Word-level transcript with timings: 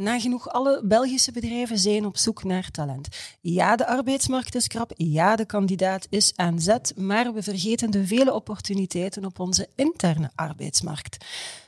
Nagenoeg 0.00 0.48
alle 0.48 0.82
Belgische 0.84 1.32
bedrijven 1.32 1.78
zijn 1.78 2.06
op 2.06 2.16
zoek 2.16 2.44
naar 2.44 2.70
talent. 2.70 3.08
Ja, 3.40 3.76
de 3.76 3.86
arbeidsmarkt 3.86 4.54
is 4.54 4.66
krap. 4.66 4.92
Ja, 4.96 5.36
de 5.36 5.44
kandidaat 5.44 6.06
is 6.10 6.32
aan 6.36 6.60
zet. 6.60 6.92
Maar 6.96 7.32
we 7.32 7.42
vergeten 7.42 7.90
de 7.90 8.06
vele 8.06 8.34
opportuniteiten 8.34 9.24
op 9.24 9.38
onze 9.38 9.68
interne 9.74 10.30
arbeidsmarkt. 10.34 11.24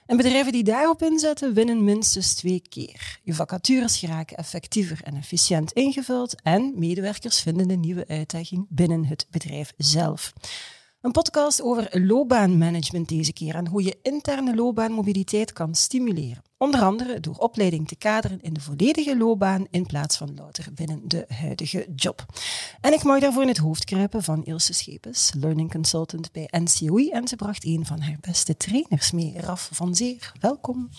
En 0.07 0.17
bedrijven 0.17 0.53
die 0.53 0.65
daarop 0.65 1.03
inzetten, 1.03 1.55
winnen 1.55 1.85
minstens 1.85 2.35
twee 2.35 2.63
keer. 2.69 3.19
Je 3.23 3.35
vacatures 3.35 3.99
geraken 3.99 4.37
effectiever 4.37 5.01
en 5.05 5.17
efficiënt 5.17 5.73
ingevuld 5.73 6.43
en 6.43 6.73
medewerkers 6.77 7.41
vinden 7.41 7.71
een 7.71 7.81
nieuwe 7.81 8.07
uitdaging 8.09 8.67
binnen 8.69 9.05
het 9.05 9.27
bedrijf 9.31 9.73
zelf. 9.77 10.33
Een 11.01 11.13
podcast 11.13 11.63
over 11.63 12.01
loopbaanmanagement 12.07 13.09
deze 13.09 13.33
keer 13.33 13.55
en 13.55 13.67
hoe 13.67 13.83
je 13.83 13.99
interne 14.03 14.55
loopbaanmobiliteit 14.55 15.53
kan 15.53 15.75
stimuleren. 15.75 16.43
Onder 16.63 16.81
andere 16.83 17.21
door 17.21 17.35
opleiding 17.37 17.89
te 17.89 17.97
kaderen 17.97 18.41
in 18.43 18.53
de 18.53 18.61
volledige 18.61 19.17
loopbaan 19.17 19.67
in 19.71 19.87
plaats 19.87 20.17
van 20.17 20.35
louter 20.35 20.73
binnen 20.73 21.01
de 21.09 21.25
huidige 21.29 21.87
job. 21.97 22.27
En 22.81 22.93
ik 22.93 23.03
mag 23.03 23.21
daarvoor 23.21 23.43
in 23.43 23.49
het 23.49 23.57
hoofd 23.59 23.85
kruipen 23.85 24.23
van 24.23 24.45
Ilse 24.45 24.73
Schepens, 24.73 25.33
learning 25.37 25.71
consultant 25.71 26.33
bij 26.33 26.49
NCOI. 26.51 27.11
En 27.11 27.29
ze 27.29 27.37
bracht 27.37 27.65
een 27.65 27.87
van 27.87 28.01
haar 28.01 28.17
beste 28.21 28.57
trainers 28.57 29.11
mee, 29.13 29.35
Raf 29.41 29.69
van 29.73 29.95
Zeer. 29.95 30.33
Welkom. 30.41 30.91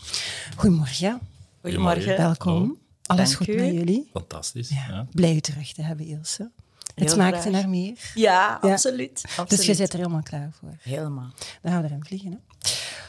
Goedemorgen. 0.56 1.20
Goedemorgen. 1.62 2.18
Welkom. 2.18 2.78
Alles 3.06 3.26
Dank 3.30 3.38
goed 3.38 3.48
u. 3.56 3.56
met 3.62 3.74
jullie? 3.74 4.10
Fantastisch. 4.14 4.70
Ja. 4.70 4.86
Ja. 4.90 5.08
Blij 5.12 5.34
je 5.34 5.42
terug 5.42 5.74
te 5.74 5.82
hebben, 5.82 6.06
Ilse. 6.06 6.52
Het 6.96 7.04
Heel 7.04 7.14
smaakte 7.14 7.50
naar 7.50 7.70
meer. 7.70 8.12
Ja, 8.16 8.60
Ja. 8.62 8.72
absoluut. 8.72 9.22
absoluut. 9.26 9.50
Dus 9.50 9.66
je 9.66 9.74
zit 9.74 9.94
er 9.94 9.98
helemaal 10.00 10.24
klaar 10.24 10.52
voor. 10.60 10.76
Helemaal. 10.82 11.32
Dan 11.62 11.72
gaan 11.72 11.82
we 11.82 11.88
erin 11.88 12.06
vliegen. 12.06 12.32
Hè? 12.32 12.38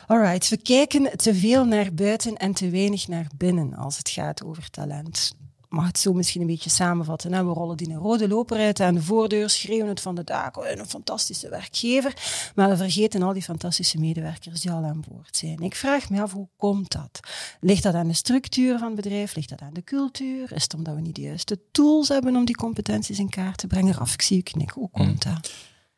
Alright, 0.07 0.49
we 0.49 0.57
kijken 0.57 1.17
te 1.17 1.35
veel 1.35 1.65
naar 1.65 1.95
buiten 1.95 2.37
en 2.37 2.53
te 2.53 2.71
weinig 2.71 3.09
naar 3.09 3.27
binnen 3.37 3.75
als 3.75 3.99
het 3.99 4.09
gaat 4.09 4.45
over 4.45 4.71
talent. 4.71 5.37
Mag 5.69 5.87
het 5.87 5.99
zo 5.99 6.13
misschien 6.13 6.41
een 6.41 6.47
beetje 6.47 6.71
samenvatten. 6.71 7.33
Hè? 7.33 7.45
We 7.45 7.53
rollen 7.53 7.77
die 7.77 7.89
een 7.91 7.97
rode 7.97 8.29
loper 8.29 8.59
uit 8.59 8.81
aan 8.81 8.95
de 8.95 9.03
voordeur, 9.03 9.51
schreeuwen 9.51 9.89
het 9.89 10.01
van 10.01 10.15
de 10.15 10.25
daken. 10.25 10.63
Oh, 10.63 10.69
Een 10.69 10.87
fantastische 10.87 11.49
werkgever. 11.49 12.15
Maar 12.55 12.69
we 12.69 12.77
vergeten 12.77 13.23
al 13.23 13.33
die 13.33 13.43
fantastische 13.43 13.99
medewerkers 13.99 14.61
die 14.61 14.71
al 14.71 14.85
aan 14.85 15.05
boord 15.09 15.37
zijn. 15.37 15.59
Ik 15.59 15.75
vraag 15.75 16.11
me 16.11 16.23
af, 16.23 16.33
hoe 16.33 16.49
komt 16.57 16.93
dat? 16.93 17.21
Ligt 17.61 17.83
dat 17.83 17.95
aan 17.95 18.09
de 18.09 18.15
structuur 18.15 18.79
van 18.79 18.87
het 18.87 18.97
bedrijf? 18.97 19.35
Ligt 19.35 19.49
dat 19.49 19.61
aan 19.61 19.75
de 19.75 19.85
cultuur? 19.85 20.53
Is 20.53 20.63
het 20.63 20.75
omdat 20.75 20.95
we 20.95 21.01
niet 21.01 21.15
de 21.15 21.23
juiste 21.23 21.59
tools 21.73 22.09
hebben 22.09 22.37
om 22.37 22.45
die 22.45 22.57
competenties 22.57 23.19
in 23.19 23.29
kaart 23.29 23.59
te 23.59 23.67
brengen? 23.67 23.95
Raf, 23.95 24.13
ik 24.13 24.23
zie 24.23 24.39
u 24.39 24.43
knikken. 24.43 24.81
Hoe 24.81 24.91
komt 24.91 25.23
dat? 25.23 25.53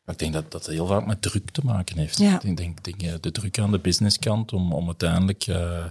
Ik 0.07 0.19
denk 0.19 0.33
dat 0.33 0.51
dat 0.51 0.65
heel 0.65 0.87
vaak 0.87 1.05
met 1.05 1.21
druk 1.21 1.49
te 1.51 1.61
maken 1.63 1.97
heeft. 1.97 2.17
Ja. 2.17 2.41
Ik 2.41 2.57
denk, 2.57 2.83
denk, 2.83 3.23
de 3.23 3.31
druk 3.31 3.59
aan 3.59 3.71
de 3.71 3.79
businesskant 3.79 4.53
om, 4.53 4.73
om 4.73 4.85
uiteindelijk, 4.85 5.47
eh, 5.47 5.85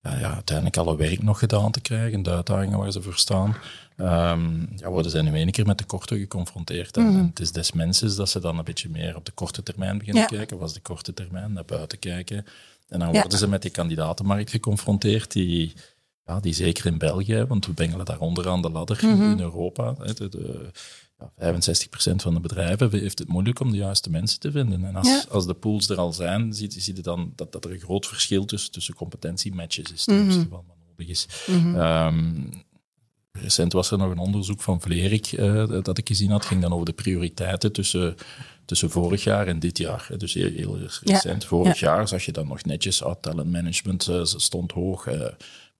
ja, 0.00 0.18
ja, 0.18 0.34
uiteindelijk 0.34 0.76
alle 0.76 0.96
werk 0.96 1.22
nog 1.22 1.38
gedaan 1.38 1.70
te 1.70 1.80
krijgen, 1.80 2.22
de 2.22 2.30
uitdagingen 2.30 2.78
waar 2.78 2.92
ze 2.92 3.02
voor 3.02 3.14
staan. 3.16 3.56
Ehm, 3.96 4.60
ja, 4.76 4.88
worden 4.90 5.10
ze 5.10 5.22
nu 5.22 5.34
één 5.34 5.50
keer 5.50 5.66
met 5.66 5.76
tekorten 5.76 6.18
geconfronteerd. 6.18 6.96
En, 6.96 7.06
en 7.06 7.26
het 7.26 7.40
is 7.40 7.52
des 7.52 7.72
mensen 7.72 8.16
dat 8.16 8.28
ze 8.28 8.40
dan 8.40 8.58
een 8.58 8.64
beetje 8.64 8.88
meer 8.88 9.16
op 9.16 9.24
de 9.24 9.32
korte 9.32 9.62
termijn 9.62 9.98
beginnen 9.98 10.22
Ja. 10.22 10.28
te 10.28 10.34
kijken, 10.36 10.56
of 10.56 10.62
als 10.62 10.72
de 10.74 10.80
korte 10.80 11.14
termijn 11.14 11.52
naar 11.52 11.64
buiten 11.64 11.98
kijken. 11.98 12.44
En 12.88 12.98
dan 12.98 13.12
worden 13.12 13.38
ze 13.38 13.48
met 13.48 13.62
die 13.62 13.70
kandidatenmarkt 13.70 14.50
geconfronteerd 14.50 15.32
die... 15.32 15.72
Ja, 16.26 16.40
die 16.40 16.52
zeker 16.54 16.86
in 16.86 16.98
België, 16.98 17.44
want 17.48 17.66
we 17.66 17.72
bengelen 17.72 18.04
daar 18.04 18.18
onderaan 18.20 18.62
de 18.62 18.70
ladder 18.70 18.98
Mhm. 19.06 19.22
in 19.30 19.40
Europa. 19.40 19.94
hè, 19.98 20.14
De, 20.14 20.70
65% 21.20 22.14
van 22.16 22.34
de 22.34 22.40
bedrijven 22.40 22.90
heeft 22.90 23.18
het 23.18 23.28
moeilijk 23.28 23.60
om 23.60 23.70
de 23.70 23.76
juiste 23.76 24.10
mensen 24.10 24.40
te 24.40 24.50
vinden. 24.50 24.84
En 24.84 24.96
als, 24.96 25.08
Ja. 25.08 25.24
als 25.30 25.46
de 25.46 25.54
pools 25.54 25.88
er 25.88 25.96
al 25.98 26.12
zijn, 26.12 26.52
zie, 26.54 26.70
zie 26.80 26.96
je 26.96 27.02
dan 27.02 27.32
dat, 27.36 27.52
dat 27.52 27.64
er 27.64 27.72
een 27.72 27.80
groot 27.80 28.06
verschil 28.06 28.44
tussen, 28.44 28.70
tussen 28.72 28.94
competentiematches 28.94 29.92
is 29.92 30.04
van 30.04 30.48
wat 30.50 30.62
nodig 30.88 31.08
is. 31.08 31.26
Ehm, 31.74 32.44
recent 33.32 33.72
was 33.72 33.90
er 33.90 33.98
nog 33.98 34.10
een 34.10 34.18
onderzoek 34.18 34.60
van 34.60 34.80
Vlerik 34.80 35.26
eh, 35.32 35.82
dat 35.82 35.98
ik 35.98 36.08
gezien 36.08 36.30
had, 36.30 36.44
ging 36.44 36.60
dan 36.62 36.72
over 36.72 36.86
de 36.86 36.92
prioriteiten 36.92 37.72
tussen, 37.72 38.14
tussen 38.64 38.90
vorig 38.90 39.24
jaar 39.24 39.46
en 39.46 39.58
dit 39.58 39.78
jaar. 39.78 40.08
Dus 40.16 40.34
heel, 40.34 40.50
heel 40.50 40.78
recent. 41.04 41.44
Vorig 41.44 41.80
jaar 41.80 42.08
zag 42.08 42.24
je 42.24 42.32
dan 42.32 42.48
nog 42.48 42.64
netjes, 42.64 43.02
ah, 43.02 43.14
talent 43.20 43.50
management 43.50 44.08
eh, 44.08 44.24
stond 44.24 44.72
hoog, 44.72 45.06
eh, 45.06 45.26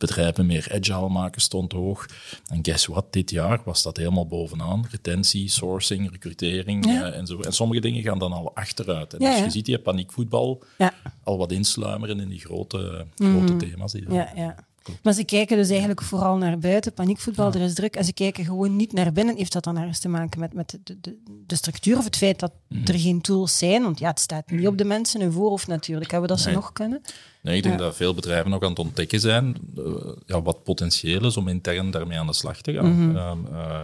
bedrijven 0.00 0.46
meer 0.46 0.66
agile 0.74 1.08
maken 1.08 1.40
stond 1.40 1.72
hoog. 1.72 2.06
En 2.48 2.58
guess 2.64 2.86
what, 2.86 3.12
dit 3.12 3.30
jaar 3.30 3.60
was 3.64 3.82
dat 3.82 3.96
helemaal 3.96 4.26
bovenaan. 4.26 4.86
Retentie, 4.90 5.48
sourcing, 5.48 6.10
recrutering 6.10 6.86
Ja. 6.86 7.04
eh, 7.10 7.18
en 7.18 7.26
zo. 7.26 7.40
En 7.40 7.52
sommige 7.52 7.80
dingen 7.80 8.02
gaan 8.02 8.18
dan 8.18 8.32
al 8.32 8.54
achteruit. 8.54 9.14
En 9.14 9.20
Ja, 9.20 9.28
dus 9.30 9.38
ja. 9.38 9.44
je 9.44 9.50
ziet 9.50 9.64
die 9.64 9.78
paniekvoetbal 9.78 10.62
Ja. 10.78 10.92
al 11.24 11.38
wat 11.38 11.52
insluimeren 11.52 12.20
in 12.20 12.28
die 12.28 12.40
grote, 12.40 13.06
grote 13.14 13.56
thema's. 13.56 13.92
Die 13.92 14.12
Ja, 14.12 14.32
ja. 14.34 14.54
Maar 15.02 15.12
ze 15.12 15.24
kijken 15.24 15.56
dus 15.56 15.68
eigenlijk 15.68 16.02
vooral 16.02 16.36
naar 16.36 16.58
buiten. 16.58 16.92
Paniekvoetbal, 16.92 17.52
er 17.52 17.60
is 17.60 17.74
druk. 17.74 17.96
En 17.96 18.04
ze 18.04 18.12
kijken 18.12 18.44
gewoon 18.44 18.76
niet 18.76 18.92
naar 18.92 19.12
binnen. 19.12 19.36
Heeft 19.36 19.52
dat 19.52 19.64
dan 19.64 19.78
ergens 19.78 19.98
te 19.98 20.08
maken 20.08 20.40
met, 20.40 20.54
met 20.54 20.78
de, 20.82 21.00
de, 21.00 21.16
de 21.46 21.56
structuur 21.56 21.98
of 21.98 22.04
het 22.04 22.16
feit 22.16 22.38
dat 22.38 22.52
er 22.84 22.98
geen 22.98 23.20
tools 23.20 23.58
zijn? 23.58 23.82
Want 23.82 23.98
ja, 23.98 24.08
het 24.08 24.20
staat 24.20 24.50
niet 24.50 24.66
op 24.66 24.78
de 24.78 24.84
mensen 24.84 25.20
hun 25.20 25.32
voorhoofd 25.32 25.66
natuurlijk. 25.66 26.10
Hebben 26.10 26.28
we 26.28 26.34
dat 26.36 26.44
ze 26.44 26.50
nog 26.50 26.72
kunnen? 26.72 27.02
Nee, 27.42 27.56
ik 27.56 27.62
denk 27.62 27.78
dat 27.78 27.96
veel 27.96 28.14
bedrijven 28.14 28.50
nog 28.50 28.62
aan 28.62 28.70
het 28.70 28.78
ontdekken 28.78 29.20
zijn 29.20 29.56
eh, 29.76 29.84
ja, 30.26 30.42
wat 30.42 30.62
potentieel 30.62 31.26
is 31.26 31.36
om 31.36 31.48
intern 31.48 31.90
daarmee 31.90 32.18
aan 32.18 32.26
de 32.26 32.32
slag 32.32 32.60
te 32.60 32.72
gaan. 32.72 33.16
Ehm, 33.16 33.38
eh, 33.54 33.80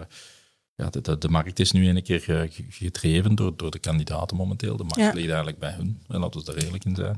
ja, 0.77 0.91
de, 0.91 1.01
de, 1.01 1.19
de 1.19 1.29
markt 1.29 1.59
is 1.59 1.73
nu 1.73 1.89
een 1.89 2.03
keer 2.03 2.21
ge- 2.21 2.49
gedreven 2.69 3.35
door, 3.35 3.57
door 3.57 3.71
de 3.71 3.79
kandidaten 3.79 4.37
momenteel. 4.37 4.77
De 4.77 4.83
markt 4.85 5.01
Ja. 5.03 5.13
ligt 5.13 5.27
eigenlijk 5.27 5.59
bij 5.59 5.73
hun, 5.73 5.99
en 6.09 6.21
laten 6.21 6.41
we 6.41 6.47
daar 6.53 6.65
eerlijk 6.65 6.85
in 6.85 6.95
zijn. 6.95 7.17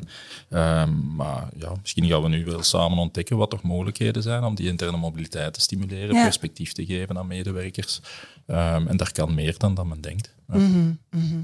Ehm, 0.48 1.14
maar 1.16 1.48
ja, 1.56 1.72
misschien 1.80 2.06
gaan 2.06 2.22
we 2.22 2.28
nu 2.28 2.44
wel 2.44 2.62
samen 2.62 2.98
ontdekken 2.98 3.36
wat 3.36 3.50
toch 3.50 3.62
mogelijkheden 3.62 4.22
zijn 4.22 4.44
om 4.44 4.54
die 4.54 4.66
interne 4.68 4.96
mobiliteit 4.96 5.54
te 5.54 5.60
stimuleren, 5.60 6.14
Ja. 6.14 6.22
perspectief 6.22 6.72
te 6.72 6.86
geven 6.86 7.18
aan 7.18 7.26
medewerkers. 7.26 8.00
Ehm, 8.46 8.86
en 8.86 8.96
daar 8.96 9.12
kan 9.12 9.34
meer 9.34 9.54
dan, 9.58 9.74
dan 9.74 9.88
men 9.88 10.00
denkt. 10.00 10.34
Mhm, 10.46 10.92
mhm. 11.10 11.40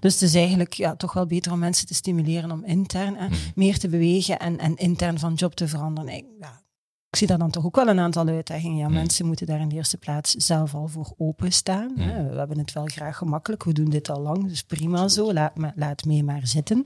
Dus 0.00 0.12
het 0.12 0.22
is 0.22 0.34
eigenlijk 0.34 0.72
ja, 0.72 0.96
toch 0.96 1.12
wel 1.12 1.26
beter 1.26 1.52
om 1.52 1.58
mensen 1.58 1.86
te 1.86 1.94
stimuleren 1.94 2.50
om 2.50 2.64
intern 2.64 3.16
hè, 3.16 3.26
meer 3.54 3.78
te 3.78 3.88
bewegen 3.88 4.38
en, 4.38 4.58
en 4.58 4.76
intern 4.76 5.18
van 5.18 5.34
job 5.34 5.54
te 5.54 5.68
veranderen. 5.68 6.12
Ik, 6.14 6.24
ja, 6.40 6.60
ik 7.16 7.22
zie 7.22 7.30
daar 7.30 7.38
dan 7.46 7.50
toch 7.50 7.64
ook 7.66 7.76
wel 7.76 7.88
een 7.88 7.98
aantal 7.98 8.26
uitdagingen. 8.28 8.76
Ja, 8.76 8.88
Mensen 8.88 9.26
moeten 9.26 9.46
daar 9.46 9.60
in 9.60 9.68
de 9.68 9.74
eerste 9.74 9.96
plaats 9.96 10.34
zelf 10.34 10.74
al 10.74 10.88
voor 10.88 11.14
openstaan. 11.18 11.92
hè. 11.98 12.28
We 12.30 12.36
hebben 12.38 12.58
het 12.58 12.72
wel 12.72 12.84
graag 12.86 13.16
gemakkelijk, 13.16 13.64
we 13.64 13.72
doen 13.72 13.90
dit 13.90 14.10
al 14.10 14.20
lang, 14.20 14.48
dus 14.48 14.62
prima 14.62 15.08
zo, 15.08 15.32
laat, 15.32 15.56
me- 15.56 15.72
laat 15.76 16.04
mee 16.04 16.22
maar 16.24 16.46
zitten. 16.46 16.84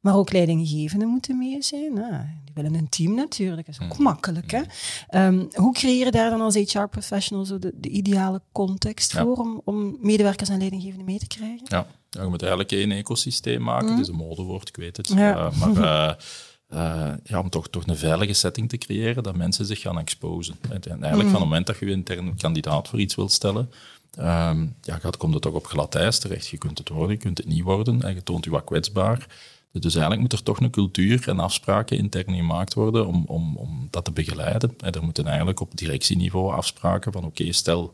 Maar 0.00 0.14
ook 0.16 0.32
leidinggevenden 0.32 1.08
moeten 1.08 1.38
mee 1.38 1.62
zijn. 1.62 1.96
hè. 1.96 2.08
Die 2.44 2.54
willen 2.54 2.74
een 2.74 2.88
team 2.88 3.14
natuurlijk, 3.14 3.66
dat 3.66 3.74
is 3.80 3.86
ook 3.90 3.98
makkelijk. 3.98 4.50
Hè? 4.50 4.60
Ehm, 5.08 5.44
hoe 5.54 5.72
creëer 5.74 6.04
je 6.04 6.10
daar 6.10 6.30
dan 6.30 6.40
als 6.40 6.54
HR-professional 6.54 7.44
zo 7.44 7.58
de, 7.58 7.72
de 7.76 7.88
ideale 7.88 8.42
context 8.52 9.12
Ja. 9.12 9.22
voor 9.22 9.36
om, 9.36 9.60
om 9.64 9.96
medewerkers 10.00 10.48
en 10.48 10.58
leidinggevenden 10.58 11.06
mee 11.06 11.18
te 11.18 11.26
krijgen? 11.26 11.60
Ja, 11.64 11.86
ja, 12.10 12.22
je 12.22 12.28
moet 12.28 12.40
eigenlijk 12.42 12.72
één 12.72 12.90
ecosysteem 12.90 13.62
maken. 13.62 13.90
Het 13.90 13.98
is 14.00 14.08
een 14.08 14.14
modewoord, 14.14 14.68
ik 14.68 14.76
weet 14.76 14.96
het. 14.96 15.08
Ja. 15.08 15.36
Eh, 15.36 15.60
maar 15.74 16.08
eh, 16.08 16.14
eh, 16.70 17.12
ja, 17.24 17.38
om 17.38 17.50
toch, 17.50 17.68
toch 17.68 17.86
een 17.86 17.96
veilige 17.96 18.32
setting 18.32 18.68
te 18.68 18.78
creëren, 18.78 19.22
dat 19.22 19.36
mensen 19.36 19.66
zich 19.66 19.80
gaan 19.80 19.98
exposen. 19.98 20.54
En 20.70 20.82
eigenlijk 20.82 21.30
van 21.30 21.40
het 21.40 21.48
moment 21.48 21.66
dat 21.66 21.78
je 21.78 21.86
je 21.86 21.92
intern 21.92 22.36
kandidaat 22.36 22.88
voor 22.88 23.00
iets 23.00 23.14
wilt 23.14 23.32
stellen, 23.32 23.70
ehm, 24.14 24.66
ja, 24.82 24.98
gaat, 24.98 25.16
komt 25.16 25.34
het 25.34 25.42
toch 25.42 25.54
op 25.54 25.66
glad 25.66 25.94
ijs 25.94 26.18
terecht. 26.18 26.48
Je 26.48 26.58
kunt 26.58 26.78
het 26.78 26.88
worden, 26.88 27.16
je 27.16 27.22
kunt 27.22 27.38
het 27.38 27.46
niet 27.46 27.62
worden 27.62 28.02
en 28.02 28.14
je 28.14 28.22
toont 28.22 28.44
je 28.44 28.50
wat 28.50 28.64
kwetsbaar. 28.64 29.26
Dus 29.72 29.92
eigenlijk 29.92 30.20
moet 30.20 30.32
er 30.32 30.42
toch 30.42 30.60
een 30.60 30.70
cultuur 30.70 31.28
en 31.28 31.40
afspraken 31.40 31.96
intern 31.96 32.34
gemaakt 32.34 32.74
worden 32.74 33.06
om, 33.06 33.24
om, 33.26 33.56
om 33.56 33.88
dat 33.90 34.04
te 34.04 34.12
begeleiden. 34.12 34.74
En 34.78 34.92
er 34.92 35.02
moeten 35.02 35.26
eigenlijk 35.26 35.60
op 35.60 35.76
directieniveau 35.76 36.52
afspraken 36.52 37.12
van 37.12 37.24
oké, 37.24 37.52
stel 37.52 37.90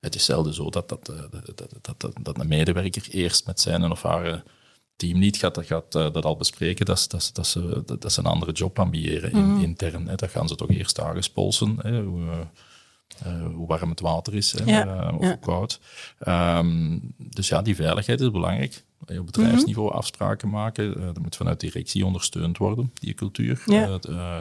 het 0.00 0.14
is 0.14 0.24
zelden 0.24 0.54
zo 0.54 0.70
dat, 0.70 0.88
dat, 0.88 1.08
eh, 1.08 1.16
dat, 1.30 1.46
dat, 1.46 1.72
dat, 1.80 2.00
dat, 2.00 2.12
dat 2.22 2.40
een 2.40 2.48
medewerker 2.48 3.08
eerst 3.10 3.46
met 3.46 3.60
zijn 3.60 3.90
of 3.90 4.02
haar 4.02 4.24
eh, 4.24 4.38
team 4.98 5.18
niet 5.18 5.36
gaat, 5.36 5.58
gaat 5.66 5.94
eh, 5.94 6.12
dat 6.12 6.24
al 6.24 6.36
bespreken, 6.36 6.86
dat, 6.86 7.00
ze- 7.00 7.08
dat, 7.08 7.30
dat, 7.32 7.46
ze, 7.46 7.82
dat, 7.86 8.02
dat 8.02 8.12
ze 8.12 8.20
een 8.20 8.26
andere 8.26 8.52
job 8.52 8.78
ambiëren 8.78 9.30
in, 9.32 9.56
intern. 9.60 10.08
Hè. 10.08 10.14
Dat 10.14 10.30
gaan 10.30 10.48
ze 10.48 10.54
toch 10.54 10.70
eerst 10.70 11.00
aangespolsen, 11.00 11.76
hè, 11.82 12.02
hoe, 12.02 12.20
eh, 12.30 12.38
eh, 13.32 13.54
hoe 13.54 13.66
warm 13.66 13.90
het 13.90 14.00
water 14.00 14.34
is 14.34 14.52
hè, 14.58 14.64
Ja, 14.64 14.86
eh, 15.08 15.14
of 15.14 15.22
ja. 15.22 15.28
hoe 15.28 15.38
koud. 15.38 15.80
Ehm, 16.18 16.98
dus 17.16 17.48
ja, 17.48 17.62
die 17.62 17.74
veiligheid 17.76 18.20
is 18.20 18.30
belangrijk. 18.30 18.84
Op 19.18 19.26
bedrijfsniveau 19.26 19.92
afspraken 19.92 20.48
maken. 20.48 20.98
Uh, 20.98 21.06
dat 21.06 21.18
moet 21.18 21.36
vanuit 21.36 21.60
directie 21.60 22.06
ondersteund 22.06 22.58
worden, 22.58 22.92
die 22.94 23.14
cultuur. 23.14 23.62
Ja. 23.66 23.98
Uh, 24.08 24.36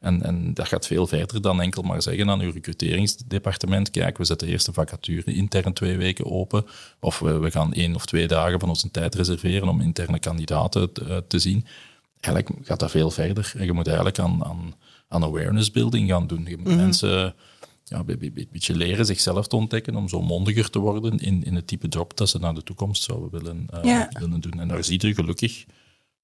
en, 0.00 0.22
en 0.22 0.54
dat 0.54 0.68
gaat 0.68 0.86
veel 0.86 1.06
verder 1.06 1.42
dan 1.42 1.60
enkel 1.60 1.82
maar 1.82 2.02
zeggen 2.02 2.30
aan 2.30 2.40
uw 2.40 2.52
recruteringsdepartement, 2.52 3.90
kijk, 3.90 4.18
we 4.18 4.24
zetten 4.24 4.48
eerst 4.48 4.66
de 4.66 4.72
vacature 4.72 5.34
intern 5.34 5.72
twee 5.72 5.96
weken 5.96 6.24
open, 6.24 6.64
of 7.00 7.18
we, 7.18 7.38
we 7.38 7.50
gaan 7.50 7.72
één 7.72 7.94
of 7.94 8.06
twee 8.06 8.26
dagen 8.28 8.60
van 8.60 8.68
onze 8.68 8.90
tijd 8.90 9.14
reserveren 9.14 9.68
om 9.68 9.80
interne 9.80 10.18
kandidaten 10.18 10.92
te, 10.92 11.24
te 11.28 11.38
zien. 11.38 11.66
Eigenlijk 12.20 12.66
gaat 12.66 12.80
dat 12.80 12.90
veel 12.90 13.10
verder. 13.10 13.52
En 13.56 13.64
je 13.64 13.72
moet 13.72 13.86
eigenlijk 13.86 14.18
aan, 14.18 14.44
aan, 14.44 14.74
aan 15.08 15.24
awareness 15.24 15.70
building 15.70 16.08
gaan 16.08 16.26
doen. 16.26 16.44
Je 16.44 16.56
moet 16.56 16.66
Mhm. 16.66 16.76
mensen 16.76 17.34
ja, 17.88 18.02
een 18.06 18.48
beetje 18.52 18.76
leren 18.76 19.06
zichzelf 19.06 19.46
te 19.46 19.56
ontdekken 19.56 19.96
om 19.96 20.08
zo 20.08 20.22
mondiger 20.22 20.70
te 20.70 20.78
worden 20.78 21.18
in, 21.18 21.44
in 21.44 21.54
het 21.54 21.66
type 21.66 21.88
job 21.88 22.16
dat 22.16 22.28
ze 22.28 22.38
naar 22.38 22.54
de 22.54 22.62
toekomst 22.62 23.02
zouden 23.02 23.30
willen, 23.30 23.66
uh, 23.74 23.84
Ja. 23.84 24.08
willen 24.18 24.40
doen. 24.40 24.60
En 24.60 24.68
daar 24.68 24.84
zie 24.84 25.06
je 25.06 25.14
gelukkig 25.14 25.64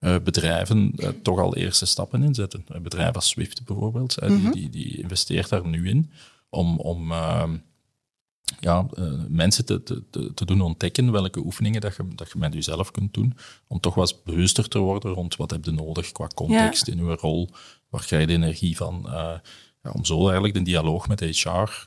uh, 0.00 0.16
bedrijven 0.24 0.92
uh, 0.96 1.08
toch 1.08 1.38
al 1.38 1.56
eerste 1.56 1.86
stappen 1.86 2.22
in 2.22 2.34
zetten. 2.34 2.64
Een 2.68 2.82
bedrijf 2.82 3.14
als 3.14 3.28
Swift 3.28 3.64
bijvoorbeeld, 3.64 4.20
mm 4.20 4.28
-hmm. 4.28 4.52
die, 4.52 4.70
die, 4.70 4.70
die, 4.70 5.02
investeert 5.02 5.48
daar 5.48 5.66
nu 5.66 5.88
in 5.88 6.10
om, 6.48 6.78
om 6.78 7.12
ja, 8.60 8.86
mensen 9.28 9.64
te, 9.64 9.82
te, 9.82 10.34
te 10.34 10.44
doen 10.44 10.60
ontdekken 10.60 11.12
welke 11.12 11.44
oefeningen 11.44 11.80
dat 11.80 11.96
je, 11.96 12.08
dat 12.14 12.30
je 12.32 12.38
met 12.38 12.54
jezelf 12.54 12.90
kunt 12.90 13.14
doen, 13.14 13.36
om 13.66 13.80
toch 13.80 13.94
wat 13.94 14.24
bewuster 14.24 14.68
te 14.68 14.78
worden 14.78 15.12
rond 15.12 15.36
wat 15.36 15.50
heb 15.50 15.64
je 15.64 15.70
nodig 15.70 16.12
qua 16.12 16.26
context 16.34 16.86
Ja. 16.86 16.92
in 16.92 17.04
je 17.04 17.14
rol, 17.14 17.48
waar 17.88 18.04
krijg 18.04 18.22
je 18.22 18.26
de 18.26 18.32
energie 18.32 18.76
van 18.76 19.08
ja, 19.82 19.90
om 19.90 20.04
zo 20.04 20.22
eigenlijk 20.24 20.54
de 20.54 20.62
dialoog 20.62 21.08
met 21.08 21.20
HR 21.20 21.86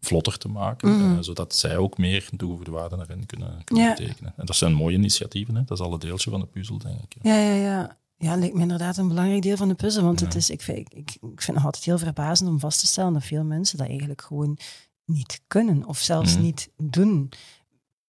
vlotter 0.00 0.38
te 0.38 0.48
maken, 0.48 0.90
Mhm. 0.96 1.12
uh, 1.12 1.18
zodat 1.20 1.54
zij 1.54 1.76
ook 1.76 1.98
meer 1.98 2.28
toegevoegde 2.36 2.70
waarde 2.70 2.96
daarin 2.96 3.26
kunnen, 3.26 3.64
kunnen 3.64 3.84
Ja. 3.84 3.94
betekenen. 3.94 4.32
En 4.36 4.46
dat 4.46 4.56
zijn 4.56 4.72
mooie 4.72 4.96
initiatieven, 4.96 5.54
hè? 5.54 5.64
dat 5.64 5.78
is 5.78 5.84
al 5.84 5.92
een 5.92 5.98
deeltje 5.98 6.30
van 6.30 6.40
de 6.40 6.46
puzzel, 6.46 6.78
denk 6.78 7.00
ik. 7.02 7.16
Ja, 7.22 7.38
ja, 7.38 7.54
ja. 7.54 7.96
Ja, 8.16 8.36
lijkt 8.36 8.54
me 8.54 8.60
inderdaad 8.60 8.96
een 8.96 9.08
belangrijk 9.08 9.42
deel 9.42 9.56
van 9.56 9.68
de 9.68 9.74
puzzel. 9.74 10.02
Want 10.02 10.20
Ja. 10.20 10.26
het 10.26 10.34
is, 10.34 10.50
ik, 10.50 10.62
vind, 10.62 10.78
ik, 10.78 10.94
ik 10.94 11.18
vind 11.20 11.46
het 11.46 11.54
nog 11.54 11.64
altijd 11.64 11.84
heel 11.84 11.98
verbazend 11.98 12.48
om 12.50 12.60
vast 12.60 12.80
te 12.80 12.86
stellen 12.86 13.12
dat 13.12 13.24
veel 13.24 13.44
mensen 13.44 13.78
dat 13.78 13.86
eigenlijk 13.88 14.22
gewoon 14.22 14.58
niet 15.04 15.40
kunnen 15.46 15.84
of 15.86 15.98
zelfs 15.98 16.32
Mhm. 16.34 16.42
niet 16.42 16.70
doen. 16.76 17.30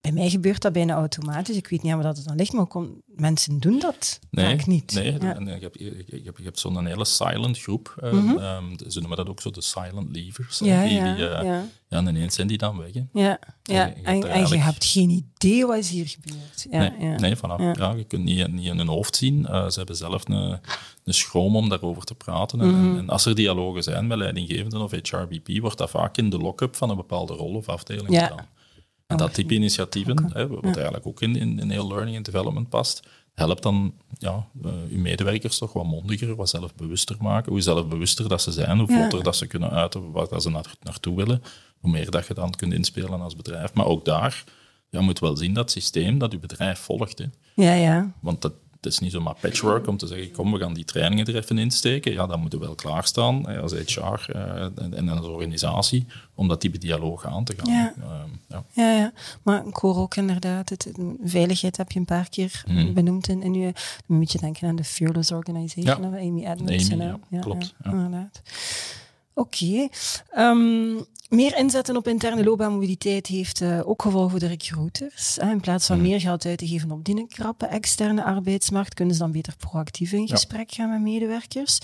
Bij 0.05 0.13
mij 0.13 0.29
gebeurt 0.29 0.61
dat 0.61 0.73
bijna 0.73 0.93
automatisch. 0.93 1.55
Ik 1.55 1.67
weet 1.67 1.81
niet 1.83 1.91
aan 1.93 2.01
wat 2.01 2.17
het 2.17 2.25
dan 2.27 2.35
ligt, 2.35 2.53
maar 2.53 2.65
kom, 2.65 3.01
mensen 3.05 3.59
doen 3.59 3.79
dat 3.79 4.19
Nee, 4.31 4.57
vaak 4.57 4.65
niet. 4.65 4.93
Nee, 4.93 5.11
Ja. 5.21 5.35
en 5.35 5.45
je 5.45 5.51
hebt, 5.51 5.79
je, 5.79 6.03
je 6.07 6.21
hebt, 6.23 6.37
je 6.37 6.43
hebt 6.43 6.59
zo'n 6.59 6.85
hele 6.85 7.05
silent 7.05 7.59
groep. 7.59 7.95
eh, 8.01 8.11
Mhm. 8.11 8.37
ehm, 8.37 8.63
ze 8.87 8.99
noemen 8.99 9.17
dat 9.17 9.29
ook 9.29 9.41
zo 9.41 9.51
de 9.51 9.61
silent 9.61 10.15
leavers. 10.15 10.59
Ja, 10.59 10.83
die, 10.83 10.93
ja, 10.93 11.15
die, 11.15 11.27
eh, 11.27 11.43
ja. 11.43 11.65
ja, 11.87 11.97
en 11.97 12.07
ineens 12.07 12.35
zijn 12.35 12.47
die 12.47 12.57
dan 12.57 12.77
weg. 12.77 12.93
Hè. 12.93 13.01
Ja, 13.13 13.21
ja. 13.23 13.39
je 13.63 13.73
hebt 13.73 13.97
En, 14.03 14.23
en 14.31 14.47
je 14.47 14.57
hebt 14.57 14.85
geen 14.85 15.09
idee 15.09 15.65
wat 15.65 15.85
hier 15.85 16.07
gebeurt. 16.07 16.67
Ja, 16.71 16.79
nee, 16.79 17.09
ja. 17.09 17.19
nee 17.19 17.35
vanaf. 17.35 17.77
Ja. 17.77 17.91
Je 17.93 18.03
kunt 18.03 18.23
niet, 18.23 18.51
niet 18.51 18.65
in 18.65 18.77
hun 18.77 18.87
hoofd 18.87 19.15
zien. 19.15 19.45
Eh, 19.47 19.69
ze 19.69 19.77
hebben 19.77 19.95
zelf 19.95 20.29
een, 20.29 20.59
een 21.03 21.13
schroom 21.13 21.55
om 21.55 21.69
daarover 21.69 22.03
te 22.03 22.15
praten. 22.15 22.61
En, 22.61 22.67
Mhm. 22.89 22.97
en 22.97 23.09
als 23.09 23.25
er 23.25 23.35
dialogen 23.35 23.83
zijn 23.83 24.07
met 24.07 24.17
leidinggevenden 24.17 24.81
of 24.81 24.91
HRBP, 24.91 25.59
wordt 25.61 25.77
dat 25.77 25.89
vaak 25.89 26.17
in 26.17 26.29
de 26.29 26.37
lock-up 26.37 26.75
van 26.75 26.89
een 26.89 26.95
bepaalde 26.95 27.33
rol 27.33 27.53
of 27.55 27.69
afdeling 27.69 28.11
Ja. 28.11 28.27
gedaan. 28.27 28.47
En 29.07 29.17
dat 29.17 29.33
type 29.33 29.53
initiatieven, 29.53 30.29
hè, 30.33 30.47
wat 30.47 30.63
eigenlijk 30.75 31.05
ook 31.07 31.21
in, 31.21 31.35
in, 31.35 31.59
in 31.59 31.69
heel 31.69 31.87
learning 31.87 32.15
and 32.15 32.25
development 32.25 32.69
past, 32.69 33.07
helpt 33.33 33.63
dan 33.63 33.93
ja, 34.17 34.47
uh, 34.65 34.71
uw 34.89 34.99
medewerkers 34.99 35.57
toch 35.57 35.73
wat 35.73 35.85
mondiger, 35.85 36.35
wat 36.35 36.49
zelfbewuster 36.49 37.15
maken. 37.19 37.51
Hoe 37.51 37.61
zelfbewuster 37.61 38.29
dat 38.29 38.41
ze 38.41 38.51
zijn, 38.51 38.79
hoe 38.79 38.91
Ja. 38.91 38.97
vlotter 38.97 39.23
dat 39.23 39.35
ze 39.35 39.47
kunnen 39.47 39.69
uiten 39.71 40.11
waar 40.11 40.27
dat 40.29 40.41
ze 40.41 40.49
naar, 40.49 40.73
naartoe 40.81 41.15
willen, 41.15 41.41
hoe 41.79 41.91
meer 41.91 42.11
dat 42.11 42.27
je 42.27 42.33
dan 42.33 42.51
kunt 42.51 42.73
inspelen 42.73 43.21
als 43.21 43.35
bedrijf. 43.35 43.73
Maar 43.73 43.85
ook 43.85 44.05
daar, 44.05 44.43
je 44.89 44.99
moet 44.99 45.19
wel 45.19 45.37
zien 45.37 45.53
dat 45.53 45.71
systeem 45.71 46.17
dat 46.17 46.31
je 46.31 46.39
bedrijf 46.39 46.79
volgt. 46.79 47.17
Hè. 47.17 47.25
ja, 47.55 47.73
ja. 47.73 48.13
Want 48.21 48.41
dat, 48.41 48.53
het 48.85 48.93
is 48.93 48.99
niet 48.99 49.11
zomaar 49.11 49.35
patchwork 49.41 49.87
om 49.87 49.97
te 49.97 50.07
zeggen, 50.07 50.31
kom, 50.31 50.51
we 50.51 50.59
gaan 50.59 50.73
die 50.73 50.85
trainingen 50.85 51.25
er 51.25 51.35
even 51.35 51.57
insteken. 51.57 52.11
Ja, 52.13 52.27
dan 52.27 52.39
moeten 52.39 52.59
we 52.59 52.65
wel 52.65 52.75
klaarstaan 52.75 53.45
als 53.61 53.71
HR 53.73 54.31
eh, 54.31 54.61
en, 54.75 54.93
en 54.93 55.09
als 55.09 55.25
organisatie 55.25 56.05
om 56.35 56.47
dat 56.47 56.59
type 56.59 56.77
dialoog 56.77 57.25
aan 57.25 57.43
te 57.43 57.53
gaan. 57.57 57.73
Ja. 57.73 57.93
Ehm, 58.01 58.29
ja. 58.49 58.63
Ja, 58.73 58.91
ja, 58.97 59.13
maar 59.43 59.67
ik 59.67 59.75
hoor 59.75 59.97
ook 59.97 60.15
inderdaad, 60.15 60.69
het, 60.69 60.91
veiligheid 61.23 61.77
heb 61.77 61.91
je 61.91 61.99
een 61.99 62.05
paar 62.05 62.29
keer 62.29 62.63
Mhm. 62.67 62.93
benoemd 62.93 63.27
je, 63.53 63.73
dan 64.07 64.17
moet 64.17 64.31
je 64.31 64.37
denken 64.39 64.67
aan 64.67 64.75
de 64.75 64.83
Fearless 64.83 65.31
Organization, 65.31 66.01
Ja. 66.03 66.09
hè, 66.09 66.19
Amy 66.19 66.45
Edmondson. 66.45 67.01
Amy, 67.01 67.17
ja, 67.29 67.39
klopt, 67.39 67.73
ja. 67.83 67.91
inderdaad. 67.91 68.41
Oké. 69.35 69.87
Ehm, 70.31 70.93
meer 71.29 71.57
inzetten 71.57 71.95
op 71.97 72.07
interne 72.07 72.43
loopbaanmobiliteit 72.43 73.27
heeft 73.27 73.61
eh, 73.61 73.87
ook 73.87 74.01
gevolgen 74.01 74.29
voor 74.29 74.39
de 74.39 74.47
recruiters. 74.47 75.35
Hè. 75.41 75.51
In 75.51 75.59
plaats 75.59 75.85
van 75.85 75.97
Mhm. 75.97 76.07
meer 76.07 76.19
geld 76.19 76.45
uit 76.45 76.57
te 76.57 76.67
geven 76.67 76.91
op 76.91 77.05
die 77.05 77.27
krappe 77.27 77.65
externe 77.65 78.23
arbeidsmarkt, 78.23 78.93
kunnen 78.93 79.13
ze 79.15 79.19
dan 79.21 79.31
beter 79.31 79.55
proactief 79.57 80.11
in 80.11 80.21
Ja. 80.21 80.27
gesprek 80.27 80.71
gaan 80.71 80.89
met 80.89 81.01
medewerkers. 81.01 81.79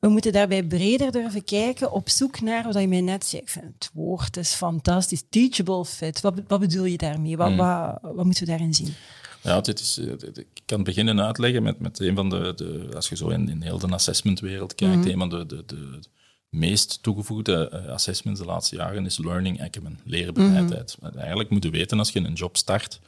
We 0.00 0.08
moeten 0.08 0.32
daarbij 0.32 0.62
breder 0.62 1.12
durven 1.12 1.44
kijken, 1.44 1.92
op 1.92 2.08
zoek 2.08 2.40
naar 2.40 2.64
wat 2.64 2.74
je 2.80 2.88
mij 2.88 3.00
net 3.00 3.24
zei. 3.26 3.42
Ik 3.42 3.48
vind 3.48 3.64
het 3.74 3.90
woord 3.94 4.36
is 4.36 4.52
fantastisch. 4.52 5.22
Teachable 5.30 5.84
fit. 5.84 6.20
Wat, 6.20 6.34
wat 6.48 6.60
bedoel 6.60 6.84
je 6.84 6.96
daarmee? 6.96 7.36
Wat, 7.36 7.50
Mm. 7.50 7.56
wat, 7.56 7.98
wat 8.02 8.24
moeten 8.24 8.44
we 8.44 8.50
daarin 8.50 8.74
zien? 8.74 8.94
Ja, 9.42 9.60
dit 9.60 9.80
is, 9.80 9.98
eh, 9.98 10.06
ik 10.34 10.46
kan 10.64 10.82
beginnen 10.82 11.20
uitleggen 11.20 11.62
met, 11.62 11.78
met 11.80 12.00
een 12.00 12.14
van 12.14 12.28
de, 12.30 12.52
de 12.56 12.88
als 12.94 13.08
je 13.08 13.16
zo 13.16 13.28
in, 13.28 13.48
in 13.48 13.62
heel 13.62 13.78
de 13.78 13.86
assessmentwereld 13.88 14.74
kijkt, 14.74 14.96
Mhm. 14.96 15.08
een 15.08 15.18
van 15.18 15.28
de, 15.28 15.46
de, 15.46 15.62
de 15.66 16.00
meest 16.52 17.02
toegevoegde 17.02 17.68
eh, 17.68 17.86
assessments 17.92 18.40
de 18.40 18.46
laatste 18.46 18.76
jaren 18.76 19.06
is 19.06 19.18
learning 19.18 19.62
acumen, 19.62 19.98
leerbereidheid. 20.04 20.96
Mhm. 21.00 21.06
En 21.12 21.18
Eigenlijk 21.20 21.50
moet 21.50 21.62
je 21.62 21.70
weten 21.70 21.98
als 21.98 22.10
je 22.10 22.20
een 22.20 22.32
job 22.32 22.56
start, 22.56 23.00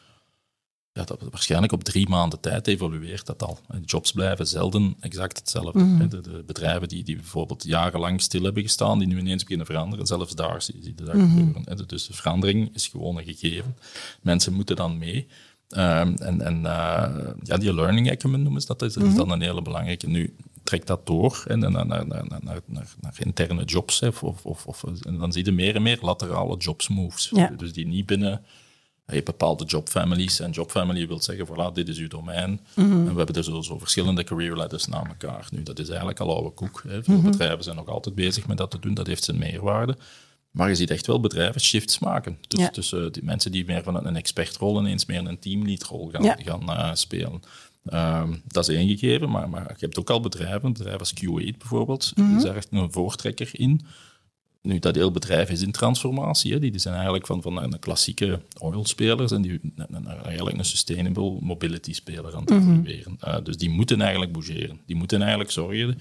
ja, 0.93 1.05
dat 1.05 1.23
waarschijnlijk 1.31 1.73
op 1.73 1.85
drie 1.85 2.09
maanden 2.09 2.41
tijd 2.41 2.67
evolueert 2.67 3.27
dat 3.27 3.43
al. 3.43 3.59
En 3.69 3.83
Jobs 3.83 4.13
blijven 4.13 4.47
zelden 4.47 4.97
exact 5.01 5.39
hetzelfde. 5.39 5.79
Mhm. 5.79 6.09
De, 6.09 6.21
de 6.21 6.43
bedrijven 6.47 6.89
die, 6.89 7.05
die 7.05 7.17
bijvoorbeeld 7.17 7.65
jarenlang 7.65 8.21
stil 8.21 8.43
hebben 8.43 8.63
gestaan, 8.63 8.99
die 8.99 9.09
nu 9.09 9.19
ineens 9.19 9.43
beginnen 9.43 9.67
veranderen, 9.67 10.07
zelfs 10.07 10.35
daar 10.35 10.63
zie 10.63 10.83
je 10.83 10.95
dat 10.95 11.15
Mhm. 11.15 11.37
gebeuren. 11.37 11.87
Dus 11.89 12.07
de 12.07 12.15
verandering 12.15 12.75
is 12.75 12.89
gewoon 12.89 13.17
een 13.19 13.25
gegeven. 13.25 13.77
Mensen 14.23 14.53
moeten 14.53 14.77
dan 14.77 14.99
mee. 14.99 15.27
Ehm, 15.69 16.15
en 16.15 16.41
en 16.41 16.57
uh, 16.57 17.33
ja, 17.43 17.57
die 17.57 17.75
learning 17.75 18.11
acumen 18.11 18.43
noemen 18.43 18.61
ze 18.61 18.67
dat, 18.67 18.83
is, 18.83 18.97
is 18.97 19.15
dan 19.15 19.31
een 19.31 19.41
hele 19.41 19.63
belangrijke. 19.63 20.07
Nu, 20.07 20.35
trek 20.65 20.87
dat 20.87 21.07
door 21.07 21.45
en, 21.47 21.59
naar, 21.59 21.71
naar, 21.71 21.87
naar, 21.87 22.07
naar, 22.29 22.61
naar, 22.67 22.95
naar 23.01 23.15
interne 23.19 23.65
jobs. 23.65 24.01
Hè, 24.01 24.09
of, 24.09 24.23
of, 24.45 24.67
of, 24.67 24.85
en 24.85 25.19
dan 25.19 25.33
zie 25.33 25.45
je 25.45 25.53
meer 25.53 25.75
en 25.75 25.83
meer 25.83 25.99
laterale 26.01 26.57
jobs 26.57 26.89
moves. 26.89 27.31
Ja. 27.33 27.49
Dus 27.57 27.73
die 27.73 27.87
niet 27.87 28.07
binnen 28.07 28.45
je 29.07 29.13
hebt 29.15 29.25
bepaalde 29.27 29.65
jobfamilies. 29.65 30.41
En 30.41 30.51
jobfamily 30.51 31.07
wil 31.07 31.23
zeggen, 31.23 31.47
voilà, 31.47 31.73
dit 31.73 31.89
is 31.89 31.99
uw 31.99 32.09
domein. 32.09 32.61
En 32.75 33.11
we 33.11 33.17
hebben 33.17 33.35
er 33.35 33.45
zo, 33.45 33.61
zo 33.61 33.79
verschillende 33.79 34.25
career 34.25 34.55
ladders 34.55 34.87
naar 34.87 35.07
elkaar. 35.07 35.47
Nu, 35.51 35.63
dat 35.63 35.79
is 35.79 35.89
eigenlijk 35.89 36.21
al 36.21 36.35
oude 36.35 36.51
koek. 36.51 36.83
Hè. 36.89 37.05
Veel 37.05 37.21
bedrijven 37.21 37.65
zijn 37.65 37.77
nog 37.77 37.89
altijd 37.89 38.15
bezig 38.15 38.47
met 38.47 38.57
dat 38.57 38.71
te 38.71 38.79
doen. 38.79 38.95
Dat 38.95 39.07
heeft 39.07 39.25
zijn 39.25 39.39
meerwaarde. 39.39 39.97
Maar 40.51 40.69
je 40.69 40.75
ziet 40.75 40.91
echt 40.91 41.07
wel 41.07 41.21
bedrijven 41.21 41.61
shifts 41.61 41.99
maken. 41.99 42.39
Dus, 42.49 42.61
Ja. 42.61 42.69
Tussen 42.71 43.13
die 43.13 43.25
mensen 43.25 43.53
die 43.53 43.65
meer 43.65 43.83
van 43.83 44.07
een 44.07 44.17
expertrol 44.17 44.81
ineens 44.81 45.07
meer 45.07 45.27
een 45.27 45.39
teamleadrol 45.39 46.09
gaan, 46.13 46.23
Ja. 46.23 46.37
gaan 46.45 46.71
uh, 46.71 46.95
spelen. 46.95 47.43
Um, 47.93 48.43
dat 48.47 48.69
is 48.69 48.77
één 48.77 48.89
gegeven, 48.89 49.31
maar, 49.31 49.49
maar 49.49 49.63
je 49.69 49.85
hebt 49.85 49.99
ook 49.99 50.11
al 50.11 50.21
bedrijven, 50.21 50.73
bedrijven 50.73 51.01
als 51.01 51.15
Q8 51.15 51.59
bijvoorbeeld, 51.59 52.13
die 52.15 52.37
is 52.37 52.43
daar 52.43 52.57
echt 52.57 52.69
een 52.71 52.93
voortrekker 52.93 53.49
in. 53.53 53.81
Nu, 54.63 54.79
dat 54.79 54.95
heel 54.95 55.11
bedrijf 55.11 55.51
is 55.51 55.63
in 55.63 55.73
transformatie. 55.73 56.53
Hè. 56.53 56.59
Die, 56.59 56.71
die 56.71 56.81
zijn 56.81 56.95
eigenlijk 56.95 57.27
van, 57.27 57.43
van 57.43 57.63
een 57.63 57.79
klassieke 57.79 58.41
oil-spelers 58.59 59.33
en 59.33 59.43
die 59.43 59.61
naar, 59.75 60.25
eigenlijk 60.25 60.59
een 60.59 60.65
sustainable 60.65 61.37
mobility-speler 61.41 62.35
aan 62.35 62.45
het. 62.45 62.87
Uh, 63.25 63.37
dus 63.43 63.57
die 63.57 63.71
moeten 63.71 64.01
eigenlijk 64.01 64.33
bougeren. 64.33 64.81
Die 64.87 64.97
moeten 64.97 65.21
eigenlijk 65.21 65.51
zorgen 65.51 66.01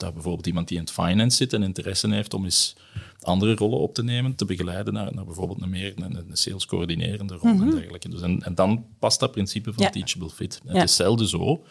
dat 0.00 0.14
bijvoorbeeld 0.14 0.46
iemand 0.46 0.68
die 0.68 0.76
in 0.76 0.82
het 0.82 0.92
finance 0.92 1.36
zit 1.36 1.52
en 1.52 1.62
interesse 1.62 2.10
heeft 2.10 2.34
om 2.34 2.44
eens 2.44 2.74
andere 3.20 3.54
rollen 3.54 3.78
op 3.78 3.94
te 3.94 4.02
nemen, 4.02 4.34
te 4.34 4.44
begeleiden 4.44 4.92
naar, 4.92 5.14
naar 5.14 5.24
bijvoorbeeld 5.24 5.62
een 5.62 5.70
meer 5.70 5.92
een, 5.96 6.16
een 6.16 6.36
sales 6.36 6.66
coördinerende 6.66 7.34
rol 7.34 7.50
en 7.50 7.70
dergelijke. 7.70 8.08
Dus 8.08 8.20
en, 8.20 8.42
en 8.42 8.54
dan 8.54 8.86
past 8.98 9.20
dat 9.20 9.30
principe 9.30 9.72
van 9.72 9.82
Ja. 9.82 9.90
teachable 9.90 10.30
fit. 10.30 10.60
Ja. 10.64 10.72
Het 10.72 10.82
is 10.82 10.96
zelden 10.96 11.28
zo 11.28 11.64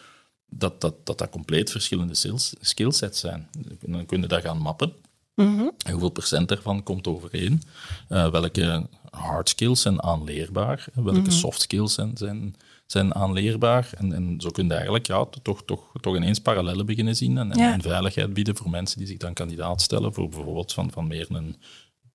dat 0.50 0.80
dat, 0.80 1.06
dat, 1.06 1.18
dat 1.18 1.30
compleet 1.30 1.70
verschillende 1.70 2.14
skills, 2.14 2.54
skillsets 2.60 3.20
zijn. 3.20 3.48
Dan 3.80 4.06
kun 4.06 4.20
je 4.20 4.26
dat 4.26 4.42
gaan 4.42 4.58
mappen. 4.58 4.92
Mhm. 5.34 5.68
En 5.84 5.90
hoeveel 5.90 6.10
procent 6.10 6.48
daarvan 6.48 6.82
komt 6.82 7.06
overeen? 7.06 7.62
Uh, 8.08 8.30
welke 8.30 8.86
hard 9.10 9.48
skills 9.48 9.80
zijn 9.80 10.02
aanleerbaar? 10.02 10.86
Welke 10.94 11.30
soft 11.30 11.60
skills 11.60 11.94
zijn, 11.94 12.16
zijn, 12.16 12.56
zijn 12.90 13.14
aanleerbaar? 13.14 13.90
En, 13.96 14.12
en 14.12 14.34
zo 14.40 14.50
kun 14.50 14.66
je 14.66 14.74
eigenlijk 14.74 15.06
ja, 15.06 15.24
toch, 15.42 15.62
toch, 15.64 15.92
toch 16.00 16.16
ineens 16.16 16.38
parallellen 16.38 16.86
beginnen 16.86 17.16
zien 17.16 17.38
en, 17.38 17.52
en, 17.52 17.58
Ja. 17.58 17.72
en 17.72 17.82
veiligheid 17.82 18.34
bieden 18.34 18.56
voor 18.56 18.70
mensen 18.70 18.98
die 18.98 19.06
zich 19.06 19.16
dan 19.16 19.32
kandidaat 19.32 19.82
stellen 19.82 20.14
voor 20.14 20.28
bijvoorbeeld 20.28 20.72
van, 20.72 20.90
van 20.90 21.06
meer 21.06 21.26
een 21.28 21.56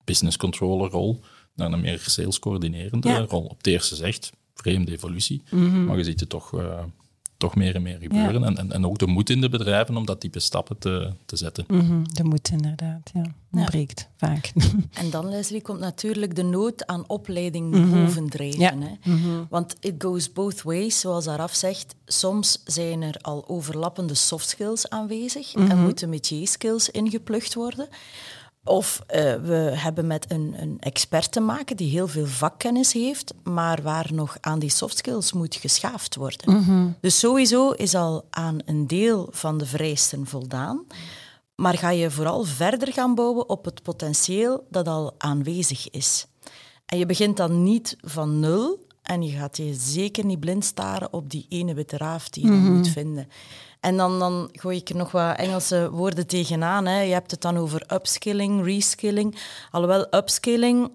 business 0.04 0.36
controller 0.36 0.90
rol 0.90 1.20
naar 1.54 1.72
een 1.72 1.80
meer 1.80 1.98
sales 2.06 2.38
coördinerende 2.38 3.08
Ja. 3.08 3.18
rol. 3.28 3.44
Op 3.44 3.56
het 3.56 3.66
eerste 3.66 3.94
zegt, 3.96 4.32
vreemde 4.54 4.92
evolutie, 4.92 5.42
Mhm. 5.50 5.84
maar 5.84 5.96
je 5.98 6.04
ziet 6.04 6.20
het 6.20 6.28
toch... 6.28 6.52
uh, 6.54 6.82
toch 7.36 7.54
meer 7.54 7.74
en 7.74 7.82
meer 7.82 7.98
gebeuren. 8.00 8.44
En, 8.44 8.56
en, 8.56 8.72
en, 8.72 8.86
ook 8.86 8.98
de 8.98 9.06
moed 9.06 9.30
in 9.30 9.40
de 9.40 9.48
bedrijven 9.48 9.96
om 9.96 10.06
dat 10.06 10.20
type 10.20 10.40
stappen 10.40 10.78
te, 10.78 11.12
te 11.24 11.36
zetten. 11.36 11.64
Mhm, 11.68 12.02
de 12.12 12.24
moed 12.24 12.48
inderdaad, 12.48 13.10
ja. 13.14 13.24
Ja. 13.50 13.68
vaak. 14.16 14.52
En 15.00 15.10
dan, 15.10 15.28
Leslie, 15.28 15.62
komt 15.62 15.80
natuurlijk 15.80 16.34
de 16.34 16.42
nood 16.42 16.86
aan 16.86 17.08
opleiding 17.08 17.74
mm 17.74 17.82
-hmm. 17.82 18.04
bovendrijven. 18.04 18.82
Hè? 18.82 18.94
Mm 19.04 19.22
-hmm. 19.22 19.46
Want 19.50 19.76
it 19.80 19.94
goes 19.98 20.32
both 20.32 20.62
ways, 20.62 21.00
zoals 21.00 21.28
Araf 21.28 21.54
zegt. 21.54 21.94
Soms 22.06 22.62
zijn 22.64 23.02
er 23.02 23.16
al 23.20 23.48
overlappende 23.48 24.14
soft 24.14 24.48
skills 24.48 24.88
aanwezig 24.88 25.54
mm 25.54 25.62
-hmm. 25.62 25.70
en 25.70 25.82
moeten 25.82 26.08
métier 26.08 26.48
skills 26.48 26.90
ingeplucht 26.90 27.54
worden. 27.54 27.88
Of 28.66 29.00
uh, 29.00 29.14
we 29.34 29.72
hebben 29.74 30.06
met 30.06 30.30
een, 30.30 30.54
een, 30.58 30.76
expert 30.80 31.32
te 31.32 31.40
maken 31.40 31.76
die 31.76 31.90
heel 31.90 32.08
veel 32.08 32.26
vakkennis 32.26 32.92
heeft, 32.92 33.34
maar 33.42 33.82
waar 33.82 34.08
nog 34.12 34.36
aan 34.40 34.58
die 34.58 34.70
soft 34.70 34.96
skills 34.96 35.32
moet 35.32 35.54
geschaafd 35.54 36.14
worden. 36.14 36.50
Mm 36.50 36.62
-hmm. 36.62 36.96
Dus 37.00 37.18
sowieso 37.18 37.70
is 37.70 37.94
al 37.94 38.26
aan 38.30 38.58
een 38.64 38.86
deel 38.86 39.28
van 39.30 39.58
de 39.58 39.66
vereisten 39.66 40.26
voldaan. 40.26 40.86
Maar 41.54 41.78
ga 41.78 41.90
je 41.90 42.10
vooral 42.10 42.44
verder 42.44 42.92
gaan 42.92 43.14
bouwen 43.14 43.48
op 43.48 43.64
het 43.64 43.82
potentieel 43.82 44.66
dat 44.70 44.88
al 44.88 45.14
aanwezig 45.18 45.90
is. 45.90 46.26
En 46.86 46.98
je 46.98 47.06
begint 47.06 47.36
dan 47.36 47.62
niet 47.62 47.96
van 48.00 48.40
nul 48.40 48.86
en 49.02 49.22
je 49.22 49.36
gaat 49.36 49.56
je 49.56 49.74
zeker 49.74 50.24
niet 50.24 50.40
blind 50.40 50.64
staren 50.64 51.12
op 51.12 51.30
die 51.30 51.46
ene 51.48 51.74
witte 51.74 51.96
raaf 51.96 52.28
die 52.28 52.44
je 52.44 52.50
mm 52.50 52.64
-hmm. 52.64 52.76
moet 52.76 52.88
vinden. 52.88 53.28
En 53.86 53.96
dan, 53.96 54.18
dan 54.18 54.48
gooi 54.52 54.76
ik 54.76 54.88
er 54.88 54.96
nog 54.96 55.10
wat 55.10 55.36
Engelse 55.36 55.90
woorden 55.90 56.26
tegenaan. 56.26 56.86
Hè. 56.86 57.00
Je 57.00 57.12
hebt 57.12 57.30
het 57.30 57.40
dan 57.40 57.56
over 57.56 57.82
upskilling, 57.92 58.64
reskilling. 58.64 59.38
Alhoewel 59.70 60.06
upskilling, 60.10 60.90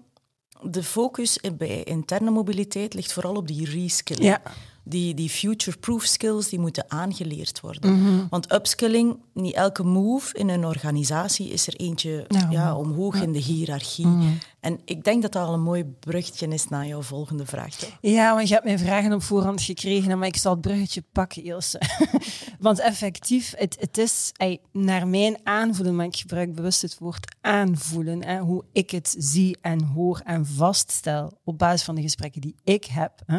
de 0.62 0.82
focus 0.82 1.38
bij 1.52 1.82
interne 1.82 2.30
mobiliteit 2.30 2.94
ligt 2.94 3.12
vooral 3.12 3.34
op 3.34 3.46
die 3.46 3.70
reskilling. 3.70 4.36
Die, 4.84 5.14
die 5.14 5.28
future-proof 5.28 6.02
skills 6.04 6.48
die 6.48 6.58
moeten 6.58 6.84
aangeleerd 6.88 7.60
worden. 7.60 7.92
Mm 7.92 8.04
-hmm. 8.04 8.26
Want 8.30 8.52
upskilling, 8.52 9.16
niet 9.34 9.54
elke 9.54 9.82
move 9.82 10.38
in 10.38 10.48
een 10.48 10.66
organisatie 10.66 11.48
is 11.48 11.66
er 11.66 11.76
eentje 11.76 12.24
ja, 12.28 12.48
ja 12.50 12.76
omhoog 12.76 13.16
ja. 13.16 13.22
in 13.22 13.32
de 13.32 13.38
hiërarchie. 13.38 14.06
Mm 14.06 14.20
-hmm. 14.20 14.38
En 14.60 14.80
ik 14.84 15.04
denk 15.04 15.22
dat 15.22 15.32
dat 15.32 15.46
al 15.46 15.54
een 15.54 15.62
mooi 15.62 15.84
bruggetje 15.84 16.48
is 16.48 16.68
naar 16.68 16.86
jouw 16.86 17.02
volgende 17.02 17.46
vraag. 17.46 17.74
Toch? 17.74 17.98
Ja, 18.00 18.34
want 18.34 18.48
je 18.48 18.54
hebt 18.54 18.66
mijn 18.66 18.78
vragen 18.78 19.12
op 19.12 19.22
voorhand 19.22 19.62
gekregen, 19.62 20.18
maar 20.18 20.28
ik 20.28 20.36
zal 20.36 20.52
het 20.52 20.60
bruggetje 20.60 21.02
pakken, 21.12 21.44
Ilse. 21.44 21.80
want 22.58 22.78
effectief, 22.78 23.54
het, 23.56 23.76
het 23.80 23.98
is 23.98 24.32
ey, 24.36 24.60
naar 24.72 25.08
mijn 25.08 25.36
aanvoelen, 25.42 25.96
maar 25.96 26.06
ik 26.06 26.16
gebruik 26.16 26.54
bewust 26.54 26.82
het 26.82 26.98
woord 26.98 27.36
aanvoelen, 27.40 28.24
hè, 28.24 28.38
hoe 28.38 28.64
ik 28.72 28.90
het 28.90 29.14
zie 29.18 29.56
en 29.60 29.82
hoor 29.84 30.20
en 30.24 30.46
vaststel 30.46 31.38
op 31.44 31.58
basis 31.58 31.82
van 31.82 31.94
de 31.94 32.02
gesprekken 32.02 32.40
die 32.40 32.54
ik 32.64 32.84
heb. 32.84 33.12
Hè, 33.26 33.36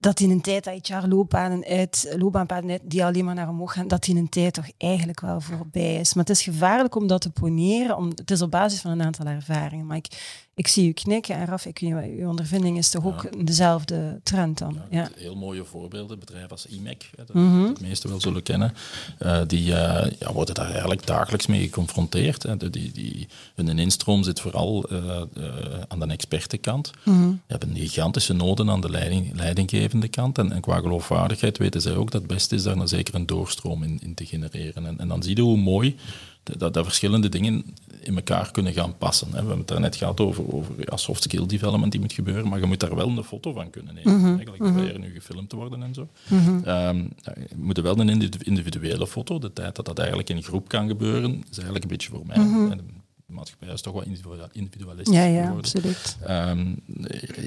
dat 0.00 0.20
in 0.20 0.30
een 0.30 0.40
tijd 0.40 0.64
dat 0.64 0.88
HR-loopbanen 0.88 1.64
uit, 1.64 2.14
loopbaanpaden 2.16 2.70
uit, 2.70 2.80
die 2.84 3.04
alleen 3.04 3.24
maar 3.24 3.34
naar 3.34 3.48
omhoog 3.48 3.72
gaan, 3.72 3.88
dat 3.88 4.06
in 4.06 4.16
een 4.16 4.28
tijd 4.28 4.54
toch 4.54 4.68
eigenlijk 4.76 5.20
wel 5.20 5.40
voorbij 5.40 5.94
is. 5.94 6.14
Maar 6.14 6.24
het 6.24 6.36
is 6.36 6.42
gevaarlijk 6.42 6.94
om 6.94 7.06
dat 7.06 7.20
te 7.20 7.30
poneren. 7.30 7.96
Om, 7.96 8.08
het 8.08 8.30
is 8.30 8.42
op 8.42 8.50
basis 8.50 8.80
van 8.80 8.90
een 8.90 9.02
aantal 9.02 9.26
ervaringen. 9.26 9.86
Maar 9.86 9.96
ik, 9.96 10.06
ik 10.54 10.68
zie 10.68 10.88
u 10.88 10.92
knikken 10.92 11.34
en 11.34 11.46
Raf, 11.46 11.66
ik, 11.66 11.78
uw 11.78 12.28
ondervinding 12.28 12.78
is 12.78 12.90
toch 12.90 13.06
ook 13.06 13.22
ja. 13.22 13.44
dezelfde 13.44 14.20
trend 14.22 14.58
dan? 14.58 14.78
Ja, 14.90 15.00
ja. 15.00 15.08
Heel 15.16 15.36
mooie 15.36 15.64
voorbeelden. 15.64 16.18
Bedrijven 16.18 16.50
als 16.50 16.66
IMEC, 16.66 17.10
dat 17.16 17.32
mm 17.32 17.50
-hmm. 17.50 17.74
de 17.74 17.80
meesten 17.82 18.10
wel 18.10 18.20
zullen 18.20 18.42
kennen, 18.42 18.74
uh, 19.22 19.40
die 19.46 19.66
uh, 19.70 20.06
ja, 20.18 20.32
worden 20.32 20.54
daar 20.54 20.70
eigenlijk 20.70 21.06
dagelijks 21.06 21.46
mee 21.46 21.62
geconfronteerd. 21.62 22.42
Hè. 22.42 22.56
Die, 22.56 22.92
die, 22.92 23.28
hun 23.54 23.78
instroom 23.78 24.22
zit 24.22 24.40
vooral 24.40 24.92
uh, 24.92 25.20
aan 25.88 25.98
de 26.00 26.06
expertenkant. 26.06 26.90
Mm 27.04 27.14
-hmm. 27.14 27.30
Die 27.30 27.40
hebben 27.46 27.76
gigantische 27.76 28.32
noden 28.32 28.70
aan 28.70 28.80
de 28.80 28.90
leiding, 28.90 29.34
leidinggevende 29.92 30.08
kant. 30.08 30.38
En, 30.38 30.52
en, 30.52 30.60
qua 30.60 30.80
geloofwaardigheid 30.80 31.58
weten 31.58 31.80
zij 31.80 31.96
ook 31.96 32.10
dat 32.10 32.20
het 32.20 32.30
beste 32.30 32.54
is 32.54 32.62
daar 32.62 32.76
dan 32.76 32.88
zeker 32.88 33.14
een 33.14 33.26
doorstroom 33.26 33.82
in, 33.82 33.98
in 34.02 34.14
te 34.14 34.26
genereren. 34.26 34.86
En, 34.86 34.98
en 34.98 35.08
dan 35.08 35.22
zie 35.22 35.36
je 35.36 35.42
hoe 35.42 35.56
mooi 35.56 35.96
dat, 36.42 36.74
dat 36.74 36.84
verschillende 36.84 37.28
dingen 37.28 37.64
in 38.00 38.16
elkaar 38.16 38.50
kunnen 38.50 38.72
gaan 38.72 38.96
passen. 38.98 39.26
Hè. 39.26 39.32
We 39.32 39.38
hebben 39.38 39.58
het 39.58 39.68
daarnet 39.68 39.96
gehad 39.96 40.20
over, 40.20 40.54
over 40.54 40.74
ja, 40.78 40.96
soft 40.96 41.22
skill 41.22 41.46
development 41.46 41.92
die 41.92 42.00
moet 42.00 42.12
gebeuren, 42.12 42.48
maar 42.48 42.60
je 42.60 42.66
moet 42.66 42.80
daar 42.80 42.94
wel 42.94 43.08
een 43.08 43.24
foto 43.24 43.52
van 43.52 43.70
kunnen 43.70 43.94
nemen. 43.94 44.12
Mm 44.12 44.18
-hmm. 44.18 44.34
Eigenlijk 44.34 44.62
mm 44.62 44.76
-hmm. 44.76 45.00
nu 45.00 45.12
gefilmd 45.14 45.48
te 45.48 45.56
worden 45.56 45.82
en 45.82 45.94
zo. 45.94 46.08
Mm 46.28 46.38
-hmm. 46.38 46.68
um, 46.68 47.12
je 47.34 47.56
moet 47.56 47.80
wel 47.80 47.98
een 47.98 48.30
individuele 48.38 49.06
foto. 49.06 49.38
De 49.38 49.52
tijd 49.52 49.76
dat 49.76 49.84
dat 49.84 49.98
eigenlijk 49.98 50.28
in 50.28 50.42
groep 50.42 50.68
kan 50.68 50.88
gebeuren, 50.88 51.30
is 51.50 51.56
eigenlijk 51.56 51.84
een 51.84 51.90
beetje 51.90 52.10
voor 52.10 52.26
mij. 52.26 52.36
De 53.28 53.34
maatschappij 53.34 53.68
is 53.68 53.80
toch 53.80 53.92
wel 53.92 54.04
individualistisch 54.52 55.16
ja, 55.16 55.24
ja, 55.24 55.50
absoluut. 55.50 56.16
Um, 56.28 56.82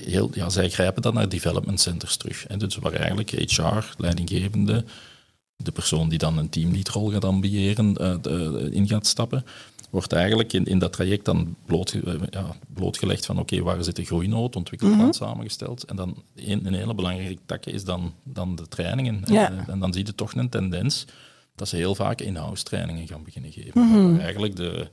heel, 0.04 0.30
ja, 0.34 0.50
zij 0.50 0.70
grijpen 0.70 1.02
dan 1.02 1.14
naar 1.14 1.30
development 1.30 1.80
centers 1.80 2.18
terug. 2.18 2.46
Hè. 2.48 2.58
Dus 2.58 2.76
waar 2.76 2.94
eigenlijk 2.94 3.30
HR, 3.30 3.94
leidinggevende, 3.98 4.86
de 5.56 5.72
persoon 5.72 6.10
die 6.10 6.18
dan 6.18 6.38
een 6.38 6.50
teamleadrol 6.50 7.12
gaat 7.12 7.26
ambiëren, 7.26 7.96
uh, 8.02 8.16
de, 8.22 8.70
in 8.72 8.88
gaat 8.88 9.08
stappen, 9.08 9.46
wordt 9.90 10.14
eigenlijk 10.14 10.54
in, 10.54 10.66
in 10.66 10.80
dat 10.80 10.94
traject 10.94 11.26
dan 11.26 11.56
bloot, 11.66 11.98
ja, 12.30 12.56
blootgelegd 12.74 13.26
van 13.26 13.40
oké, 13.40 13.54
okay, 13.54 13.66
waar 13.66 13.84
zit 13.84 13.96
de 13.96 14.06
groeinood, 14.06 14.56
ontwikkelplan 14.56 15.00
mm 15.00 15.06
-hmm. 15.06 15.14
samengesteld. 15.14 15.84
En 15.84 15.96
dan 15.96 16.24
een, 16.36 16.66
een 16.66 16.74
hele 16.74 16.94
belangrijke 16.94 17.42
tak 17.46 17.66
is 17.66 17.84
dan, 17.84 18.14
dan 18.24 18.56
de 18.56 18.68
trainingen. 18.68 19.22
Ja. 19.26 19.52
En, 19.52 19.64
en, 19.68 19.80
dan 19.80 19.94
zie 19.94 20.06
je 20.06 20.16
toch 20.16 20.34
een 20.34 20.50
tendens 20.50 21.06
dat 21.56 21.68
ze 21.68 21.76
heel 21.76 21.96
vaak 21.96 22.22
in-house 22.22 22.64
trainingen 22.64 23.08
gaan 23.08 23.24
beginnen 23.24 23.52
geven. 23.52 23.90
-hmm. 23.90 24.20
Eigenlijk 24.20 24.56
de... 24.56 24.90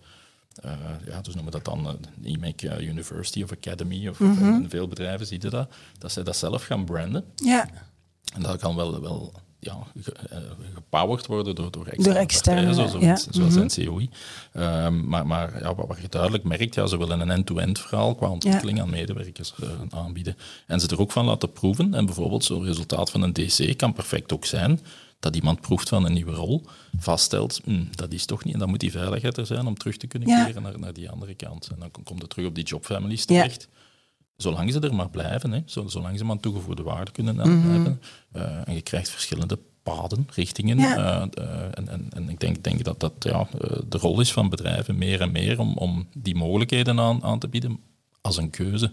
Uh, 0.64 0.72
ja, 1.06 1.20
dus 1.20 1.34
noemen 1.34 1.52
dat 1.52 1.64
dan 1.64 1.98
uh, 2.22 2.32
IMEC 2.32 2.62
uh, 2.62 2.80
University 2.80 3.42
of 3.42 3.52
Academy, 3.52 4.08
of, 4.08 4.18
mm 4.18 4.36
-hmm. 4.36 4.70
veel 4.70 4.88
bedrijven 4.88 5.26
zie 5.26 5.42
je 5.42 5.50
dat, 5.50 5.68
dat 5.98 6.12
ze 6.12 6.22
dat 6.22 6.36
zelf 6.36 6.64
gaan 6.64 6.84
branden. 6.84 7.24
Ja. 7.34 7.68
En 8.34 8.42
dat 8.42 8.60
kan 8.60 8.76
wel, 8.76 9.00
wel 9.00 9.32
ja, 9.60 9.76
gepowerd 10.74 11.26
worden 11.26 11.54
door, 11.54 11.70
door 11.70 11.86
externe, 11.86 12.12
door 12.12 12.22
externe 12.22 12.66
partijen, 12.66 12.90
zoals, 12.90 13.04
ja. 13.04 13.32
zoals 13.32 13.54
mm 13.54 13.60
-hmm. 13.60 13.66
NCOI. 13.66 14.10
Um, 14.56 15.08
maar 15.08 15.26
maar 15.26 15.62
ja, 15.62 15.74
wat 15.74 15.98
je 16.00 16.08
duidelijk 16.08 16.44
merkt, 16.44 16.74
ja, 16.74 16.86
ze 16.86 16.98
willen 16.98 17.20
een 17.20 17.30
end-to-end 17.30 17.66
-end 17.66 17.78
verhaal 17.80 18.14
qua 18.14 18.28
ontwikkeling 18.28 18.76
ja. 18.76 18.82
aan 18.82 18.90
medewerkers 18.90 19.54
uh, 19.62 19.68
aanbieden. 19.90 20.36
En 20.66 20.80
ze 20.80 20.88
er 20.88 21.00
ook 21.00 21.12
van 21.12 21.24
laten 21.24 21.52
proeven. 21.52 21.94
En 21.94 22.06
bijvoorbeeld 22.06 22.44
zo'n 22.44 22.64
resultaat 22.64 23.10
van 23.10 23.22
een 23.22 23.32
DC 23.32 23.76
kan 23.76 23.92
perfect 23.92 24.32
ook 24.32 24.44
zijn 24.44 24.80
dat 25.18 25.36
iemand 25.36 25.60
proeft 25.60 25.88
van 25.88 26.04
een 26.04 26.12
nieuwe 26.12 26.32
rol, 26.32 26.64
vaststelt, 26.98 27.60
hm, 27.64 27.84
dat 27.90 28.12
is 28.12 28.24
toch 28.24 28.44
niet, 28.44 28.52
en 28.54 28.60
dan 28.60 28.68
moet 28.68 28.80
die 28.80 28.90
veiligheid 28.90 29.36
er 29.36 29.46
zijn 29.46 29.66
om 29.66 29.74
terug 29.74 29.96
te 29.96 30.06
kunnen 30.06 30.28
ja. 30.28 30.44
keren 30.44 30.62
naar, 30.62 30.78
naar 30.78 30.92
die 30.92 31.10
andere 31.10 31.34
kant. 31.34 31.68
En 31.68 31.76
dan 31.78 31.90
komt 32.04 32.20
het 32.20 32.30
terug 32.30 32.46
op 32.46 32.54
die 32.54 32.64
jobfamilies 32.64 33.24
terecht. 33.24 33.68
Ja 33.70 33.76
zolang 34.38 34.72
ze 34.72 34.80
er 34.80 34.94
maar 34.94 35.10
blijven, 35.10 35.52
hè, 35.52 35.62
zolang 35.66 36.18
ze 36.18 36.24
maar 36.24 36.40
toegevoegde 36.40 36.82
waarde 36.82 37.10
kunnen 37.10 37.34
mm 37.34 37.42
-hmm. 37.42 37.70
hebben. 37.70 38.00
Uh, 38.36 38.68
en 38.68 38.74
je 38.74 38.82
krijgt 38.82 39.10
verschillende 39.10 39.58
paden, 39.82 40.28
richtingen. 40.34 40.78
Ja. 40.78 40.96
Uh, 40.96 41.44
uh, 41.44 41.62
en, 41.74 41.88
en, 41.88 42.06
en, 42.10 42.28
ik 42.28 42.40
denk, 42.40 42.64
denk 42.64 42.84
dat 42.84 43.00
dat 43.00 43.12
ja, 43.18 43.48
de 43.88 43.98
rol 43.98 44.20
is 44.20 44.32
van 44.32 44.48
bedrijven 44.48 44.98
meer 44.98 45.20
en 45.20 45.32
meer 45.32 45.58
om, 45.58 45.76
om 45.76 46.08
die 46.14 46.34
mogelijkheden 46.34 47.00
aan, 47.00 47.22
aan 47.22 47.38
te 47.38 47.48
bieden 47.48 47.80
als 48.20 48.36
een 48.36 48.50
keuze. 48.50 48.92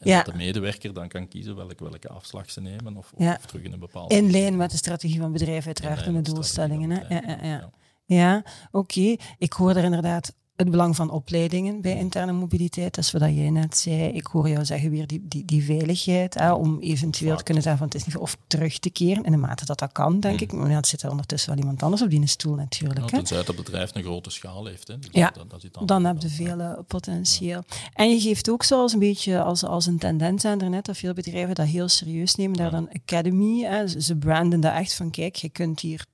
En 0.00 0.10
ja. 0.10 0.16
dat 0.16 0.32
de 0.32 0.38
medewerker 0.38 0.92
dan 0.92 1.08
kan 1.08 1.28
kiezen 1.28 1.56
welke, 1.56 1.84
welke 1.84 2.08
afslag 2.08 2.50
ze 2.50 2.60
nemen 2.60 2.96
of, 2.96 3.12
ja. 3.16 3.34
of 3.38 3.46
terug 3.46 3.62
in 3.62 3.72
een 3.72 3.78
bepaalde... 3.78 4.14
In 4.14 4.30
lijn 4.30 4.56
met 4.56 4.70
de 4.70 4.76
strategie 4.76 5.20
van 5.20 5.32
bedrijven 5.32 5.66
uiteraard 5.66 6.06
en 6.06 6.22
de 6.22 6.32
doelstellingen. 6.32 6.90
Hè? 6.90 7.14
Ja, 7.14 7.22
ja, 7.26 7.46
ja. 7.46 7.70
ja. 8.04 8.42
oké. 8.70 9.00
Okay. 9.00 9.18
Ik 9.38 9.52
hoor 9.52 9.76
er 9.76 9.84
inderdaad 9.84 10.34
het 10.56 10.70
belang 10.70 10.96
van 10.96 11.10
opleidingen 11.10 11.80
bij 11.80 11.96
interne 11.98 12.32
mobiliteit, 12.32 12.94
dat 12.94 13.04
is 13.04 13.10
wat 13.10 13.22
jij 13.22 13.50
net 13.50 13.76
zei. 13.76 14.08
Ik 14.08 14.26
hoor 14.26 14.48
jou 14.48 14.64
zeggen 14.64 14.90
weer 14.90 15.06
die, 15.06 15.24
die, 15.28 15.44
die 15.44 15.64
veiligheid, 15.64 16.34
hè, 16.34 16.52
om 16.52 16.80
eventueel 16.80 17.28
Vaak. 17.28 17.38
te 17.38 17.44
kunnen 17.44 17.62
zeggen 17.62 17.80
van 17.80 17.90
het 17.92 18.00
is 18.00 18.06
niet 18.06 18.16
of 18.16 18.36
terug 18.46 18.78
te 18.78 18.90
keren, 18.90 19.24
in 19.24 19.32
de 19.32 19.38
mate 19.38 19.64
dat 19.64 19.78
dat 19.78 19.92
kan, 19.92 20.20
denk 20.20 20.36
mm. 20.36 20.42
ik. 20.42 20.52
Maar 20.52 20.70
ja, 20.70 20.76
het 20.76 20.86
zit 20.86 21.02
er 21.02 21.10
ondertussen 21.10 21.50
wel 21.50 21.58
iemand 21.58 21.82
anders 21.82 22.02
op 22.02 22.10
die 22.10 22.26
stoel 22.26 22.54
natuurlijk. 22.54 23.00
Ja, 23.00 23.06
tenzij 23.06 23.38
het 23.38 23.56
bedrijf 23.56 23.94
een 23.94 24.02
grote 24.02 24.30
schaal 24.30 24.66
heeft. 24.66 24.88
Hè. 24.88 24.98
Dus 24.98 25.08
ja, 25.12 25.30
dat, 25.30 25.50
dat 25.50 25.68
dan, 25.72 25.86
dan 25.86 26.04
heb 26.04 26.22
je 26.22 26.28
veel 26.28 26.58
uh, 26.58 26.78
potentieel. 26.86 27.62
Ja. 27.68 27.76
En 27.94 28.10
je 28.10 28.20
geeft 28.20 28.50
ook 28.50 28.62
zoals 28.62 28.92
een 28.92 28.98
beetje 28.98 29.42
als, 29.42 29.64
als 29.64 29.86
een 29.86 29.98
tendens 29.98 30.44
aan 30.44 30.58
daarnet, 30.58 30.84
dat 30.84 30.96
veel 30.96 31.14
bedrijven 31.14 31.54
dat 31.54 31.66
heel 31.66 31.88
serieus 31.88 32.34
nemen, 32.34 32.56
daar 32.56 32.70
dan 32.70 32.88
Academy, 32.92 33.62
hè, 33.62 33.88
ze 34.00 34.16
branden 34.16 34.60
dat 34.60 34.72
echt 34.72 34.94
van 34.94 35.10
kijk, 35.10 35.36
je 35.36 35.48
kunt 35.48 35.80
hier 35.80 36.06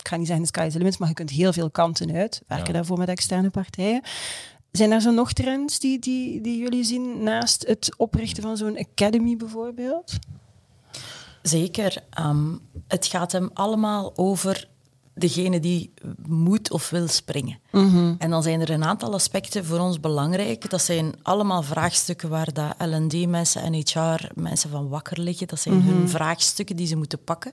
ik 0.00 0.08
ga 0.08 0.16
niet 0.16 0.26
zeggen 0.26 0.44
de 0.44 0.50
sky 0.50 0.66
is 0.66 0.72
the 0.72 0.78
limit, 0.78 0.98
maar 0.98 1.08
je 1.08 1.14
kunt 1.14 1.30
heel 1.30 1.52
veel 1.52 1.70
kanten 1.70 2.14
uit. 2.14 2.42
Werken 2.46 2.66
ja. 2.66 2.72
daarvoor 2.72 2.98
met 2.98 3.08
externe 3.08 3.50
partijen. 3.50 4.02
Zijn 4.70 4.90
er 4.90 5.00
zo 5.00 5.10
nog 5.10 5.32
trends 5.32 5.78
die, 5.78 5.98
die, 5.98 6.40
die 6.40 6.58
jullie 6.58 6.84
zien 6.84 7.22
naast 7.22 7.66
het 7.66 7.94
oprichten 7.96 8.42
van 8.42 8.56
zo'n 8.56 8.78
academy 8.78 9.36
bijvoorbeeld? 9.36 10.18
Zeker. 11.42 12.02
Um, 12.20 12.60
het 12.88 13.06
gaat 13.06 13.32
hem 13.32 13.50
allemaal 13.54 14.12
over 14.16 14.68
degene 15.14 15.60
die 15.60 15.92
moet 16.26 16.70
of 16.70 16.90
wil 16.90 17.08
springen. 17.08 17.58
Mm 17.72 17.90
-hmm. 17.90 18.14
En 18.18 18.30
dan 18.30 18.42
zijn 18.42 18.60
er 18.60 18.70
een 18.70 18.84
aantal 18.84 19.14
aspecten 19.14 19.64
voor 19.64 19.78
ons 19.78 20.00
belangrijk. 20.00 20.70
Dat 20.70 20.82
zijn 20.82 21.14
allemaal 21.22 21.62
vraagstukken 21.62 22.28
waar 22.28 22.52
dat 22.52 22.74
L&D-mensen 22.78 23.62
en 23.62 23.74
HR-mensen 23.74 24.70
van 24.70 24.88
wakker 24.88 25.20
liggen. 25.20 25.46
Dat 25.46 25.60
zijn 25.60 25.74
mm 25.74 25.80
-hmm. 25.80 25.96
hun 25.96 26.08
vraagstukken 26.08 26.76
die 26.76 26.86
ze 26.86 26.96
moeten 26.96 27.24
pakken. 27.24 27.52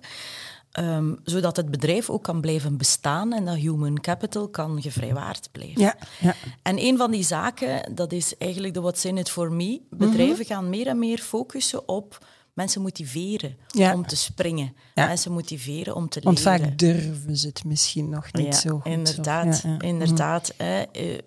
Um, 0.79 1.19
zodat 1.23 1.55
het 1.55 1.71
bedrijf 1.71 2.09
ook 2.09 2.23
kan 2.23 2.41
blijven 2.41 2.77
bestaan 2.77 3.33
en 3.33 3.45
dat 3.45 3.55
human 3.55 3.99
capital 3.99 4.47
kan 4.47 4.81
gevrijwaard 4.81 5.49
blijven. 5.51 5.81
Ja, 5.81 5.95
ja. 6.19 6.35
En 6.61 6.79
een 6.79 6.97
van 6.97 7.11
die 7.11 7.23
zaken, 7.23 7.95
dat 7.95 8.11
is 8.11 8.37
eigenlijk 8.37 8.73
de 8.73 8.81
what's 8.81 9.05
in 9.05 9.17
it 9.17 9.29
for 9.29 9.51
me. 9.51 9.81
Bedrijven 9.89 10.27
mm 10.27 10.35
-hmm. 10.35 10.45
gaan 10.45 10.69
meer 10.69 10.87
en 10.87 10.99
meer 10.99 11.17
focussen 11.17 11.87
op 11.87 12.25
mensen 12.57 12.81
motiveren 12.81 13.57
om 13.93 14.07
te 14.07 14.15
springen. 14.15 14.75
Mensen 14.95 15.31
motiveren 15.31 15.95
om 15.95 16.09
te 16.09 16.19
leren. 16.19 16.43
Want 16.43 16.61
vaak 16.61 16.77
durven 16.77 17.37
ze 17.37 17.47
het 17.47 17.63
misschien 17.63 18.09
nog 18.09 18.33
niet 18.33 18.55
zo 18.55 18.79
goed. 18.79 18.91
Inderdaad, 18.91 19.63
inderdaad. 19.79 20.53
Eh, 20.57 20.79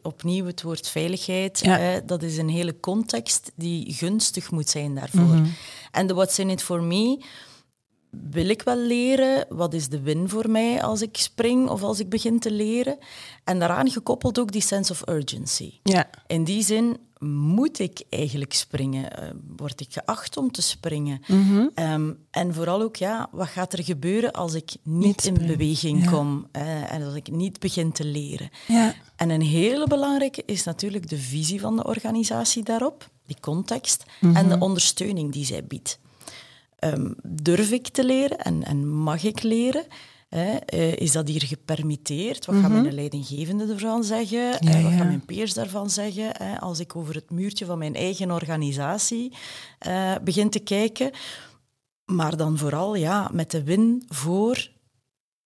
opnieuw 0.02 0.46
het 0.46 0.62
woord 0.62 0.88
veiligheid. 0.88 1.64
dat 2.06 2.22
is 2.22 2.36
een 2.36 2.48
hele 2.48 2.80
context 2.80 3.52
die 3.54 3.92
gunstig 3.92 4.50
moet 4.50 4.68
zijn 4.68 4.94
daarvoor. 4.94 5.22
Mhm. 5.22 5.46
En 5.90 6.06
de 6.06 6.14
what's 6.14 6.38
in 6.38 6.50
it 6.50 6.62
for 6.62 6.82
me 6.82 7.24
wil 8.10 8.48
ik 8.48 8.62
wel 8.62 8.76
leren? 8.78 9.46
Wat 9.48 9.74
is 9.74 9.88
de 9.88 10.00
win 10.00 10.28
voor 10.28 10.50
mij 10.50 10.82
als 10.82 11.02
ik 11.02 11.16
spring 11.16 11.68
of 11.68 11.82
als 11.82 12.00
ik 12.00 12.08
begin 12.08 12.38
te 12.38 12.50
leren? 12.50 12.98
En 13.44 13.58
daaraan 13.58 13.90
gekoppeld 13.90 14.38
ook 14.38 14.52
die 14.52 14.62
sense 14.62 14.92
of 14.92 15.08
urgency. 15.08 15.72
Ja. 15.82 16.10
In 16.26 16.44
die 16.44 16.62
zin 16.64 16.96
moet 17.18 17.78
ik 17.78 18.02
eigenlijk 18.10 18.52
springen? 18.52 19.22
Uh, 19.22 19.28
word 19.56 19.80
ik 19.80 19.92
geacht 19.92 20.36
om 20.36 20.50
te 20.50 20.62
springen? 20.62 21.20
Mhm. 21.26 21.66
Ehm, 21.74 22.12
en 22.30 22.54
vooral 22.54 22.82
ook, 22.82 22.96
ja, 22.96 23.28
wat 23.32 23.48
gaat 23.48 23.72
er 23.72 23.84
gebeuren 23.84 24.32
als 24.32 24.54
ik 24.54 24.70
niet, 24.82 25.24
in 25.24 25.34
beweging 25.46 26.10
kom 26.10 26.46
uh, 26.56 26.92
en 26.92 27.02
als 27.02 27.14
ik 27.14 27.30
niet 27.30 27.58
begin 27.60 27.92
te 27.92 28.04
leren? 28.04 28.50
Ja. 28.68 28.94
En 29.16 29.30
een 29.30 29.42
hele 29.42 29.86
belangrijke 29.86 30.42
is 30.46 30.64
natuurlijk 30.64 31.08
de 31.08 31.18
visie 31.18 31.60
van 31.60 31.76
de 31.76 31.84
organisatie 31.84 32.62
daarop, 32.62 33.10
die 33.26 33.36
context 33.40 34.04
Mhm. 34.20 34.36
en 34.36 34.48
de 34.48 34.58
ondersteuning 34.58 35.32
die 35.32 35.44
zij 35.44 35.64
biedt. 35.64 35.98
Um, 36.84 37.14
durf 37.22 37.70
ik 37.70 37.88
te 37.88 38.04
leren 38.04 38.38
en, 38.38 38.64
en 38.64 38.88
mag 38.88 39.24
ik 39.24 39.42
leren? 39.42 39.84
Hè? 40.28 40.56
Uh, 40.74 40.96
is 40.96 41.12
dat 41.12 41.28
hier 41.28 41.42
gepermitteerd? 41.42 42.46
Wat 42.46 42.54
mm 42.54 42.62
-hmm. 42.62 42.72
gaat 42.72 42.82
mijn 42.82 42.94
leidinggevende 42.94 43.72
ervan 43.72 44.04
zeggen? 44.04 44.38
Ja, 44.38 44.58
uh, 44.60 44.82
wat 44.82 44.92
ja. 44.92 44.96
gaan 44.96 45.06
mijn 45.06 45.24
peers 45.24 45.54
daarvan 45.54 45.90
zeggen? 45.90 46.30
Hè? 46.32 46.60
Als 46.60 46.80
ik 46.80 46.96
over 46.96 47.14
het 47.14 47.30
muurtje 47.30 47.64
van 47.64 47.78
mijn 47.78 47.94
eigen 47.94 48.30
organisatie 48.30 49.32
uh, 49.86 50.14
begin 50.24 50.50
te 50.50 50.58
kijken. 50.58 51.10
Maar 52.04 52.36
dan 52.36 52.58
vooral 52.58 52.94
ja, 52.94 53.30
met 53.32 53.50
de 53.50 53.62
win 53.62 54.04
voor 54.08 54.70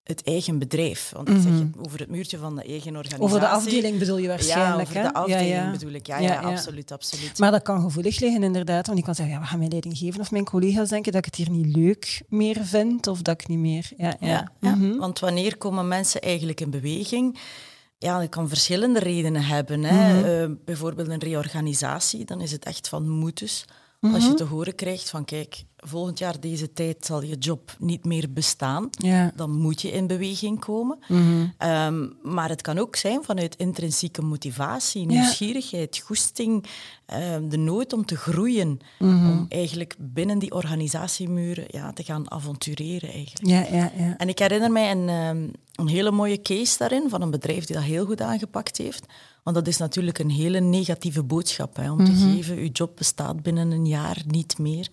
het 0.05 0.23
eigen 0.23 0.59
bedrijf. 0.59 1.11
Want 1.15 1.29
mm 1.29 1.35
-hmm. 1.35 1.43
zeg 1.43 1.53
je 1.53 1.69
over 1.87 1.99
het 1.99 2.09
muurtje 2.09 2.39
van 2.39 2.57
de 2.57 2.63
eigen 2.63 2.97
organisatie. 2.97 3.25
Over 3.25 3.41
de 3.41 3.49
afdeling 3.49 3.99
bedoel 3.99 4.19
je 4.19 4.29
waarschijnlijk. 4.29 4.93
Ja, 4.93 5.01
over 5.01 5.03
hè? 5.03 5.03
de 5.03 5.15
afdeling 5.15 5.49
ja, 5.49 5.65
ja. 5.65 5.71
bedoel 5.71 5.93
ik. 5.93 6.07
Ja, 6.07 6.19
ja, 6.19 6.41
absoluut, 6.41 6.93
absoluut. 6.93 7.39
Maar 7.39 7.51
dat 7.51 7.63
kan 7.63 7.81
gevoelig 7.81 8.21
liggen, 8.21 8.43
inderdaad. 8.43 8.87
Want 8.87 8.99
ik 8.99 9.05
kan 9.05 9.15
zeggen, 9.15 9.35
ja, 9.35 9.41
wat 9.41 9.49
gaan 9.49 9.59
mijn 9.59 9.71
leidinggevenden 9.71 10.21
of 10.21 10.31
mijn 10.31 10.45
collega's 10.45 10.89
denken 10.89 11.13
dat 11.13 11.27
ik 11.27 11.35
het 11.35 11.47
hier 11.47 11.57
niet 11.57 11.77
leuk 11.77 12.23
meer 12.29 12.65
vind 12.65 13.07
of 13.07 13.23
dat 13.23 13.41
ik 13.41 13.49
niet 13.49 13.59
meer... 13.59 13.91
Ja, 13.97 14.17
ja. 14.21 14.53
ja, 14.61 14.75
mm 14.75 14.81
-hmm. 14.81 14.99
want 14.99 15.19
wanneer 15.19 15.57
komen 15.57 15.89
mensen 15.89 16.21
eigenlijk 16.21 16.61
in 16.61 16.71
beweging? 16.71 17.39
Ja, 17.99 18.19
dat 18.19 18.29
kan 18.29 18.49
verschillende 18.49 18.99
redenen 18.99 19.45
hebben. 19.45 19.85
Hè. 19.85 20.13
Mm 20.13 20.23
-hmm. 20.23 20.51
uh, 20.51 20.57
bijvoorbeeld 20.65 21.09
een 21.09 21.19
reorganisatie, 21.19 22.25
dan 22.25 22.41
is 22.41 22.53
het 22.53 22.65
echt 22.65 22.89
van 22.89 23.09
Als 24.13 24.23
Mhm. 24.23 24.31
je 24.31 24.35
te 24.35 24.45
horen 24.45 24.75
krijgt 24.75 25.11
van 25.11 25.25
kijk, 25.25 25.65
volgend 25.77 26.19
jaar 26.19 26.41
deze 26.41 26.73
tijd 26.73 27.05
zal 27.07 27.23
je 27.23 27.37
job 27.37 27.77
niet 27.79 28.05
meer 28.05 28.33
bestaan, 28.33 28.89
ja. 28.91 29.33
dan 29.37 29.51
moet 29.51 29.81
je 29.83 29.91
in 29.93 30.07
beweging 30.07 30.59
komen. 30.61 30.99
Mm 31.09 31.53
-hmm. 31.59 31.69
um, 31.71 32.17
maar 32.23 32.49
het 32.49 32.63
kan 32.63 32.79
ook 32.79 32.97
zijn 32.97 33.25
vanuit 33.25 33.57
intrinsieke 33.57 34.23
motivatie, 34.23 35.07
nieuwsgierigheid, 35.07 35.99
goesting, 35.99 36.65
um, 37.35 37.49
de 37.49 37.57
nood 37.57 37.93
om 37.93 38.05
te 38.05 38.17
groeien, 38.17 38.79
Mhm. 38.99 39.11
mm 39.11 39.19
-hmm. 39.21 39.31
om 39.31 39.47
eigenlijk 39.49 39.95
binnen 39.99 40.39
die 40.39 40.53
organisatiemuren 40.55 41.65
ja, 41.69 41.93
te 41.93 42.03
gaan 42.03 42.31
avontureren. 42.31 43.13
Eigenlijk. 43.13 43.47
Ja, 43.71 43.77
ja, 43.77 43.93
ja. 43.97 44.17
En 44.17 44.29
ik 44.29 44.39
herinner 44.39 44.73
mij 44.73 44.91
een, 44.91 45.09
um, 45.09 45.51
een 45.75 45.89
hele 45.89 46.11
mooie 46.11 46.43
case 46.43 46.79
daarin 46.79 47.09
van 47.09 47.23
een 47.23 47.31
bedrijf 47.31 47.65
die 47.65 47.77
dat 47.77 47.85
heel 47.85 48.07
goed 48.07 48.21
aangepakt 48.21 48.77
heeft. 48.77 49.07
Want 49.45 49.57
dat 49.57 49.67
is 49.67 49.77
natuurlijk 49.77 50.19
een 50.19 50.31
hele 50.31 50.61
negatieve 50.61 51.23
boodschap, 51.23 51.77
hè, 51.77 51.91
om 51.91 52.03
Mhm. 52.03 52.07
te 52.07 52.13
geven, 52.13 52.57
uw 52.57 52.71
job 52.73 52.97
bestaat 52.97 53.43
binnen 53.43 53.71
een 53.71 53.87
jaar 53.87 54.23
niet 54.27 54.59
meer. 54.59 54.89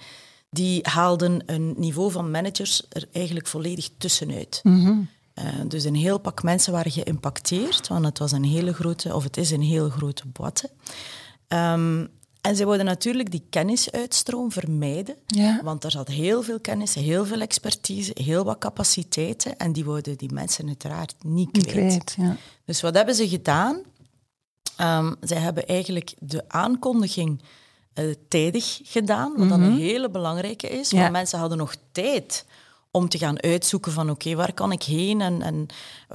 Die 0.49 0.79
haalden 0.81 1.43
een 1.45 1.73
niveau 1.77 2.11
van 2.11 2.31
managers 2.31 2.83
er 2.89 3.07
eigenlijk 3.11 3.47
volledig 3.47 3.89
tussenuit. 3.97 4.59
Mm 4.63 4.85
-hmm. 4.85 5.09
uh, 5.35 5.45
dus 5.67 5.83
een 5.83 5.95
heel 5.95 6.17
pak 6.17 6.43
mensen 6.43 6.73
waren 6.73 6.91
geïmpacteerd, 6.91 7.87
want 7.87 8.05
het 8.05 8.19
was 8.19 8.31
een 8.31 8.43
hele 8.43 8.73
grote, 8.73 9.15
of 9.15 9.23
het 9.23 9.37
is 9.37 9.51
een 9.51 9.61
hele 9.61 9.89
grote 9.89 10.23
boete. 10.27 10.69
Um, 11.47 12.09
en 12.41 12.55
ze 12.55 12.65
wilden 12.65 12.85
natuurlijk 12.85 13.31
die 13.31 13.43
kennisuitstroom 13.49 14.51
vermijden, 14.51 15.15
ja. 15.25 15.61
want 15.63 15.83
er 15.83 15.91
zat 15.91 16.07
heel 16.07 16.41
veel 16.41 16.59
kennis, 16.59 16.93
heel 16.93 17.25
veel 17.25 17.41
expertise, 17.41 18.11
heel 18.13 18.43
wat 18.43 18.57
capaciteiten 18.57 19.57
en 19.57 19.73
die 19.73 19.83
wilden 19.83 20.17
die 20.17 20.33
mensen 20.33 20.67
uiteraard 20.67 21.15
niet 21.23 21.51
kwijt. 21.51 21.65
kwijt 21.67 22.15
ja. 22.17 22.37
Dus 22.65 22.81
wat 22.81 22.95
hebben 22.95 23.15
ze 23.15 23.29
gedaan? 23.29 23.81
Um, 24.81 25.15
zij 25.21 25.37
hebben 25.37 25.67
eigenlijk 25.67 26.13
de 26.19 26.43
aankondiging 26.47 27.41
uh, 27.95 28.15
tijdig 28.27 28.79
gedaan, 28.83 29.29
wat 29.29 29.37
mm 29.37 29.49
-hmm. 29.49 29.49
dan 29.49 29.61
een 29.61 29.77
hele 29.77 30.09
belangrijke 30.09 30.67
is. 30.67 30.89
Ja. 30.89 30.99
Want 30.99 31.11
mensen 31.11 31.39
hadden 31.39 31.57
nog 31.57 31.75
tijd 31.91 32.45
om 32.91 33.09
te 33.09 33.17
gaan 33.17 33.41
uitzoeken 33.41 33.91
van 33.91 34.09
oké, 34.09 34.11
okay, 34.11 34.35
waar 34.35 34.53
kan 34.53 34.71
ik 34.71 34.83
heen 34.83 35.21
en, 35.21 35.41
en 35.41 35.65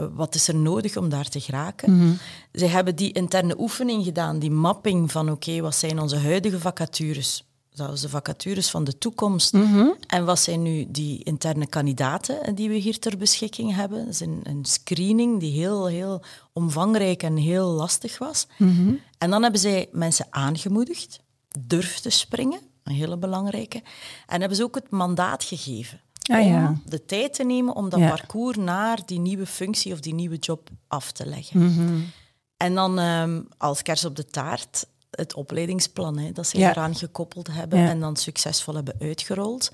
uh, 0.00 0.06
wat 0.14 0.34
is 0.34 0.48
er 0.48 0.54
nodig 0.54 0.96
om 0.96 1.08
daar 1.08 1.28
te 1.28 1.40
geraken. 1.40 1.92
Mm 1.92 2.00
-hmm. 2.00 2.18
Zij 2.52 2.68
hebben 2.68 2.96
die 2.96 3.12
interne 3.12 3.60
oefening 3.60 4.04
gedaan, 4.04 4.38
die 4.38 4.50
mapping 4.50 5.12
van 5.12 5.30
oké, 5.30 5.50
okay, 5.50 5.62
wat 5.62 5.74
zijn 5.74 6.00
onze 6.00 6.18
huidige 6.18 6.60
vacatures? 6.60 7.44
Zelfs 7.76 8.00
de 8.00 8.08
vacatures 8.08 8.70
van 8.70 8.84
de 8.84 8.98
toekomst. 8.98 9.52
Mm 9.52 9.72
-hmm. 9.72 9.96
En 10.06 10.24
wat 10.24 10.40
zijn 10.40 10.62
nu 10.62 10.86
die 10.88 11.24
interne 11.24 11.66
kandidaten 11.66 12.54
die 12.54 12.68
we 12.68 12.74
hier 12.74 12.98
ter 12.98 13.16
beschikking 13.16 13.74
hebben? 13.74 14.04
Dat 14.04 14.14
is 14.14 14.20
een, 14.20 14.40
een 14.42 14.64
screening 14.64 15.40
die 15.40 15.52
heel, 15.52 15.86
heel 15.86 16.22
omvangrijk 16.52 17.22
en 17.22 17.36
heel 17.36 17.66
lastig 17.66 18.18
was. 18.18 18.46
Mm 18.58 18.76
-hmm. 18.76 19.00
En 19.18 19.30
dan 19.30 19.42
hebben 19.42 19.60
zij 19.60 19.88
mensen 19.92 20.26
aangemoedigd, 20.30 21.20
durf 21.58 21.98
te 21.98 22.10
springen, 22.10 22.60
een 22.82 22.94
hele 22.94 23.16
belangrijke. 23.16 23.82
En 24.26 24.38
hebben 24.40 24.56
ze 24.56 24.64
ook 24.64 24.74
het 24.74 24.90
mandaat 24.90 25.44
gegeven 25.44 26.00
ah, 26.22 26.40
om 26.40 26.46
ja. 26.46 26.80
de 26.84 27.04
tijd 27.04 27.34
te 27.34 27.44
nemen 27.44 27.74
om 27.74 27.88
dat 27.88 28.00
ja. 28.00 28.08
parcours 28.08 28.56
naar 28.56 29.00
die 29.06 29.20
nieuwe 29.20 29.46
functie 29.46 29.92
of 29.92 30.00
die 30.00 30.14
nieuwe 30.14 30.36
job 30.36 30.68
af 30.88 31.12
te 31.12 31.26
leggen. 31.26 31.60
Mm 31.60 31.76
-hmm. 31.76 32.10
En 32.56 32.74
dan 32.74 32.98
um, 32.98 33.48
als 33.58 33.82
kers 33.82 34.04
op 34.04 34.16
de 34.16 34.24
taart 34.24 34.86
het 35.16 35.34
opleidingsplan 35.34 36.18
hè, 36.18 36.32
dat 36.32 36.46
ze 36.46 36.58
Ja. 36.58 36.70
eraan 36.70 36.94
gekoppeld 36.94 37.46
hebben 37.50 37.78
Ja. 37.78 37.88
en 37.88 38.00
dan 38.00 38.16
succesvol 38.16 38.74
hebben 38.74 38.94
uitgerold. 39.00 39.70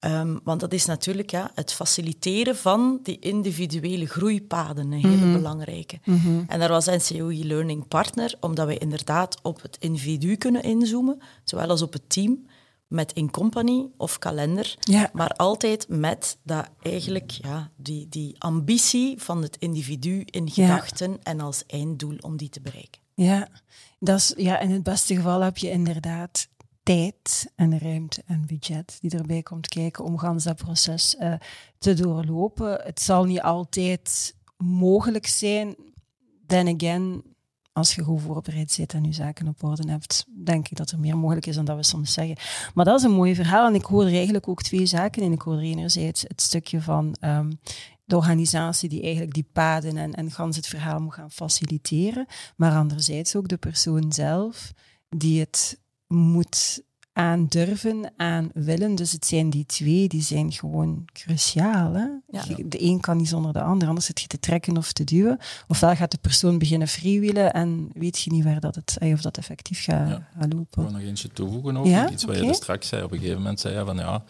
Um, 0.00 0.40
want 0.44 0.60
dat 0.60 0.72
is 0.72 0.84
natuurlijk 0.84 1.30
ja, 1.30 1.50
het 1.54 1.72
faciliteren 1.72 2.56
van 2.56 2.98
die 3.02 3.18
individuele 3.18 4.06
groeipaden, 4.06 4.92
een 4.92 5.00
hele 5.02 5.24
Mhm. 5.26 5.32
belangrijke. 5.32 5.98
Mhm. 6.04 6.42
En 6.46 6.58
daar 6.58 6.68
was 6.68 6.86
NCOE 6.86 7.44
Learning 7.44 7.88
Partner, 7.88 8.34
omdat 8.40 8.66
we 8.66 8.78
inderdaad 8.78 9.38
op 9.42 9.62
het 9.62 9.76
individu 9.80 10.36
kunnen 10.36 10.62
inzoomen, 10.62 11.18
zowel 11.44 11.68
als 11.68 11.82
op 11.82 11.92
het 11.92 12.10
team, 12.10 12.46
met 12.86 13.12
in 13.12 13.30
company 13.30 13.86
of 13.96 14.18
kalender, 14.18 14.74
Ja. 14.80 15.10
maar 15.12 15.30
altijd 15.30 15.86
met 15.88 16.38
dat 16.42 16.68
eigenlijk, 16.82 17.30
ja, 17.30 17.70
die, 17.76 18.06
die 18.08 18.34
ambitie 18.38 19.22
van 19.22 19.42
het 19.42 19.56
individu 19.58 20.22
in 20.24 20.50
gedachten 20.50 21.18
en 21.22 21.40
als 21.40 21.64
einddoel 21.66 22.16
om 22.20 22.36
die 22.36 22.48
te 22.48 22.60
bereiken. 22.60 23.00
Ja, 23.20 23.48
dat 23.98 24.18
is, 24.18 24.32
ja, 24.36 24.58
in 24.58 24.70
het 24.70 24.82
beste 24.82 25.14
geval 25.14 25.40
heb 25.40 25.58
je 25.58 25.70
inderdaad 25.70 26.48
tijd 26.82 27.52
en 27.54 27.78
ruimte 27.78 28.22
en 28.26 28.46
budget 28.46 28.98
die 29.00 29.10
erbij 29.10 29.42
komt 29.42 29.68
kijken 29.68 30.04
om 30.04 30.18
gans 30.18 30.44
dat 30.44 30.56
proces 30.56 31.16
uh, 31.20 31.34
te 31.78 31.94
doorlopen. 31.94 32.80
Het 32.82 33.00
zal 33.00 33.24
niet 33.24 33.40
altijd 33.40 34.34
mogelijk 34.56 35.26
zijn. 35.26 35.76
Then 36.46 36.74
again, 36.74 37.22
als 37.72 37.94
je 37.94 38.02
goed 38.02 38.20
voorbereid 38.20 38.72
zit 38.72 38.94
en 38.94 39.04
je 39.04 39.12
zaken 39.12 39.48
op 39.48 39.64
orde 39.64 39.90
hebt, 39.90 40.26
denk 40.44 40.68
ik 40.68 40.76
dat 40.76 40.90
er 40.90 40.98
meer 40.98 41.16
mogelijk 41.16 41.46
is 41.46 41.54
dan 41.54 41.64
dat 41.64 41.76
we 41.76 41.82
soms 41.82 42.12
zeggen. 42.12 42.36
Maar 42.74 42.84
dat 42.84 42.98
is 42.98 43.04
een 43.04 43.10
mooi 43.10 43.34
verhaal 43.34 43.66
en 43.66 43.74
ik 43.74 43.84
hoor 43.84 44.04
er 44.04 44.14
eigenlijk 44.14 44.48
ook 44.48 44.62
twee 44.62 44.86
zaken 44.86 45.22
in. 45.22 45.32
Ik 45.32 45.42
hoor 45.42 45.56
er 45.56 45.62
enerzijds 45.62 46.22
het 46.22 46.42
stukje 46.42 46.80
van 46.80 47.16
um, 47.20 47.58
de 48.08 48.16
organisatie 48.16 48.88
die 48.88 49.02
eigenlijk 49.02 49.34
die 49.34 49.48
paden 49.52 49.96
en, 49.96 50.14
en 50.14 50.30
gans 50.30 50.56
het 50.56 50.66
verhaal 50.66 51.00
moet 51.00 51.14
gaan 51.14 51.30
faciliteren, 51.30 52.26
maar 52.56 52.72
anderzijds 52.72 53.36
ook 53.36 53.48
de 53.48 53.56
persoon 53.56 54.12
zelf 54.12 54.72
die 55.08 55.40
het 55.40 55.80
moet 56.06 56.82
aandurven, 57.18 58.12
aan 58.16 58.50
willen. 58.54 58.94
Dus 58.94 59.12
het 59.12 59.26
zijn 59.26 59.50
die 59.50 59.66
twee, 59.66 60.08
die 60.08 60.22
zijn 60.22 60.52
gewoon 60.52 61.04
cruciaal. 61.12 61.94
Hè? 61.94 62.06
Ja. 62.30 62.44
De 62.66 62.82
een 62.82 63.00
kan 63.00 63.16
niet 63.16 63.28
zonder 63.28 63.52
de 63.52 63.62
ander, 63.62 63.88
anders 63.88 64.06
zit 64.06 64.20
je 64.20 64.26
te 64.26 64.40
trekken 64.40 64.76
of 64.76 64.92
te 64.92 65.04
duwen. 65.04 65.38
Ofwel 65.68 65.94
gaat 65.96 66.10
de 66.10 66.18
persoon 66.20 66.58
beginnen 66.58 66.88
freewheelen 66.88 67.52
en 67.52 67.90
weet 67.94 68.18
je 68.20 68.30
niet 68.30 68.44
waar 68.44 68.60
dat 68.60 68.74
het, 68.74 68.98
of 69.00 69.20
dat 69.20 69.38
effectief 69.38 69.82
gaat, 69.84 70.08
Ja. 70.08 70.28
gaat 70.38 70.52
lopen. 70.52 70.82
Ik 70.84 70.88
wil 70.90 70.98
nog 70.98 71.08
eentje 71.08 71.28
toevoegen. 71.28 71.84
Ja? 71.84 72.10
Iets 72.10 72.24
wat 72.24 72.36
je 72.36 72.46
er 72.46 72.54
straks 72.54 72.88
zei. 72.88 73.02
Op 73.02 73.12
een 73.12 73.18
gegeven 73.18 73.38
moment 73.42 73.60
zei 73.60 73.78
je 73.78 73.84
van 73.84 73.96
ja, 73.96 74.22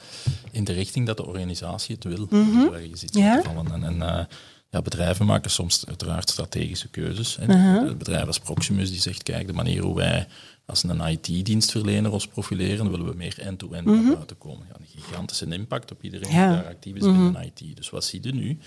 in 0.51 0.65
de 0.65 0.73
richting 0.73 1.07
dat 1.07 1.17
de 1.17 1.27
organisatie 1.27 1.95
het 1.95 2.05
wil. 2.05 2.27
Mhm. 2.31 2.71
Waar 2.71 2.83
je 2.87 2.97
ziet 2.97 3.15
Ja. 3.15 3.43
vallen. 3.43 3.73
En, 3.73 3.83
en 3.85 4.03
eh, 4.03 4.25
ja, 4.71 4.83
bedrijven 4.83 5.27
maken 5.27 5.51
soms 5.51 5.87
uiteraard 5.87 6.31
strategische 6.31 6.89
keuzes. 6.89 7.37
Hè. 7.41 7.45
Een 7.89 7.99
bedrijf 7.99 8.27
als 8.27 8.39
Proximus 8.39 8.91
die 8.91 9.01
zegt, 9.01 9.23
kijk, 9.23 9.47
de 9.47 9.53
manier 9.53 9.83
hoe 9.83 9.95
wij 9.97 10.27
als 10.69 10.83
een 10.83 11.01
IT-dienstverlener 11.01 12.13
ons 12.13 12.27
profileren, 12.27 12.91
willen 12.91 13.07
we 13.07 13.17
meer 13.17 13.39
end-to-end 13.39 13.87
naar 13.87 14.15
buiten 14.15 14.39
komen. 14.39 14.67
Ja, 14.69 14.77
een 14.81 15.03
gigantische 15.03 15.47
impact 15.47 15.93
op 15.93 16.03
iedereen 16.03 16.29
Mhm. 16.29 16.39
Ja. 16.39 16.49
die 16.49 16.57
daar 16.63 16.71
actief 16.71 16.95
is 16.95 17.03
Mhm. 17.03 17.13
binnen 17.23 17.53
IT. 17.55 17.77
Dus 17.77 17.91
wat 17.91 18.05
zie 18.05 18.23
je 18.23 18.33
nu? 18.33 18.59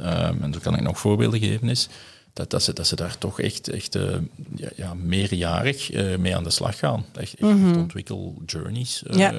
Um, 0.00 0.42
en 0.42 0.52
zo 0.52 0.58
kan 0.62 0.74
ik 0.74 0.80
nog 0.80 0.98
voorbeelden 0.98 1.40
geven 1.40 1.68
is, 1.68 1.88
dat, 2.32 2.50
dat, 2.50 2.62
ze, 2.62 2.72
dat 2.72 2.86
ze 2.86 2.96
daar 2.96 3.18
toch 3.18 3.40
echt, 3.40 3.68
echt 3.68 3.96
uh, 3.96 4.16
ja, 4.54 4.68
ja, 4.76 4.94
meerjarig 4.94 5.92
uh, 5.92 6.16
mee 6.16 6.36
aan 6.36 6.44
de 6.44 6.50
slag 6.50 6.78
gaan. 6.78 7.04
Echt, 7.14 7.34
echt 7.34 7.40
mm 7.40 7.62
-hmm. 7.62 7.76
ontwikkeljourneys 7.76 9.02
uh, 9.10 9.16
ja. 9.16 9.32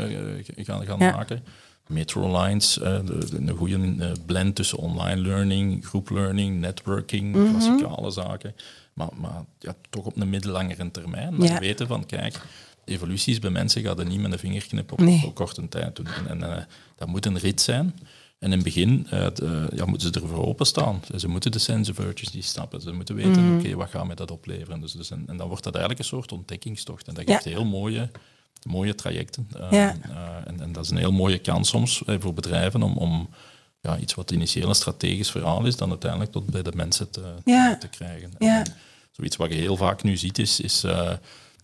gaan, 0.55 0.85
gaan 0.85 0.99
maken. 0.99 1.43
Metrolines, 1.87 2.79
een 2.81 3.53
goede 3.57 3.95
blend 4.25 4.55
tussen 4.55 4.77
online 4.77 5.21
learning, 5.21 5.85
groep 5.85 6.09
learning, 6.09 6.59
networking, 6.59 7.35
mm 7.35 7.45
-hmm. 7.45 7.51
klassikale 7.51 8.11
zaken. 8.11 8.55
Maar, 8.93 9.09
maar 9.15 9.45
ja, 9.59 9.75
toch 9.89 10.05
op 10.05 10.17
een 10.17 10.29
middellangere 10.29 10.91
termijn. 10.91 11.37
Dat 11.37 11.49
we 11.49 11.59
weten 11.59 11.87
van, 11.87 12.05
kijk, 12.05 12.41
evoluties 12.85 13.39
bij 13.39 13.49
mensen 13.49 13.81
gaat 13.81 13.99
er 13.99 14.05
niet 14.05 14.19
met 14.19 14.31
een 14.31 14.39
vingerknip 14.39 14.91
op, 14.91 14.99
nee. 14.99 15.23
op 15.25 15.35
korte 15.35 15.69
tijd 15.69 15.95
doen. 15.95 16.07
En, 16.27 16.43
en 16.43 16.67
dat 16.95 17.07
moet 17.07 17.25
een 17.25 17.37
rit 17.37 17.61
zijn. 17.61 17.93
En 18.41 18.47
in 18.47 18.51
het 18.51 18.63
begin 18.63 19.07
uh, 19.13 19.27
de, 19.33 19.67
ja, 19.75 19.85
moeten 19.85 20.13
ze 20.13 20.21
ervoor 20.21 20.45
openstaan. 20.45 21.01
Ze 21.15 21.27
moeten 21.27 21.51
de 21.51 21.59
sensivertjes 21.59 22.31
die 22.31 22.41
stappen. 22.41 22.81
Ze 22.81 22.91
moeten 22.91 23.15
weten, 23.15 23.43
mm. 23.43 23.59
oké, 23.59 23.75
wat 23.75 23.89
gaat 23.89 24.05
mij 24.05 24.15
dat 24.15 24.31
opleveren? 24.31 24.81
Dus, 24.81 24.91
dus, 24.91 25.11
en, 25.11 25.23
en, 25.27 25.37
dan 25.37 25.47
wordt 25.47 25.63
dat 25.63 25.75
eigenlijk 25.75 26.03
een 26.03 26.09
soort 26.09 26.31
ontdekkingstocht. 26.31 27.07
En 27.07 27.13
dat 27.13 27.23
geeft 27.27 27.43
ja. 27.43 27.49
heel 27.49 27.65
mooie, 27.65 28.09
mooie 28.63 28.95
trajecten. 28.95 29.47
Uh, 29.57 29.71
ja. 29.71 29.95
en, 30.45 30.61
en, 30.61 30.71
dat 30.71 30.83
is 30.83 30.89
een 30.89 30.97
heel 30.97 31.11
mooie 31.11 31.37
kans 31.37 31.69
soms 31.69 32.01
voor 32.05 32.33
bedrijven 32.33 32.83
om, 32.83 32.97
om 32.97 33.29
ja, 33.81 33.97
iets 33.97 34.13
wat 34.13 34.31
initieel 34.31 34.69
een 34.69 34.75
strategisch 34.75 35.31
verhaal 35.31 35.65
is, 35.65 35.75
dan 35.75 35.89
uiteindelijk 35.89 36.31
tot 36.31 36.45
bij 36.45 36.61
de 36.61 36.71
mensen 36.75 37.09
te, 37.09 37.33
te 37.79 37.87
krijgen. 37.87 38.31
En, 38.37 38.65
zoiets 39.11 39.35
wat 39.35 39.49
je 39.49 39.55
heel 39.55 39.77
vaak 39.77 40.03
nu 40.03 40.17
ziet, 40.17 40.39
is... 40.39 40.59
is 40.59 40.83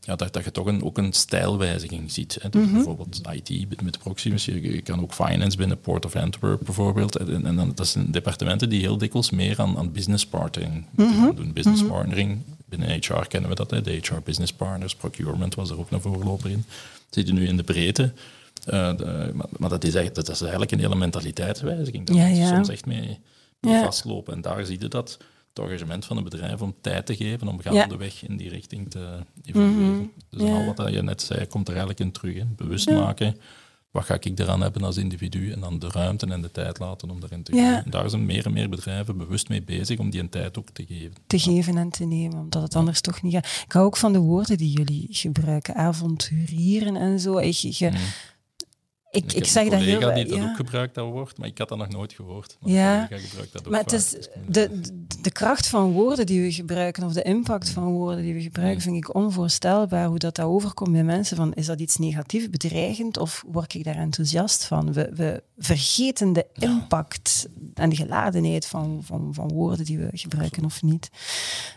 ja, 0.07 0.15
dat, 0.15 0.33
dat 0.33 0.43
je 0.43 0.51
toch 0.51 0.65
een, 0.65 0.83
ook 0.83 0.97
een 0.97 1.13
stijlwijziging 1.13 2.11
ziet. 2.11 2.37
Hè. 2.41 2.49
Dus 2.49 2.61
mm 2.61 2.67
-hmm. 2.67 2.75
Bijvoorbeeld 2.75 3.21
IT 3.31 3.81
met 3.81 3.99
Proximus, 3.99 4.45
je, 4.45 4.61
je, 4.61 4.81
kan 4.81 5.01
ook 5.01 5.13
finance 5.13 5.57
binnen 5.57 5.81
Port 5.81 6.05
of 6.05 6.15
Antwerp 6.15 6.61
bijvoorbeeld. 6.63 7.15
En, 7.15 7.45
en 7.45 7.55
dan, 7.55 7.71
dat 7.75 7.87
zijn 7.87 8.11
departementen 8.11 8.69
die 8.69 8.81
heel 8.81 8.97
dikwijls 8.97 9.29
meer 9.29 9.59
aan, 9.61 9.77
aan 9.77 9.91
business 9.91 10.25
partnering 10.25 10.85
mm 10.95 11.11
-hmm. 11.11 11.35
doen. 11.35 11.53
Business 11.53 11.81
mm 11.81 11.87
-hmm. 11.87 11.97
partnering, 11.97 12.41
binnen 12.65 12.89
HR 12.89 13.27
kennen 13.27 13.49
we 13.49 13.55
dat, 13.55 13.71
hè. 13.71 13.81
de 13.81 13.91
HR 13.91 14.21
business 14.23 14.53
partners, 14.53 14.95
procurement 14.95 15.55
was 15.55 15.69
er 15.69 15.79
ook 15.79 15.91
een 15.91 16.01
voorloper 16.01 16.49
in. 16.49 16.65
Zit 17.09 17.27
je 17.27 17.33
nu 17.33 17.47
in 17.47 17.57
de 17.57 17.63
breedte. 17.63 18.13
De, 18.67 19.31
maar, 19.33 19.47
maar, 19.57 19.69
dat, 19.69 19.83
is 19.83 19.95
echt, 19.95 20.15
dat 20.15 20.29
is 20.29 20.41
eigenlijk 20.41 20.71
een 20.71 20.79
hele 20.79 20.95
mentaliteitswijziging. 20.95 22.05
Daar 22.05 22.15
ja, 22.15 22.25
ja. 22.25 22.47
soms 22.47 22.69
echt 22.69 22.85
mee, 22.85 23.19
vastlopen. 23.61 24.33
En 24.33 24.41
daar 24.41 24.65
zie 24.65 24.79
je 24.79 24.87
dat 24.87 25.17
het 25.53 25.65
engagement 25.65 26.05
van 26.05 26.17
een 26.17 26.23
bedrijf 26.23 26.61
om 26.61 26.75
tijd 26.81 27.05
te 27.05 27.15
geven 27.15 27.47
om 27.47 27.61
gaandeweg 27.61 28.23
in 28.27 28.37
die 28.37 28.49
richting 28.49 28.91
te 28.91 29.19
evolueren. 29.43 29.83
Mm 29.83 29.93
-hmm. 29.93 30.11
Dus 30.29 30.49
al 30.49 30.73
wat 30.75 30.93
je 30.93 31.01
net 31.01 31.21
zei, 31.21 31.47
komt 31.47 31.67
er 31.67 31.75
eigenlijk 31.75 31.99
in 31.99 32.11
terug. 32.11 32.35
Hè. 32.35 32.45
Bewust 32.45 32.89
maken, 32.89 33.37
wat 33.91 34.05
ga 34.05 34.13
ik 34.19 34.39
eraan 34.39 34.61
hebben 34.61 34.83
als 34.83 34.97
individu 34.97 35.51
en 35.51 35.59
dan 35.59 35.79
de 35.79 35.87
ruimte 35.89 36.25
en 36.25 36.41
de 36.41 36.51
tijd 36.51 36.79
laten 36.79 37.09
om 37.09 37.19
daarin 37.19 37.43
te 37.43 37.55
gaan. 37.55 37.83
En 37.83 37.91
daar 37.91 38.09
zijn 38.09 38.25
meer 38.25 38.45
en 38.45 38.53
meer 38.53 38.69
bedrijven 38.69 39.17
bewust 39.17 39.49
mee 39.49 39.63
bezig 39.63 39.99
om 39.99 40.09
die 40.09 40.21
een 40.21 40.29
tijd 40.29 40.57
ook 40.57 40.69
te 40.69 40.85
geven. 40.85 41.13
Te 41.27 41.39
geven 41.39 41.77
en 41.77 41.89
te 41.89 42.05
nemen, 42.05 42.39
omdat 42.39 42.61
het 42.61 42.75
anders 42.75 43.01
toch 43.01 43.21
niet 43.21 43.33
gaat. 43.33 43.63
Ik 43.65 43.71
hou 43.71 43.85
ook 43.85 43.97
van 43.97 44.13
de 44.13 44.19
woorden 44.19 44.57
die 44.57 44.71
jullie 44.71 45.07
gebruiken, 45.09 45.75
avonturieren 45.75 46.95
en 46.95 47.19
zo. 47.19 47.41
Je, 47.41 47.89
mm 47.91 47.97
ik, 49.11 49.33
ik, 49.33 49.45
zeg 49.45 49.69
dat 49.69 49.79
heel 49.79 50.13
die 50.13 50.25
dat 50.25 50.39
ook 50.39 50.55
gebruikt, 50.55 50.95
dat 50.95 51.05
woord, 51.05 51.37
maar 51.37 51.47
ik 51.47 51.57
had 51.57 51.69
dat 51.69 51.77
nog 51.77 51.89
nooit 51.89 52.13
gehoord. 52.13 52.57
Maar 52.59 52.71
ja, 52.71 53.07
dat 53.51 53.69
maar 53.69 53.79
het 53.79 53.91
is 53.91 54.15
de, 54.47 54.81
de 55.21 55.31
kracht 55.31 55.67
van 55.67 55.91
woorden 55.91 56.25
die 56.25 56.41
we 56.41 56.51
gebruiken, 56.51 57.03
of 57.03 57.13
de 57.13 57.21
impact 57.21 57.69
van 57.69 57.83
woorden 57.83 58.23
die 58.23 58.33
we 58.33 58.41
gebruiken, 58.41 58.81
vind 58.81 58.95
ik 58.95 59.15
onvoorstelbaar. 59.15 60.07
Hoe 60.07 60.19
dat, 60.19 60.35
dat 60.35 60.45
overkomt 60.45 60.91
bij 60.91 61.03
mensen. 61.03 61.37
Van, 61.37 61.53
is 61.53 61.65
dat 61.65 61.79
iets 61.79 61.97
negatief, 61.97 62.49
bedreigend, 62.49 63.17
of 63.17 63.43
word 63.47 63.73
ik 63.73 63.83
daar 63.83 63.95
enthousiast 63.95 64.65
van? 64.65 64.93
We, 64.93 65.11
we 65.13 65.43
vergeten 65.57 66.33
de 66.33 66.45
impact 66.53 67.47
en 67.73 67.89
de 67.89 67.95
geladenheid 67.95 68.65
van, 68.65 69.01
van, 69.03 69.33
van 69.33 69.47
woorden 69.47 69.85
die 69.85 69.97
we 69.97 70.09
gebruiken 70.11 70.65
of 70.65 70.81
niet. 70.81 71.09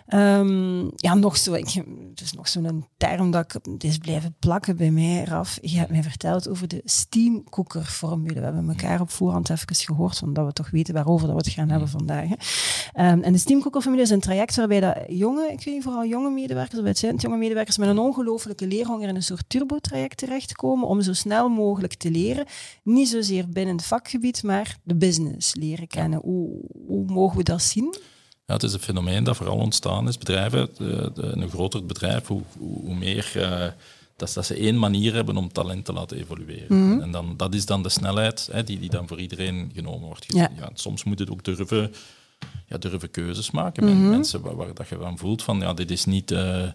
Um, 0.09 0.90
ja, 0.97 1.14
nog 1.14 1.37
zo, 1.37 1.53
ik, 1.53 1.69
het 2.11 2.21
is 2.21 2.33
nog 2.33 2.49
zo'n 2.49 2.87
term 2.97 3.31
dat 3.31 3.55
ik, 3.55 3.83
is 3.83 3.99
blijven 3.99 4.35
plakken 4.38 4.77
bij 4.77 4.90
mij, 4.90 5.25
Raf. 5.25 5.59
Je 5.62 5.79
hebt 5.79 5.90
mij 5.90 6.03
verteld 6.03 6.49
over 6.49 6.69
de 6.69 6.83
steamcooker-formule. 7.21 8.35
We 8.35 8.45
hebben 8.45 8.69
elkaar 8.69 9.01
op 9.01 9.11
voorhand 9.11 9.51
even 9.51 9.75
gehoord, 9.75 10.23
omdat 10.23 10.47
we 10.47 10.53
toch 10.53 10.71
weten 10.71 10.95
waarover 10.95 11.27
dat 11.27 11.37
we 11.37 11.43
het 11.45 11.53
gaan 11.59 11.69
hebben 11.69 11.89
vandaag. 11.89 12.29
Hè. 12.29 13.11
Um, 13.13 13.23
en 13.23 13.33
de 13.33 13.39
steamcooker-formule 13.39 14.03
is 14.03 14.11
een 14.11 14.21
traject 14.21 14.57
waarbij 14.57 14.81
dat 14.81 14.97
jonge, 15.09 15.43
ik 15.53 15.65
weet 15.65 15.75
niet, 15.75 15.83
vooral 15.83 16.07
jonge 16.07 16.31
medewerkers, 16.31 16.81
of 16.81 16.87
het 16.87 16.99
zijn 16.99 17.17
jonge 17.17 17.37
medewerkers 17.37 17.79
met 17.79 17.89
een 17.89 17.99
ongelofelijke 17.99 18.67
leerhonger 18.67 19.09
in 19.09 19.15
een 19.15 19.23
soort 19.23 19.45
turbotraject 19.47 20.17
terechtkomen 20.17 20.89
om 20.89 21.03
zo 21.03 21.13
snel 21.13 21.49
mogelijk 21.49 21.95
te 21.95 22.11
leren. 22.11 22.47
Niet 22.83 23.09
zozeer 23.09 23.49
binnen 23.49 23.77
het 23.77 23.87
vakgebied, 23.87 24.43
maar 24.43 24.77
de 24.83 24.95
business 24.95 25.55
leren 25.55 25.87
kennen. 25.87 26.21
Hoe, 26.23 26.61
hoe 26.87 27.05
mogen 27.07 27.37
we 27.37 27.43
dat 27.43 27.63
zien? 27.63 27.97
Ja, 28.47 28.55
het 28.55 28.63
is 28.63 28.73
een 28.73 28.81
fenomeen 28.81 29.25
dat 29.25 29.37
vooral 29.37 29.57
ontstaan 29.57 30.09
is. 30.09 30.19
Bedrijven, 30.19 30.69
de, 30.77 31.11
de, 31.15 31.23
een 31.23 31.51
groter 31.51 31.87
bedrijf, 31.87 32.27
hoe, 32.27 32.43
hoe 32.59 32.95
meer... 32.95 33.33
Uh, 33.37 33.67
dat, 34.21 34.33
dat 34.35 34.47
ze 34.47 34.55
één 34.55 34.79
manier 34.79 35.15
hebben 35.15 35.37
om 35.37 35.53
talent 35.53 35.85
te 35.85 35.93
laten 35.93 36.17
evolueren. 36.17 36.77
Mm 36.77 36.91
-hmm. 36.91 37.01
En 37.01 37.11
dan, 37.11 37.35
dat 37.37 37.55
is 37.55 37.67
dan 37.67 37.83
de 37.83 37.89
snelheid 37.89 38.49
hè, 38.53 38.65
die, 38.65 38.79
die 38.79 38.91
dan 38.91 39.09
voor 39.09 39.21
iedereen 39.21 39.71
genomen 39.75 40.07
wordt. 40.07 40.25
Ja. 40.29 40.51
ja 40.57 40.71
soms 40.75 41.05
moet 41.05 41.19
het 41.19 41.31
ook 41.31 41.45
durven, 41.45 41.93
ja, 42.67 42.79
durven 42.79 43.11
keuzes 43.11 43.51
maken 43.51 43.85
met 43.85 43.95
mm 43.95 44.01
-hmm. 44.01 44.11
mensen 44.11 44.41
waar, 44.41 44.57
waar, 44.57 44.75
dat 44.75 44.89
je 44.89 44.97
van 44.97 45.19
voelt 45.19 45.43
van 45.43 45.61
ja, 45.61 45.75
dit 45.75 45.91
is 45.91 46.05
niet... 46.05 46.31
Uh, 46.31 46.69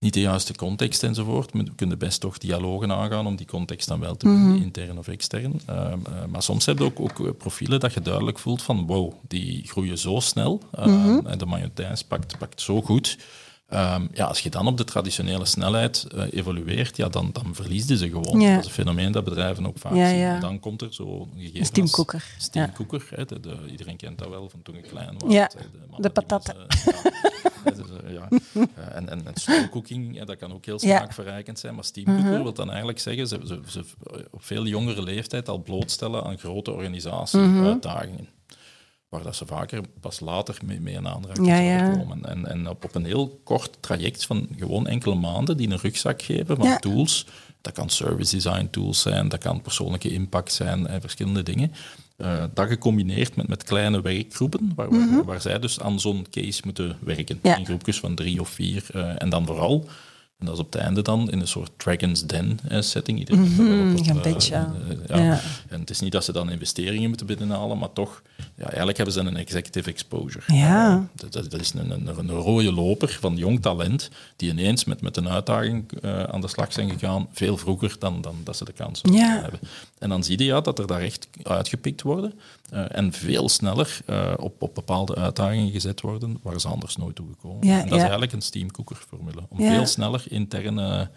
niet 0.00 0.14
de 0.14 0.20
juiste 0.20 0.54
context 0.54 1.02
enzovoort. 1.02 1.52
We 1.52 1.74
kunnen 1.76 1.98
best 1.98 2.20
toch 2.20 2.38
dialogen 2.38 2.92
aangaan 2.92 3.26
om 3.26 3.36
die 3.36 3.46
context 3.46 3.88
dan 3.88 4.00
wel 4.00 4.16
te 4.16 4.26
vinden, 4.26 4.44
mm 4.44 4.54
-hmm. 4.54 4.62
intern 4.62 4.98
of 4.98 5.08
extern. 5.08 5.60
Uh, 5.70 5.76
uh, 5.76 6.24
maar 6.28 6.42
soms 6.42 6.66
heb 6.66 6.78
je 6.78 6.84
ook, 6.84 7.00
ook, 7.00 7.38
profielen 7.38 7.80
dat 7.80 7.92
je 7.92 8.00
duidelijk 8.00 8.38
voelt 8.38 8.62
van 8.62 8.86
wow, 8.86 9.12
die 9.28 9.66
groeien 9.66 9.98
zo 9.98 10.20
snel 10.20 10.62
mm 10.84 11.02
-hmm. 11.02 11.26
en 11.26 11.38
de 11.38 11.46
majoriteit 11.46 12.04
pakt, 12.08 12.38
pakt 12.38 12.60
zo 12.60 12.82
goed. 12.82 13.18
Um, 13.74 14.08
ja, 14.12 14.24
als 14.24 14.40
je 14.40 14.50
dan 14.50 14.66
op 14.66 14.76
de 14.76 14.84
traditionele 14.84 15.44
snelheid 15.44 16.06
evolueert, 16.30 16.96
ja, 16.96 17.08
dan, 17.08 17.30
dan 17.32 17.54
verliezen 17.54 17.96
ze 17.96 18.08
gewoon. 18.08 18.40
Ja. 18.40 18.50
Dat 18.54 18.60
is 18.60 18.66
een 18.66 18.72
fenomeen 18.72 19.12
dat 19.12 19.24
bedrijven 19.24 19.66
ook 19.66 19.78
vaak 19.78 19.94
ja, 19.94 20.08
ja. 20.08 20.32
zien. 20.32 20.40
Dan 20.40 20.60
komt 20.60 20.82
er 20.82 20.94
zo 20.94 21.28
een 21.34 21.40
gegeven 21.40 21.66
Steamkoeker. 21.66 22.24
Steamkoeker. 22.38 23.06
Hè, 23.10 23.24
de, 23.24 23.40
de, 23.40 23.56
iedereen 23.70 23.96
kent 23.96 24.18
dat 24.18 24.28
wel 24.28 24.48
van 24.48 24.62
toen 24.62 24.76
ik 24.76 24.82
klein 24.82 25.14
was. 25.18 25.32
Ja, 25.32 25.46
de, 25.46 26.02
de 26.02 26.10
patatten. 26.10 26.56
ja. 28.08 28.28
uh, 28.52 28.64
en, 28.96 29.08
en, 29.08 29.26
en 29.26 30.12
ja, 30.12 30.24
dat 30.24 30.36
kan 30.36 30.52
ook 30.52 30.64
heel 30.64 30.78
smaakverrijkend 30.78 31.58
zijn, 31.58 31.74
maar 31.74 31.84
steamcooker 31.84 32.30
-huh. 32.30 32.42
wil 32.42 32.52
dan 32.52 32.68
eigenlijk 32.68 32.98
zeggen, 32.98 33.28
ze, 33.28 33.40
ze, 33.44 33.60
ze, 33.66 33.84
op 34.30 34.44
veel 34.44 34.66
jongere 34.66 35.02
leeftijd 35.02 35.48
al 35.48 35.58
blootstellen 35.58 36.24
aan 36.24 36.38
grote 36.38 36.72
organisatie-uitdagingen. 36.72 38.18
-huh. 38.18 38.36
Waar 39.08 39.22
dat 39.22 39.36
ze 39.36 39.46
vaker 39.46 39.80
pas 40.00 40.20
later 40.20 40.58
mee, 40.64 40.80
mee 40.80 40.94
in 40.94 41.08
aanraking 41.08 41.46
ja, 41.46 41.58
ja. 41.58 41.90
komen. 41.96 42.24
En, 42.24 42.46
en 42.46 42.68
op, 42.68 42.84
op, 42.84 42.94
een 42.94 43.04
heel 43.04 43.40
kort 43.44 43.76
traject 43.80 44.26
van 44.26 44.48
gewoon 44.56 44.86
enkele 44.86 45.14
maanden 45.14 45.56
die 45.56 45.70
een 45.70 45.78
rugzak 45.78 46.22
geven 46.22 46.56
van 46.56 46.66
ja. 46.66 46.78
tools. 46.78 47.26
Dat 47.60 47.72
kan 47.72 47.88
service 47.90 48.34
design 48.34 48.68
tools 48.70 49.00
zijn, 49.00 49.28
dat 49.28 49.40
kan 49.40 49.62
persoonlijke 49.62 50.12
impact 50.12 50.52
zijn 50.52 50.86
en 50.86 51.00
verschillende 51.00 51.42
dingen. 51.42 51.72
Uh, 52.16 52.44
dat 52.54 52.68
gecombineerd 52.68 53.36
met, 53.36 53.48
met 53.48 53.64
kleine 53.64 54.00
werkgroepen, 54.00 54.72
waar, 54.74 54.92
mm 54.92 55.08
-hmm. 55.08 55.24
waar, 55.24 55.40
zij 55.40 55.58
dus 55.58 55.80
aan 55.80 56.00
zo'n 56.00 56.26
case 56.30 56.60
moeten 56.64 56.96
werken. 57.00 57.38
In 57.42 57.66
groepjes 57.66 58.00
van 58.00 58.14
drie 58.14 58.40
of 58.40 58.48
vier. 58.48 58.86
Uh, 58.94 59.22
en 59.22 59.28
dan 59.28 59.46
vooral, 59.46 59.88
en 60.38 60.46
dat 60.46 60.54
is 60.54 60.60
op 60.60 60.72
het 60.72 60.82
einde 60.82 61.02
dan, 61.02 61.30
in 61.30 61.40
een 61.40 61.48
soort 61.48 61.70
Dragon's 61.76 62.26
Den 62.26 62.58
uh, 62.70 62.80
setting. 62.80 63.18
Iedereen 63.18 63.40
mm 63.40 63.56
-hmm. 63.56 63.96
op, 63.96 64.06
een 64.06 64.22
beetje. 64.22 64.54
ja. 64.54 65.18
ja. 65.18 65.40
En 65.68 65.80
het 65.80 65.90
is 65.90 66.00
niet 66.00 66.12
dat 66.12 66.24
ze 66.24 66.32
dan 66.32 66.50
investeringen 66.50 67.08
moeten 67.08 67.26
binnenhalen, 67.26 67.78
maar 67.78 67.92
toch, 67.92 68.22
ja, 68.36 68.64
eigenlijk 68.64 68.96
hebben 68.96 69.14
ze 69.14 69.20
een 69.20 69.36
executive 69.36 69.90
exposure. 69.90 70.54
Ja. 70.54 71.08
Dat, 71.14 71.32
dat, 71.50 71.60
is 71.60 71.72
een, 71.72 71.90
een, 71.90 72.18
een, 72.18 72.30
rode 72.30 72.72
loper 72.72 73.16
van 73.20 73.36
jong 73.36 73.62
talent, 73.62 74.10
die 74.36 74.50
ineens 74.50 74.84
met, 74.84 75.00
met 75.00 75.16
een 75.16 75.28
uitdaging 75.28 76.02
aan 76.02 76.40
de 76.40 76.48
slag 76.48 76.72
zijn 76.72 76.90
gegaan, 76.90 77.28
veel 77.32 77.56
vroeger 77.56 77.96
dan, 77.98 78.20
dan 78.20 78.36
dat 78.44 78.56
ze 78.56 78.64
de 78.64 78.72
kans 78.72 79.00
ja. 79.02 79.40
hebben. 79.40 79.60
En 79.98 80.08
dan 80.08 80.24
zie 80.24 80.38
je 80.38 80.44
ja, 80.44 80.60
dat 80.60 80.78
er 80.78 80.86
daar 80.86 81.00
echt 81.00 81.28
uitgepikt 81.42 82.02
worden 82.02 82.32
en 82.70 83.12
veel 83.12 83.48
sneller 83.48 84.00
op, 84.36 84.62
op 84.62 84.74
bepaalde 84.74 85.14
uitdagingen 85.14 85.70
gezet 85.70 86.00
worden 86.00 86.38
waar 86.42 86.60
ze 86.60 86.68
anders 86.68 86.96
nooit 86.96 87.16
toe 87.16 87.26
gekomen. 87.30 87.66
Ja, 87.66 87.80
en 87.80 87.84
dat 87.84 87.94
is 87.94 88.00
eigenlijk 88.00 88.32
een 88.32 88.42
steamcooker-formule. 88.42 89.42
Om 89.48 89.58
veel 89.58 89.86
sneller 89.86 90.26
interne, 90.28 91.10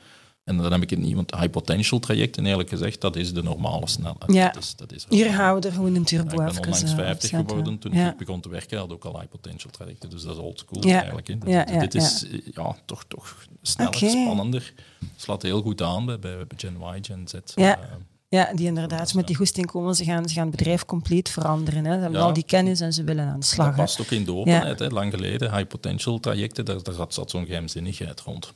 en 0.44 0.58
dan 0.58 0.72
heb 0.72 0.82
ik 0.82 0.90
het 0.90 1.00
niet, 1.00 1.16
want 1.16 1.36
high 1.36 1.50
potential 1.50 2.00
trajecten 2.00 2.46
eerlijk 2.46 2.70
gezegd, 2.70 3.02
dat 3.02 3.16
is 3.16 3.34
de 3.34 3.44
normale 3.44 3.88
snelheid. 3.88 4.34
Ja. 4.34 4.50
Dat 4.50 4.64
is, 4.64 4.76
dat 4.76 4.92
is 4.92 5.06
Hier 5.10 5.34
houden 5.34 5.62
we 5.62 5.68
er 5.68 5.74
gewoon 5.74 5.96
een 5.96 6.04
turbo 6.04 6.42
ja, 6.42 6.48
Ik 6.48 6.54
ben 6.54 6.64
onlangs 6.64 6.94
50 6.94 7.30
geworden 7.30 7.80
toen 7.80 7.94
ik 7.94 8.18
begon 8.18 8.42
te 8.42 8.50
werken, 8.50 8.78
had 8.78 8.92
ook 8.92 9.06
al 9.06 9.20
high 9.20 9.30
potential 9.32 9.72
trajecten, 9.72 10.10
dus 10.10 10.24
dat 10.24 10.36
is 10.36 10.42
old 10.42 10.60
school 10.60 10.82
eigenlijk. 10.82 11.28
Hè. 11.28 11.80
Dit 11.80 11.96
is 11.96 12.26
ja. 12.54 12.76
toch, 12.86 13.04
toch 13.08 13.46
sneller, 13.62 13.96
okay. 13.96 14.10
spannender. 14.10 14.74
Slaat 15.16 15.42
heel 15.42 15.62
goed 15.62 15.82
aan 15.82 16.06
bij, 16.06 16.20
bij 16.20 16.46
Gen 16.58 16.76
Y, 16.96 17.00
Gen 17.02 17.28
Z. 17.28 17.34
Ja. 17.56 17.78
Uh, 17.78 17.84
Ja, 18.36 18.54
die 18.54 18.68
inderdaad 18.68 19.14
met 19.14 19.28
die 19.28 19.36
goesting 19.36 19.66
komen. 19.66 19.96
Ze 19.96 20.04
gaan, 20.04 20.30
ze 20.30 20.34
gaan 20.34 20.48
het 20.48 20.56
bedrijf 20.56 20.86
compleet 20.86 21.30
veranderen. 21.30 21.86
Hè. 21.86 21.94
Ze 21.94 22.00
hebben 22.00 22.22
al 22.22 22.34
die 22.34 22.44
kennis 22.44 22.80
en 22.80 22.94
ze 22.94 23.04
willen 23.04 23.28
aan 23.28 23.40
de 23.40 23.46
slag. 23.46 23.68
Dat 23.68 23.76
past 23.76 24.02
ook 24.02 24.12
in 24.12 24.26
de 24.26 24.34
openheid. 24.34 24.80
Hè. 24.80 24.88
Lang 24.88 25.14
geleden, 25.14 25.56
high 25.56 25.68
potential 25.68 26.20
trajecten, 26.20 26.66
daar, 26.66 26.84
daar 26.84 26.96
zat, 27.10 27.30
zo'n 27.30 27.46
geheimzinnigheid 27.46 28.22
rond. 28.22 28.54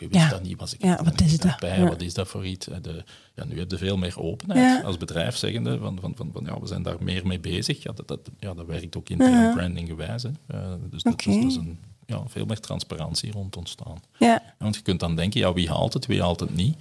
Je 0.00 0.08
wist 0.08 0.30
dat 0.30 0.42
niet, 0.42 0.58
was 0.58 0.74
ik 0.74 0.82
ja, 0.82 1.02
wat 1.04 1.20
is 1.20 1.38
dat? 1.38 1.60
bij. 1.60 1.84
Wat 1.84 2.00
is 2.00 2.14
dat 2.14 2.28
voor 2.28 2.46
iets? 2.46 2.66
De, 2.66 3.04
ja, 3.34 3.44
nu 3.44 3.58
heb 3.58 3.70
je 3.70 3.78
veel 3.78 3.96
meer 3.96 4.20
openheid 4.20 4.84
als 4.84 4.96
bedrijf, 4.96 5.36
zeggende 5.36 5.78
van, 5.78 5.98
van, 6.00 6.12
van, 6.16 6.30
van, 6.32 6.44
ja, 6.44 6.60
we 6.60 6.66
zijn 6.66 6.82
daar 6.82 6.96
meer 7.00 7.26
mee 7.26 7.40
bezig. 7.40 7.82
Ja, 7.82 7.92
dat, 7.92 8.08
dat, 8.08 8.20
ja, 8.38 8.54
dat 8.54 8.66
werkt 8.66 8.96
ook 8.96 9.08
in 9.08 9.16
branding 9.54 9.88
gewijs. 9.88 10.22
Hè. 10.22 10.30
Uh, 10.54 10.72
dus 10.90 11.02
dat, 11.02 11.12
okay. 11.12 11.34
is, 11.34 11.56
een, 11.56 11.78
ja, 12.06 12.22
veel 12.26 12.46
meer 12.46 12.60
transparantie 12.60 13.32
rond 13.32 13.56
ontstaan. 13.56 14.02
Ja. 14.18 14.42
Want 14.58 14.76
je 14.76 14.82
kunt 14.82 15.00
dan 15.00 15.16
denken, 15.16 15.40
ja, 15.40 15.52
wie 15.52 15.68
haalt 15.68 15.92
het, 15.92 16.06
wie 16.06 16.22
haalt 16.22 16.40
het 16.40 16.54
niet? 16.54 16.76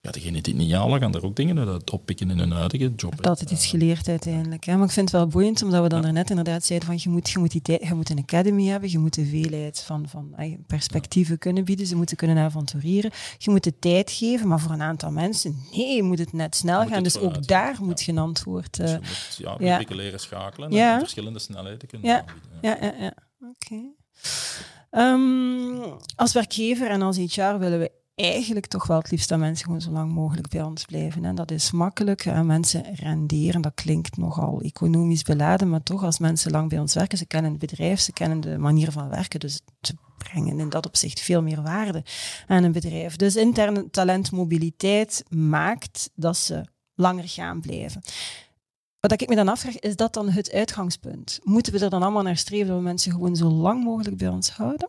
Ja, 0.00 0.10
degenen 0.10 0.42
die 0.42 0.54
het 0.54 0.62
niet 0.62 0.72
halen, 0.72 1.00
gaan 1.00 1.14
er 1.14 1.24
ook 1.24 1.36
dingen 1.36 1.56
dat 1.56 1.90
oppikken 1.90 2.30
in 2.30 2.38
hun 2.38 2.50
huidige 2.50 2.92
job. 2.96 3.16
Dat 3.16 3.26
altijd 3.26 3.50
iets 3.50 3.66
geleerd 3.66 4.08
uiteindelijk. 4.08 4.64
Hè? 4.64 4.76
Maar 4.76 4.86
ik 4.86 4.92
vind 4.92 5.10
het 5.10 5.20
wel 5.20 5.28
boeiend, 5.28 5.62
omdat 5.62 5.82
we 5.82 5.88
dan 5.88 6.02
ja. 6.02 6.10
net 6.10 6.30
inderdaad 6.30 6.64
zeiden 6.64 6.88
van 6.88 6.98
je 7.02 7.08
moet, 7.08 7.30
je, 7.30 7.38
moet 7.38 7.50
die 7.50 7.86
je 7.86 7.94
moet 7.94 8.10
een 8.10 8.18
academy 8.18 8.66
hebben, 8.66 8.90
je 8.90 8.98
moet 8.98 9.14
de 9.14 9.26
veelheid 9.26 9.80
van, 9.80 10.08
van 10.08 10.34
perspectieven 10.66 11.38
kunnen 11.38 11.64
bieden, 11.64 11.86
ze 11.86 11.96
moeten 11.96 12.16
kunnen 12.16 12.38
avontureren. 12.38 13.10
Je 13.38 13.50
moet 13.50 13.64
de 13.64 13.78
tijd 13.78 14.10
geven, 14.10 14.48
maar 14.48 14.60
voor 14.60 14.70
een 14.70 14.82
aantal 14.82 15.10
mensen, 15.10 15.56
nee, 15.72 15.96
je 15.96 16.02
moet 16.02 16.18
het 16.18 16.32
net 16.32 16.56
snel 16.56 16.86
gaan. 16.86 17.02
Dus 17.02 17.18
ook 17.18 17.46
daar 17.46 17.76
moet 17.80 18.02
je 18.02 18.12
een 18.12 18.18
antwoord... 18.18 18.76
Dus 18.76 18.90
je 18.90 18.98
moet 18.98 19.58
ja, 19.58 19.78
ja. 19.80 19.94
leren 19.94 20.20
schakelen 20.20 20.70
en 20.70 20.98
verschillende 20.98 21.38
snelheden 21.38 21.88
kunnen 21.88 22.08
ja. 22.08 22.18
aanbieden. 22.18 22.58
Ja, 22.62 22.76
ja, 22.80 22.94
ja. 22.98 23.14
Oké. 23.40 23.96
Um, 24.90 25.80
als 26.16 26.32
werkgever 26.32 26.90
en 26.90 27.02
als 27.02 27.16
HR 27.16 27.58
willen 27.58 27.78
we 27.78 27.90
eigenlijk 28.18 28.66
toch 28.66 28.86
wel 28.86 28.98
het 28.98 29.10
liefst 29.10 29.28
dat 29.28 29.38
mensen 29.38 29.64
gewoon 29.64 29.80
zo 29.80 29.90
lang 29.90 30.12
mogelijk 30.12 30.48
bij 30.48 30.62
ons 30.62 30.84
blijven. 30.84 31.24
En 31.24 31.34
dat 31.34 31.50
is 31.50 31.70
makkelijk. 31.70 32.24
En 32.24 32.46
mensen 32.46 32.94
renderen, 32.94 33.60
dat 33.60 33.74
klinkt 33.74 34.16
nogal 34.16 34.60
economisch 34.60 35.22
beladen, 35.22 35.70
maar 35.70 35.82
toch 35.82 36.04
als 36.04 36.18
mensen 36.18 36.50
lang 36.50 36.68
bij 36.68 36.78
ons 36.78 36.94
werken, 36.94 37.18
ze 37.18 37.26
kennen 37.26 37.50
het 37.50 37.60
bedrijf, 37.60 38.00
ze 38.00 38.12
kennen 38.12 38.40
de 38.40 38.58
manier 38.58 38.92
van 38.92 39.08
werken, 39.08 39.40
dus 39.40 39.60
ze 39.80 39.94
brengen 40.18 40.58
in 40.58 40.68
dat 40.68 40.86
opzicht 40.86 41.20
veel 41.20 41.42
meer 41.42 41.62
waarde 41.62 42.04
aan 42.46 42.64
een 42.64 42.72
bedrijf. 42.72 43.16
Dus 43.16 43.36
interne 43.36 43.90
talentmobiliteit 43.90 45.24
maakt 45.28 46.10
dat 46.14 46.36
ze 46.36 46.64
langer 46.94 47.28
gaan 47.28 47.60
blijven. 47.60 48.02
Wat 49.00 49.12
ik 49.12 49.28
me 49.28 49.34
dan 49.34 49.48
afvraag, 49.48 49.78
is 49.78 49.96
dat 49.96 50.14
dan 50.14 50.28
het 50.28 50.52
uitgangspunt? 50.52 51.38
Moeten 51.42 51.72
we 51.72 51.78
er 51.78 51.90
dan 51.90 52.02
allemaal 52.02 52.22
naar 52.22 52.36
streven 52.36 52.66
dat 52.66 52.76
we 52.76 52.82
mensen 52.82 53.12
gewoon 53.12 53.36
zo 53.36 53.48
lang 53.48 53.84
mogelijk 53.84 54.16
bij 54.16 54.28
ons 54.28 54.50
houden? 54.50 54.88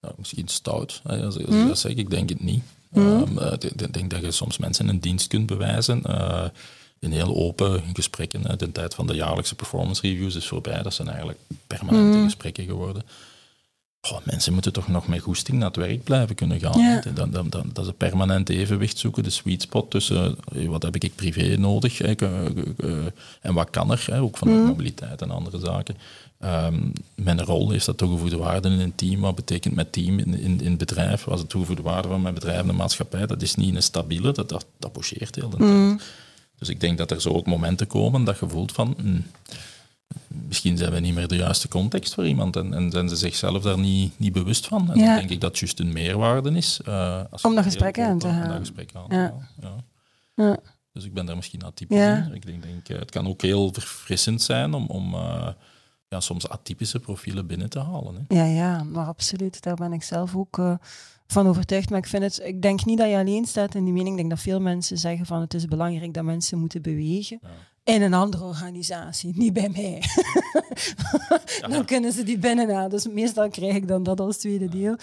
Nou, 0.00 0.14
misschien 0.18 0.48
stout, 0.48 1.02
als, 1.04 1.36
ik 1.36 1.46
hmm? 1.46 1.68
dat 1.68 1.78
zeg. 1.78 1.92
Ik 1.92 2.10
denk 2.10 2.28
het 2.28 2.42
niet. 2.42 2.62
Hmm? 2.88 3.04
Um, 3.04 3.38
ik 3.58 3.92
denk 3.92 4.10
dat 4.10 4.20
je 4.20 4.30
soms 4.30 4.58
mensen 4.58 4.88
een 4.88 5.00
dienst 5.00 5.26
kunt 5.26 5.46
bewijzen. 5.46 6.02
Uh, 6.06 6.44
in 6.98 7.12
heel 7.12 7.36
open 7.36 7.82
gesprekken. 7.92 8.58
De 8.58 8.72
tijd 8.72 8.94
van 8.94 9.06
de 9.06 9.14
jaarlijkse 9.14 9.54
performance 9.54 10.02
reviews 10.02 10.34
is 10.34 10.46
voorbij. 10.46 10.82
Dat 10.82 10.94
zijn 10.94 11.08
eigenlijk 11.08 11.38
permanente 11.66 12.16
hmm. 12.16 12.24
gesprekken 12.24 12.64
geworden. 12.64 13.02
Mensen 14.24 14.52
moeten 14.52 14.72
toch 14.72 14.88
nog 14.88 15.08
met 15.08 15.20
goesting 15.20 15.58
naar 15.58 15.66
het 15.66 15.76
werk 15.76 16.04
blijven 16.04 16.34
kunnen 16.34 16.60
gaan. 16.60 16.80
Ja. 16.80 17.02
Dan, 17.14 17.30
dan, 17.30 17.50
dat 17.50 17.84
is 17.84 17.86
een 17.86 17.96
permanent 17.96 18.48
evenwicht 18.48 18.98
zoeken, 18.98 19.22
de 19.22 19.30
sweet 19.30 19.62
spot 19.62 19.90
tussen 19.90 20.36
eh, 20.54 20.68
wat 20.68 20.82
heb 20.82 20.96
ik 20.96 21.14
privé 21.14 21.56
nodig 21.56 22.02
uh, 22.02 22.10
uh, 22.20 22.96
en 23.40 23.54
wat 23.54 23.70
kan 23.70 23.92
er, 23.92 24.20
ook 24.20 24.36
van 24.36 24.48
de 24.48 24.54
mobiliteit 24.54 25.22
en 25.22 25.30
andere 25.30 25.58
zaken. 25.58 25.96
Um, 26.44 26.92
mijn 27.14 27.44
rol 27.44 27.72
is 27.72 27.84
dat 27.84 27.96
toegevoegde 27.96 28.36
waarde 28.36 28.68
in 28.68 28.80
een 28.80 28.94
team. 28.94 29.20
Wat 29.20 29.34
betekent 29.34 29.74
mijn 29.74 29.90
team 29.90 30.18
in, 30.18 30.34
in, 30.34 30.60
in 30.60 30.68
het 30.68 30.78
bedrijf? 30.78 31.24
Wat 31.24 31.34
is 31.34 31.40
de 31.40 31.46
toegevoegde 31.46 31.82
waarde 31.82 32.08
van 32.08 32.22
mijn 32.22 32.34
bedrijf 32.34 32.60
en 32.60 32.66
de 32.66 32.72
maatschappij? 32.72 33.26
Dat 33.26 33.42
is 33.42 33.54
niet 33.54 33.74
een 33.74 33.82
stabiele, 33.82 34.32
dat, 34.32 34.48
dat, 34.48 34.66
dat 34.78 35.12
heel 35.34 35.50
de 35.50 35.56
tijd. 35.56 35.70
Mm. 35.70 36.00
Dus 36.58 36.68
ik 36.68 36.80
denk 36.80 36.98
dat 36.98 37.10
er 37.10 37.20
zo 37.20 37.30
ook 37.30 37.46
momenten 37.46 37.86
komen 37.86 38.24
dat 38.24 38.38
je 38.38 38.48
voelt 38.48 38.72
van... 38.72 38.94
Hmm, 39.00 39.24
misschien 40.28 40.76
zijn 40.76 40.92
we 40.92 41.00
niet 41.00 41.14
meer 41.14 41.28
de 41.28 41.36
juiste 41.36 41.68
context 41.68 42.14
voor 42.14 42.26
iemand 42.26 42.56
en, 42.56 42.74
en 42.74 42.90
zijn 42.90 43.08
ze 43.08 43.16
zichzelf 43.16 43.62
daar 43.62 43.78
niet, 43.78 44.18
niet 44.18 44.32
bewust 44.32 44.66
van. 44.66 44.80
En 44.80 44.98
dan 44.98 45.16
denk 45.16 45.30
ik 45.30 45.40
dat 45.40 45.58
juist 45.58 45.80
een 45.80 45.92
meerwaarde 45.92 46.50
is. 46.50 46.80
Uh, 46.88 47.20
als 47.30 47.42
om 47.42 47.54
dat 47.54 47.64
gesprek 47.64 48.00
aan 48.00 48.18
te 48.18 48.26
halen. 48.26 48.66
Ja. 49.08 49.34
Ja. 50.34 50.56
Dus 50.92 51.04
ik 51.04 51.14
ben 51.14 51.26
daar 51.26 51.36
misschien 51.36 51.64
atypisch 51.64 51.98
in. 51.98 52.34
Ik 52.34 52.46
denk, 52.46 52.62
denk, 52.62 52.88
eh, 52.88 52.98
het 52.98 53.10
kan 53.10 53.28
ook 53.28 53.42
heel 53.42 53.72
verfrissend 53.72 54.42
zijn 54.42 54.74
om... 54.74 54.86
om 54.86 55.14
uh, 55.14 55.48
ja, 56.08 56.20
soms 56.20 56.48
atypische 56.48 57.00
profielen 57.00 57.46
binnen 57.46 57.70
te 57.70 57.78
halen. 57.78 58.14
Hè. 58.28 58.36
Ja, 58.36 58.44
ja, 58.44 58.82
maar 58.82 59.06
absoluut. 59.06 59.62
Daar 59.62 59.74
ben 59.74 59.92
ik 59.92 60.02
zelf 60.02 60.36
ook 60.36 60.58
uh, 60.58 60.74
van 61.26 61.46
overtuigd. 61.46 61.90
Maar 61.90 61.98
ik, 61.98 62.06
vind 62.06 62.22
het, 62.22 62.40
ik 62.44 62.62
denk 62.62 62.84
niet 62.84 62.98
dat 62.98 63.08
je 63.08 63.16
alleen 63.16 63.44
staat 63.44 63.74
in 63.74 63.84
die 63.84 63.92
mening. 63.92 64.10
Ik 64.10 64.16
denk 64.16 64.30
dat 64.30 64.40
veel 64.40 64.60
mensen 64.60 64.98
zeggen 64.98 65.26
van 65.26 65.40
het 65.40 65.54
is 65.54 65.64
belangrijk 65.64 66.14
dat 66.14 66.24
mensen 66.24 66.58
moeten 66.58 66.82
bewegen. 66.82 67.40
In 67.88 68.02
een 68.02 68.14
andere 68.14 68.44
organisatie, 68.44 69.32
niet 69.36 69.52
bij 69.52 69.68
mij. 69.68 70.02
dan 71.74 71.84
kunnen 71.84 72.12
ze 72.12 72.22
die 72.22 72.38
binnenhalen. 72.38 72.90
Dus 72.90 73.06
meestal 73.06 73.48
krijg 73.48 73.74
ik 73.74 73.88
dan 73.88 74.02
dat 74.02 74.20
als 74.20 74.36
tweede 74.36 74.68
deel. 74.68 74.96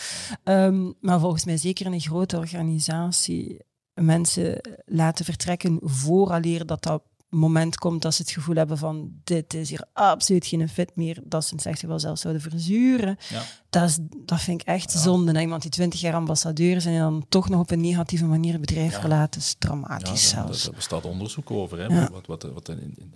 Um, 0.43 0.93
maar 1.01 1.19
volgens 1.19 1.45
mij 1.45 1.57
zeker 1.57 1.85
in 1.85 1.93
een 1.93 1.99
grote 1.99 2.37
organisatie 2.37 3.59
mensen 3.93 4.61
laten 4.85 5.25
vertrekken 5.25 5.79
vooraleer 5.81 6.65
dat 6.65 6.83
dat 6.83 7.03
moment 7.29 7.77
komt 7.77 8.01
dat 8.01 8.13
ze 8.13 8.21
het 8.21 8.31
gevoel 8.31 8.55
hebben 8.55 8.77
van 8.77 9.11
dit 9.23 9.53
is 9.53 9.69
hier 9.69 9.85
absoluut 9.93 10.45
geen 10.45 10.69
fit 10.69 10.95
meer, 10.95 11.19
dat 11.23 11.45
ze 11.45 11.55
het 11.55 11.65
echt 11.65 11.81
wel 11.81 11.99
zelfs 11.99 12.21
zouden 12.21 12.41
verzuren. 12.41 13.17
Ja. 13.29 13.43
Dat, 13.69 13.89
is, 13.89 13.97
dat 14.17 14.41
vind 14.41 14.61
ik 14.61 14.67
echt 14.67 14.91
zonde. 14.91 15.31
Dat 15.31 15.41
iemand 15.41 15.61
die 15.61 15.71
twintig 15.71 16.01
jaar 16.01 16.13
ambassadeur 16.13 16.75
is 16.75 16.85
en 16.85 16.97
dan 16.97 17.25
toch 17.29 17.49
nog 17.49 17.59
op 17.59 17.71
een 17.71 17.81
negatieve 17.81 18.25
manier 18.25 18.51
het 18.51 18.61
bedrijf 18.61 18.91
ja. 18.91 18.99
verlaat, 18.99 19.35
is 19.35 19.55
dramatisch 19.59 20.29
zelfs. 20.29 20.63
Daar 20.63 20.73
bestaat 20.75 21.05
onderzoek 21.05 21.51
over, 21.51 21.79
hè, 21.79 22.09
wat, 22.09 22.25
wat, 22.25 22.43
wat 22.43 22.69
in, 22.69 22.79
in 22.79 23.13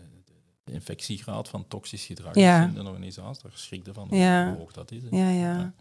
de 0.64 0.72
infectiegraad 0.72 1.48
van 1.48 1.68
toxisch 1.68 2.06
gedrag 2.06 2.36
in 2.36 2.74
de 2.74 2.84
organisatie, 2.84 3.44
daar 3.44 3.52
schrik 3.56 3.84
van 3.92 4.08
hoe 4.10 4.56
hoog 4.58 4.72
dat 4.72 4.92
is. 4.92 5.02
Ja, 5.12 5.30
ja. 5.30 5.74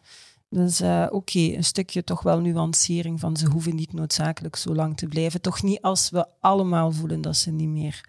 Dus 0.50 0.80
uh, 0.80 1.06
oké, 1.10 1.38
een 1.38 1.64
stukje 1.64 2.04
toch 2.04 2.22
wel 2.22 2.40
nuancering 2.40 3.20
van 3.20 3.36
ze 3.36 3.46
hoeven 3.46 3.74
niet 3.74 3.92
noodzakelijk 3.92 4.56
zo 4.56 4.74
lang 4.74 4.96
te 4.96 5.06
blijven. 5.06 5.40
Toch 5.40 5.62
niet 5.62 5.82
als 5.82 6.10
we 6.10 6.26
allemaal 6.40 6.92
voelen 6.92 7.20
dat 7.20 7.36
ze 7.36 7.50
niet 7.50 7.68
meer 7.68 8.08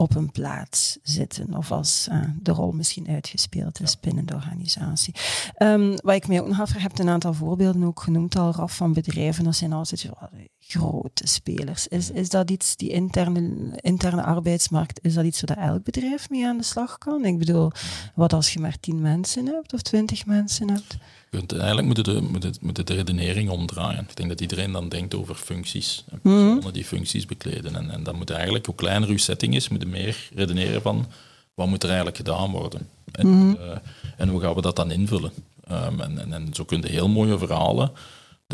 op 0.00 0.14
een 0.14 0.30
plaats 0.30 0.98
zitten 1.02 1.54
of 1.56 1.72
als 1.72 2.08
uh, 2.10 2.20
de 2.42 2.52
rol 2.52 2.72
misschien 2.72 3.08
uitgespeeld 3.08 3.80
is 3.80 4.00
binnen 4.00 4.26
de 4.26 4.34
organisatie. 4.34 5.14
Um, 5.58 5.90
wat 6.02 6.14
ik 6.14 6.28
mij 6.28 6.40
ook 6.40 6.46
nog 6.46 6.60
afvraag, 6.60 6.82
je 6.82 6.88
hebt 6.88 6.98
een 6.98 7.08
aantal 7.08 7.34
voorbeelden 7.34 7.84
ook 7.84 8.00
genoemd 8.00 8.36
al, 8.36 8.52
Raf, 8.52 8.76
van 8.76 8.92
bedrijven, 8.92 9.44
dat 9.44 9.56
zijn 9.56 9.72
altijd 9.72 10.10
grote 10.58 11.26
spelers. 11.26 11.88
Is, 11.88 12.10
is 12.10 12.28
dat 12.28 12.50
iets, 12.50 12.76
die 12.76 12.90
interne, 12.90 13.70
interne 13.80 14.22
arbeidsmarkt, 14.22 14.98
is 15.02 15.14
dat 15.14 15.24
iets 15.24 15.40
waar 15.40 15.56
elk 15.56 15.82
bedrijf 15.82 16.30
mee 16.30 16.46
aan 16.46 16.56
de 16.56 16.62
slag 16.62 16.98
kan? 16.98 17.24
Ik 17.24 17.38
bedoel, 17.38 17.70
wat 18.14 18.32
als 18.32 18.52
je 18.52 18.60
maar 18.60 18.80
tien 18.80 19.00
mensen 19.00 19.46
hebt 19.46 19.72
of 19.72 19.82
twintig 19.82 20.26
mensen 20.26 20.70
hebt? 20.70 20.96
Kunt, 21.30 21.52
eigenlijk 21.52 21.86
moet 21.86 22.04
de, 22.04 22.20
moet, 22.20 22.60
moet 22.60 22.86
de 22.86 22.94
redenering 22.94 23.50
omdraaien. 23.50 24.06
Ik 24.08 24.16
denk 24.16 24.28
dat 24.28 24.40
iedereen 24.40 24.72
dan 24.72 24.88
denkt 24.88 25.14
over 25.14 25.34
functies 25.34 26.04
en 26.10 26.20
personen 26.20 26.54
mm 26.54 26.72
die 26.72 26.84
functies 26.84 27.26
bekleden. 27.26 27.74
En, 27.74 27.90
en 27.90 28.02
dat 28.02 28.14
moet 28.14 28.30
eigenlijk, 28.30 28.66
hoe 28.66 28.74
kleiner 28.74 29.08
uw 29.08 29.16
setting 29.16 29.54
is, 29.54 29.68
moet 29.68 29.82
je 29.82 29.88
meer 29.88 30.28
redeneren 30.34 30.82
van 30.82 31.06
wat 31.54 31.68
moet 31.68 31.82
er 31.82 31.88
eigenlijk 31.88 32.16
gedaan 32.16 32.50
worden. 32.50 32.88
En, 33.12 33.26
mm 33.26 33.56
en 34.16 34.28
hoe 34.28 34.40
gaan 34.40 34.54
we 34.54 34.60
dat 34.60 34.76
dan 34.76 34.90
invullen. 34.90 35.32
Um, 35.70 36.00
en, 36.00 36.18
en, 36.18 36.32
en, 36.32 36.48
zo 36.52 36.64
kun 36.64 36.80
je 36.80 36.88
heel 36.88 37.08
mooie 37.08 37.38
verhalen 37.38 37.92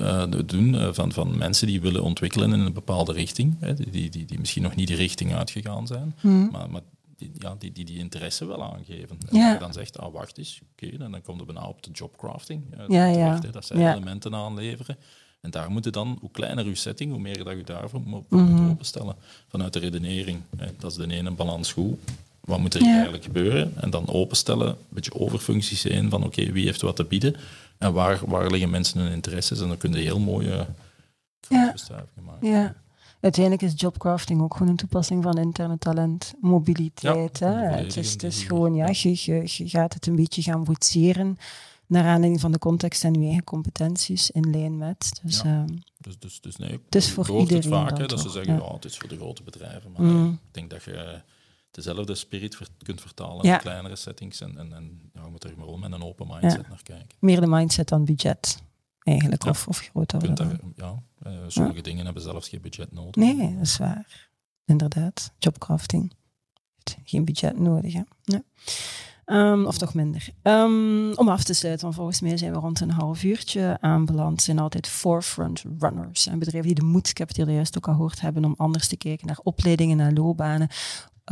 uh, 0.00 0.22
doen 0.46 0.74
uh, 0.74 0.88
van, 0.92 1.12
van 1.12 1.38
mensen 1.38 1.66
die 1.66 1.80
willen 1.80 2.02
ontwikkelen 2.02 2.52
in 2.52 2.60
een 2.60 2.72
bepaalde 2.72 3.12
richting, 3.12 3.56
hè, 3.60 3.74
die, 3.74 4.10
die, 4.10 4.24
die 4.24 4.38
misschien 4.38 4.62
nog 4.62 4.74
niet 4.74 4.86
die 4.86 4.96
richting 4.96 5.34
uitgegaan 5.34 5.86
zijn, 5.86 6.14
mm 6.20 6.48
maar, 6.52 6.70
maar 6.70 6.80
die, 7.16 7.30
ja, 7.38 7.54
die, 7.58 7.72
die, 7.72 7.84
die 7.84 7.98
interesse 7.98 8.46
wel 8.46 8.64
aangeven. 8.64 9.18
En 9.28 9.36
ja. 9.36 9.52
je 9.52 9.58
dan 9.58 9.72
zegt, 9.72 9.98
ah, 9.98 10.12
wacht 10.12 10.38
eens, 10.38 10.60
oké, 10.72 10.86
okay, 10.94 11.10
dan 11.10 11.22
komt 11.22 11.40
er 11.40 11.46
bijna 11.46 11.68
op 11.68 11.82
de 11.82 11.90
jobcrafting. 11.90 12.62
Ja, 12.88 13.06
ja. 13.06 13.40
dat 13.52 13.64
zij 13.64 13.92
elementen 13.92 14.34
aanleveren. 14.34 14.96
En 15.40 15.50
daar 15.50 15.70
moet 15.70 15.84
je 15.84 15.90
dan, 15.90 16.18
hoe 16.20 16.30
kleiner 16.30 16.64
uw 16.64 16.74
setting, 16.74 17.10
hoe 17.10 17.20
meer 17.20 17.44
dat 17.44 17.56
je 17.56 17.64
daarvoor 17.64 18.00
moet, 18.04 18.30
mm 18.30 18.56
-hmm. 18.56 18.70
openstellen. 18.70 19.16
Vanuit 19.48 19.72
de 19.72 19.78
redenering. 19.78 20.42
Hè, 20.56 20.66
dat 20.78 20.90
is 20.90 20.96
de 20.96 21.14
ene 21.14 21.30
balans 21.30 21.72
goed. 21.72 21.98
Wat 22.40 22.58
moet 22.58 22.74
er 22.74 22.82
eigenlijk 22.82 23.24
gebeuren? 23.24 23.72
En 23.76 23.90
dan 23.90 24.08
openstellen, 24.08 24.68
een 24.68 24.76
beetje 24.88 25.14
overfuncties 25.14 25.82
heen 25.82 26.10
van 26.10 26.24
oké, 26.24 26.52
wie 26.52 26.64
heeft 26.64 26.80
wat 26.80 26.96
te 26.96 27.04
bieden? 27.04 27.36
En 27.78 27.92
waar, 27.92 28.20
waar 28.26 28.50
liggen 28.50 28.70
mensen 28.70 29.00
hun 29.00 29.12
interesses? 29.12 29.60
En 29.60 29.68
dan 29.68 29.76
kun 29.76 29.92
je 29.92 29.98
heel 29.98 30.18
mooie 30.18 30.66
ja. 31.48 31.74
maken. 32.22 32.48
Ja 32.48 32.74
uiteindelijk 33.20 33.64
is 33.64 33.80
jobcrafting 33.80 34.42
ook 34.42 34.52
gewoon 34.52 34.68
een 34.68 34.76
toepassing 34.76 35.22
van 35.22 35.38
interne 35.38 35.78
talent, 35.78 36.34
mobiliteit. 36.40 37.38
hè? 37.38 37.54
Het 37.54 37.96
is, 37.96 38.12
het 38.12 38.22
is 38.22 38.42
gewoon, 38.42 38.74
ja, 38.74 38.88
je, 38.92 39.10
je, 39.10 39.42
je, 39.44 39.68
gaat 39.68 39.94
het 39.94 40.06
een 40.06 40.16
beetje 40.16 40.42
gaan 40.42 40.64
boetseren 40.64 41.38
naar 41.86 42.04
aanleiding 42.04 42.40
van 42.40 42.52
de 42.52 42.58
context 42.58 43.04
en 43.04 43.14
je 43.14 43.24
eigen 43.26 43.44
competenties 43.44 44.30
in 44.30 44.50
lijn 44.50 44.78
met. 44.78 45.20
Dus, 45.22 45.42
ja. 45.42 45.64
uh, 45.70 45.76
dus, 45.98 46.18
dus, 46.18 46.40
dus 46.40 46.56
nee, 46.56 46.80
het 46.84 46.94
is 46.94 47.10
voor 47.10 47.30
iedereen. 47.30 47.56
Het 47.56 47.66
vaak, 47.66 47.98
dat, 47.98 48.08
dat 48.08 48.20
ze 48.20 48.28
zeggen, 48.28 48.54
ja. 48.54 48.72
het 48.72 48.84
is 48.84 48.96
voor 48.96 49.08
de 49.08 49.16
grote 49.16 49.42
bedrijven. 49.42 49.92
Maar 49.92 50.02
mm. 50.02 50.32
ik 50.32 50.54
denk 50.54 50.70
dat 50.70 50.84
je 50.84 51.20
dezelfde 51.70 52.14
spirit 52.14 52.58
kunt 52.82 53.00
vertalen 53.00 53.44
in 53.44 53.58
kleinere 53.58 53.96
settings. 53.96 54.40
En, 54.40 54.58
en, 54.58 54.72
en 54.72 55.10
ja, 55.14 55.22
je 55.24 55.30
moet 55.30 55.44
er 55.44 55.50
gewoon 55.50 55.80
met 55.80 55.92
een 55.92 56.02
open 56.02 56.26
mindset 56.26 56.68
naar 56.68 56.82
kijken. 56.82 57.16
Meer 57.18 57.40
de 57.40 57.46
mindset 57.46 57.88
dan 57.88 58.04
budget 58.04 58.58
eigenlijk, 59.06 59.44
of, 59.44 59.68
of 59.68 59.78
groter. 59.78 60.60
ja, 60.76 61.02
sommige 61.46 61.80
dingen 61.80 62.04
hebben 62.04 62.22
zelfs 62.22 62.48
geen 62.48 62.60
budget 62.60 62.92
nodig. 62.92 63.14
Nee, 63.14 63.54
dat 63.54 63.62
is 63.62 63.76
waar. 63.76 64.30
Inderdaad, 64.64 65.32
jobcrafting. 65.38 66.12
Geen 67.04 67.24
budget 67.24 67.58
nodig, 67.58 67.92
hè? 67.92 68.02
Ja. 68.22 68.42
Um, 69.26 69.66
of 69.66 69.78
toch 69.78 69.94
minder. 69.94 70.28
Um, 70.42 71.14
om 71.14 71.28
af 71.28 71.44
te 71.44 71.54
sluiten, 71.54 71.84
want 71.84 71.96
volgens 71.96 72.20
mij 72.20 72.36
zijn 72.36 72.52
we 72.52 72.58
rond 72.58 72.80
een 72.80 72.90
half 72.90 73.22
uurtje 73.22 73.78
aanbeland. 73.80 74.42
zijn 74.42 74.58
altijd 74.58 74.88
forefront 74.88 75.64
runners. 75.78 76.26
En 76.26 76.38
bedrijven 76.38 76.74
die 76.74 76.80
de 76.80 76.86
moed, 76.86 77.08
ik 77.08 77.18
heb 77.18 77.28
het 77.28 77.36
hier 77.36 77.50
juist 77.50 77.76
ook 77.76 77.88
al 77.88 77.94
gehoord, 77.94 78.20
hebben 78.20 78.44
om 78.44 78.54
anders 78.56 78.88
te 78.88 78.96
kijken 78.96 79.26
naar 79.26 79.38
opleidingen, 79.42 79.96
naar 79.96 80.12
loopbanen. 80.12 80.68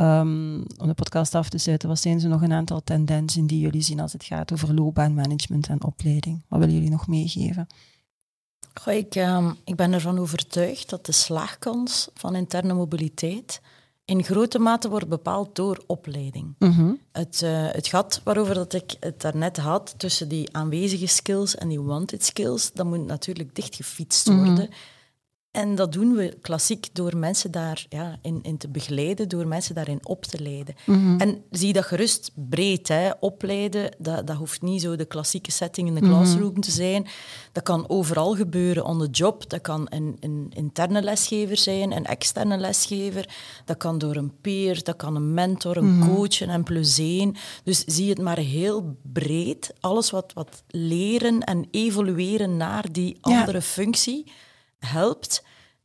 Um, 0.01 0.65
om 0.77 0.87
de 0.87 0.93
podcast 0.93 1.35
af 1.35 1.49
te 1.49 1.57
sluiten, 1.57 1.89
wat 1.89 1.99
zijn 1.99 2.21
er 2.21 2.29
nog 2.29 2.41
een 2.41 2.53
aantal 2.53 2.83
tendensen 2.83 3.47
die 3.47 3.59
jullie 3.59 3.81
zien 3.81 3.99
als 3.99 4.13
het 4.13 4.23
gaat 4.23 4.51
over 4.53 4.73
loopbaanmanagement 4.73 5.67
en 5.67 5.83
opleiding? 5.83 6.43
Wat 6.47 6.59
willen 6.59 6.73
jullie 6.73 6.89
nog 6.89 7.07
meegeven? 7.07 7.67
Goh, 8.73 8.93
ik, 8.93 9.15
ik 9.63 9.75
ben 9.75 9.93
ervan 9.93 10.19
overtuigd 10.19 10.89
dat 10.89 11.05
de 11.05 11.11
slaagkans 11.11 12.09
van 12.13 12.35
interne 12.35 12.73
mobiliteit 12.73 13.61
in 14.05 14.23
grote 14.23 14.59
mate 14.59 14.89
wordt 14.89 15.07
bepaald 15.07 15.55
door 15.55 15.83
opleiding. 15.85 16.55
Mhm. 16.59 16.93
het, 17.11 17.41
uh, 17.43 17.71
het 17.71 17.87
gat 17.87 18.21
waarover 18.23 18.53
dat 18.53 18.73
ik 18.73 18.95
het 18.99 19.21
daarnet 19.21 19.57
had, 19.57 19.93
tussen 19.97 20.27
die 20.27 20.55
aanwezige 20.55 21.07
skills 21.07 21.55
en 21.55 21.67
die 21.67 21.81
wanted 21.81 22.23
skills, 22.23 22.71
dat 22.73 22.85
moet 22.85 23.05
natuurlijk 23.05 23.55
dichtgefietst 23.55 24.27
worden. 24.27 24.53
Mhm. 24.53 24.71
En 25.55 25.75
dat 25.75 25.91
doen 25.91 26.15
we 26.15 26.37
klassiek 26.41 26.87
door 26.93 27.17
mensen 27.17 27.51
daarin 27.51 27.85
ja, 27.89 28.17
in, 28.21 28.39
in 28.41 28.57
te 28.57 28.67
begeleiden, 28.67 29.29
door 29.29 29.47
mensen 29.47 29.75
daarin 29.75 29.99
op 30.03 30.23
te 30.23 30.41
leiden. 30.41 30.75
Mhm. 30.85 31.19
En 31.19 31.43
zie 31.51 31.73
dat 31.73 31.85
gerust 31.85 32.31
breed, 32.33 32.87
hè. 32.87 33.09
opleiden, 33.19 33.95
dat, 33.97 34.27
dat 34.27 34.35
hoeft 34.35 34.61
niet 34.61 34.81
zo 34.81 34.95
de 34.95 35.05
klassieke 35.05 35.51
setting 35.51 35.87
in 35.87 35.93
de 35.93 36.01
classroom 36.01 36.43
mm 36.43 36.53
te 36.55 36.71
zijn. 36.71 37.07
Dat 37.51 37.63
kan 37.63 37.89
overal 37.89 38.35
gebeuren, 38.35 38.85
on 38.85 38.99
the 38.99 39.07
job. 39.09 39.49
Dat 39.49 39.61
kan 39.61 39.87
een, 39.89 40.17
een 40.19 40.51
interne 40.53 41.01
lesgever 41.01 41.57
zijn, 41.57 41.91
een 41.91 42.05
externe 42.05 42.57
lesgever. 42.57 43.29
Dat 43.65 43.77
kan 43.77 43.97
door 43.97 44.15
een 44.15 44.33
peer, 44.41 44.83
dat 44.83 44.95
kan 44.95 45.15
een 45.15 45.33
mentor, 45.33 45.77
een 45.77 45.97
mhm. 45.97 46.09
coach, 46.09 46.41
een 46.41 46.63
plus 46.63 46.97
één. 46.97 47.35
Dus 47.63 47.83
zie 47.85 48.09
het 48.09 48.19
maar 48.19 48.37
heel 48.37 48.95
breed. 49.01 49.73
Alles 49.79 50.11
wat, 50.11 50.33
wat 50.33 50.63
leren 50.67 51.39
en 51.39 51.67
evolueren 51.71 52.57
naar 52.57 52.85
die 52.91 53.17
andere 53.21 53.61
functie 53.61 54.25
helpt, 54.85 55.43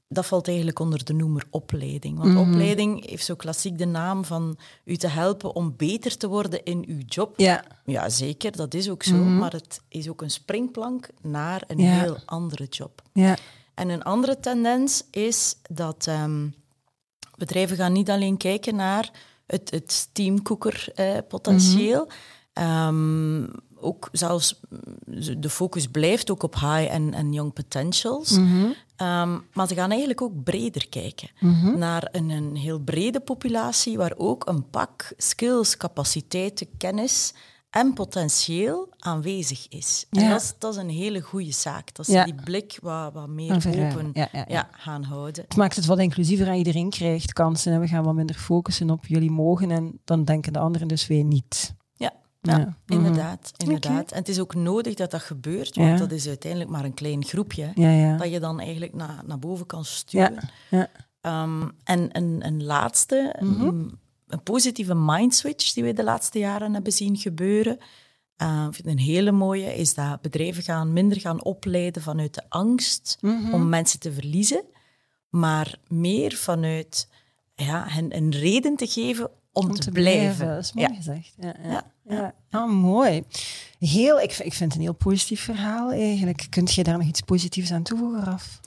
dat 0.09 0.27
valt 0.27 0.47
eigenlijk 0.47 0.79
onder 0.79 1.05
de 1.05 1.13
noemer 1.13 1.45
opleiding. 1.51 2.19
Want 2.19 2.33
mhm. 2.33 2.51
opleiding 2.51 3.09
heeft 3.09 3.25
zo 3.25 3.35
klassiek 3.35 3.79
de 3.79 3.87
naam 3.87 4.25
van 4.25 4.59
u 4.85 4.97
te 4.97 5.07
helpen 5.07 5.55
om 5.55 5.75
beter 5.77 6.17
te 6.17 6.29
worden 6.29 6.65
in 6.65 6.85
uw 6.89 7.01
job. 7.07 7.35
Ja, 7.37 7.65
ja 7.85 8.09
zeker, 8.09 8.57
dat 8.57 8.75
is 8.75 8.91
ook 8.91 9.03
zo. 9.03 9.15
Mhm. 9.15 9.39
Maar 9.39 9.53
het 9.53 9.83
is 9.89 10.09
ook 10.09 10.23
een 10.23 10.31
springplank 10.31 11.09
naar 11.23 11.63
een 11.67 11.79
heel 11.79 12.17
andere 12.25 12.65
job. 12.65 13.03
Ja. 13.13 13.37
En 13.75 13.89
een 13.89 14.03
andere 14.03 14.41
tendens 14.41 15.05
is 15.11 15.57
dat 15.69 16.07
um, 16.07 16.55
bedrijven 17.37 17.77
gaan 17.77 17.93
niet 17.93 18.11
alleen 18.11 18.37
kijken 18.37 18.77
naar 18.77 19.11
het, 19.47 19.71
het 19.71 19.93
steamcooker-potentieel, 19.93 22.09
eh, 22.53 22.87
um, 22.87 23.51
ook 23.81 24.09
zelfs 24.13 24.61
de 25.39 25.51
focus 25.51 25.87
blijft 25.87 26.31
ook 26.31 26.43
op 26.43 26.55
high 26.55 26.91
en, 26.91 27.15
en 27.15 27.33
young 27.33 27.53
potentials. 27.53 28.39
Mhm. 28.39 28.67
Ehm, 28.97 29.39
maar 29.53 29.69
ze 29.69 29.75
gaan 29.75 29.91
eigenlijk 29.91 30.23
ook 30.23 30.43
breder 30.45 30.89
kijken 30.89 31.29
mhm. 31.41 31.79
naar 31.79 32.09
een, 32.13 32.31
een 32.31 32.57
heel 32.57 32.79
brede 32.79 33.21
populatie 33.21 33.97
waar 33.97 34.15
ook 34.17 34.49
een 34.49 34.71
pak 34.71 35.13
skills, 35.17 35.77
capaciteiten, 35.77 36.67
kennis 36.77 37.33
en 37.71 37.93
potentieel 37.93 38.89
aanwezig 38.99 39.67
is. 39.69 40.07
En 40.11 40.29
dat, 40.29 40.41
is, 40.41 40.53
dat 40.59 40.75
is 40.75 40.81
een 40.81 40.91
hele 40.91 41.21
goede 41.21 41.53
zaak. 41.53 41.95
Dat 41.95 42.09
is 42.09 42.25
die 42.25 42.35
blik 42.45 42.79
wat, 42.83 43.13
wat 43.13 43.29
meer 43.29 43.55
open 43.55 44.11
ja, 44.49 44.69
gaan 44.73 45.03
houden. 45.03 45.45
Het 45.45 45.57
maakt 45.57 45.77
het 45.77 45.87
wat 45.87 45.99
inclusiever 45.99 46.49
en 46.49 46.55
iedereen 46.55 46.91
krijgt 46.91 47.33
kansen. 47.33 47.73
En 47.73 47.81
we 47.81 47.89
gaan 47.89 48.05
wat 48.05 48.15
minder 48.15 48.37
focussen 48.37 48.91
op 48.91 49.07
jullie 49.07 49.31
mogen 49.31 49.71
en 49.71 50.01
dan 50.05 50.25
denken 50.25 50.53
de 50.53 50.59
anderen 50.59 50.89
dus 50.89 51.07
weer 51.07 51.25
niet. 51.25 51.75
Ja, 52.43 52.59
mhm. 52.59 52.71
inderdaad. 52.87 53.53
inderdaad. 53.57 54.13
En 54.13 54.19
het 54.19 54.29
is 54.29 54.41
ook 54.41 54.55
nodig 54.55 54.95
dat 54.95 55.11
dat 55.11 55.23
gebeurt, 55.23 55.77
want 55.77 55.99
dat 55.99 56.13
is 56.13 56.27
uiteindelijk 56.27 56.71
maar 56.71 56.85
een 56.85 56.95
klein 56.95 57.25
groepje 57.25 57.73
dat 58.19 58.31
je 58.31 58.41
dan 58.41 58.61
eigenlijk 58.61 58.95
naar, 58.95 59.23
naar 59.27 59.39
boven 59.39 59.67
kan 59.67 59.85
sturen. 59.85 60.51
Um, 61.23 61.73
en 61.85 62.09
een, 62.13 62.47
een 62.47 62.65
laatste, 62.65 63.37
mhm. 63.41 63.83
een, 64.29 64.43
positieve 64.43 64.95
mindswitch 64.95 65.73
die 65.73 65.85
we 65.85 65.93
de 65.93 66.05
laatste 66.05 66.39
jaren 66.39 66.73
hebben 66.73 66.93
zien 66.93 67.17
gebeuren, 67.17 67.79
uh, 68.43 68.67
ik 68.69 68.75
vind 68.75 68.89
een 68.89 69.05
hele 69.05 69.33
mooie, 69.33 69.77
is 69.77 69.95
dat 69.95 70.21
bedrijven 70.21 70.63
gaan 70.63 70.93
minder 70.93 71.21
gaan 71.21 71.45
opleiden 71.45 72.03
vanuit 72.03 72.35
de 72.35 72.43
angst 72.49 73.19
mhm. 73.21 73.55
om 73.55 73.69
mensen 73.69 74.01
te 74.01 74.13
verliezen, 74.13 74.65
maar 75.29 75.79
meer 75.89 76.33
vanuit 76.33 77.09
ja, 77.55 77.85
hen 77.89 78.17
een 78.17 78.31
reden 78.31 78.77
te 78.77 78.87
geven 78.87 79.31
om, 79.53 79.75
te, 79.75 79.91
blijven. 79.91 80.47
Dat 80.47 80.65
is 80.65 80.73
mooi 80.73 80.95
gezegd. 80.95 81.35
Ja, 81.39 81.93
ja. 82.11 82.35
Ah, 82.51 82.71
mooi. 82.71 83.23
Heel, 83.79 84.21
ik, 84.21 84.33
ik 84.33 84.53
vind 84.53 84.73
het 84.73 84.75
een 84.75 84.81
heel 84.81 84.93
positief 84.93 85.41
verhaal 85.41 85.91
eigenlijk. 85.91 86.47
Kunt 86.51 86.75
je 86.75 86.83
daar 86.83 86.99
nog 86.99 87.07
iets 87.07 87.21
positiefs 87.21 87.71
aan 87.71 87.83
toevoegen, 87.83 88.25
Raf? 88.25 88.61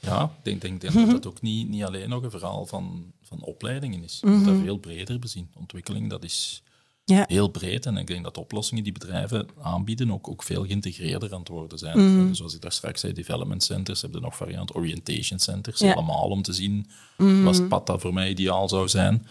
Ja, 0.00 0.24
ik 0.24 0.44
denk, 0.44 0.60
denk, 0.60 0.80
denk 0.80 0.94
dat 0.94 1.12
het 1.12 1.26
ook 1.26 1.42
niet, 1.42 1.68
niet 1.68 1.84
alleen 1.84 2.08
nog 2.08 2.22
een 2.22 2.30
verhaal 2.30 2.66
van, 2.66 3.12
van 3.22 3.42
opleidingen 3.42 4.04
is. 4.04 4.20
Mm 4.24 4.44
Dat 4.44 4.56
veel 4.62 4.76
breder 4.76 5.18
bezien. 5.18 5.50
Ontwikkeling, 5.54 6.10
dat 6.10 6.24
is 6.24 6.62
ja. 7.04 7.24
heel 7.28 7.48
breed. 7.48 7.86
En 7.86 7.96
ik 7.96 8.06
denk 8.06 8.24
dat 8.24 8.34
de 8.34 8.40
oplossingen 8.40 8.84
die 8.84 8.92
bedrijven 8.92 9.48
aanbieden 9.62 10.12
ook, 10.12 10.28
ook 10.28 10.42
veel 10.42 10.64
geïntegreerder 10.64 11.32
aan 11.32 11.38
het 11.38 11.48
worden 11.48 11.78
zijn. 11.78 11.98
Mhm. 11.98 12.34
Zoals 12.34 12.54
ik 12.54 12.60
daar 12.60 12.72
straks 12.72 13.00
zei, 13.00 13.12
development 13.12 13.62
centers, 13.62 14.02
hebben 14.02 14.22
nog 14.22 14.36
variant 14.36 14.74
orientation 14.74 15.38
centers. 15.38 15.82
Allemaal 15.82 16.28
om 16.28 16.42
te 16.42 16.52
zien, 16.52 16.86
mm 17.16 17.44
wat 17.44 17.56
het 17.56 17.68
pad 17.68 17.86
dat 17.86 18.00
voor 18.00 18.14
mij 18.14 18.30
ideaal 18.30 18.68
zou 18.68 18.88
zijn. 18.88 19.26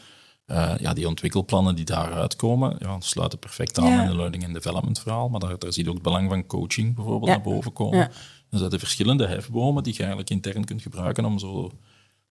Uh, 0.51 0.73
ja, 0.79 0.93
die 0.93 1.07
ontwikkelplannen 1.07 1.75
die 1.75 1.85
daaruit 1.85 2.35
komen, 2.35 2.75
ja, 2.79 2.99
sluiten 2.99 3.39
perfect 3.39 3.79
aan 3.79 4.01
in 4.01 4.09
de 4.09 4.15
learning 4.15 4.45
and 4.45 4.53
development 4.53 4.99
verhaal. 4.99 5.29
Maar 5.29 5.39
daar, 5.39 5.59
daar 5.59 5.73
zie 5.73 5.83
je 5.83 5.89
ook 5.89 5.95
het 5.95 6.03
belang 6.03 6.29
van 6.29 6.45
coaching 6.45 6.95
bijvoorbeeld 6.95 7.31
naar 7.31 7.41
boven 7.41 7.73
komen. 7.73 8.12
Dus 8.49 8.59
dat 8.59 8.71
de 8.71 8.79
verschillende 8.79 9.27
hefbomen 9.27 9.83
die 9.83 9.93
je 9.93 9.99
eigenlijk 9.99 10.29
intern 10.29 10.65
kunt 10.65 10.81
gebruiken 10.81 11.25
om 11.25 11.39
zo 11.39 11.71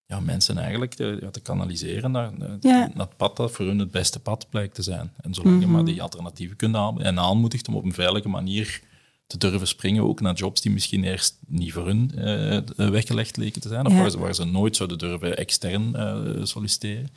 ja, 0.06 0.20
mensen 0.20 0.58
eigenlijk 0.58 0.94
te, 0.94 1.28
te 1.30 1.40
kanaliseren 1.40 2.10
naar, 2.10 2.32
naar, 2.60 2.90
het 2.96 3.16
pad 3.16 3.36
dat 3.36 3.50
voor 3.50 3.66
hun 3.66 3.78
het 3.78 3.90
beste 3.90 4.20
pad 4.20 4.46
blijkt 4.50 4.74
te 4.74 4.82
zijn. 4.82 5.12
En 5.20 5.34
zolang 5.34 5.60
je 5.60 5.66
mhm. 5.66 5.74
maar 5.74 5.84
die 5.84 6.02
alternatieven 6.02 6.56
kunt 6.56 6.76
aan, 6.76 7.02
en 7.02 7.18
aanmoedigt 7.18 7.68
om 7.68 7.74
op 7.74 7.84
een 7.84 7.92
veilige 7.92 8.28
manier 8.28 8.80
te 9.26 9.38
durven 9.38 9.68
springen, 9.68 10.02
ook 10.02 10.20
naar 10.20 10.34
jobs 10.34 10.60
die 10.60 10.72
misschien 10.72 11.04
eerst 11.04 11.38
niet 11.46 11.72
voor 11.72 11.86
hun 11.86 12.12
uh, 12.14 12.88
weggelegd 12.90 13.36
leken 13.36 13.60
te 13.60 13.68
zijn, 13.68 13.86
of 13.86 13.92
waar, 13.92 14.10
ze, 14.10 14.18
waar, 14.18 14.34
ze, 14.34 14.44
nooit 14.44 14.76
zouden 14.76 14.98
durven 14.98 15.36
extern 15.36 15.92
uh, 15.96 16.44
solliciteren. 16.44 17.08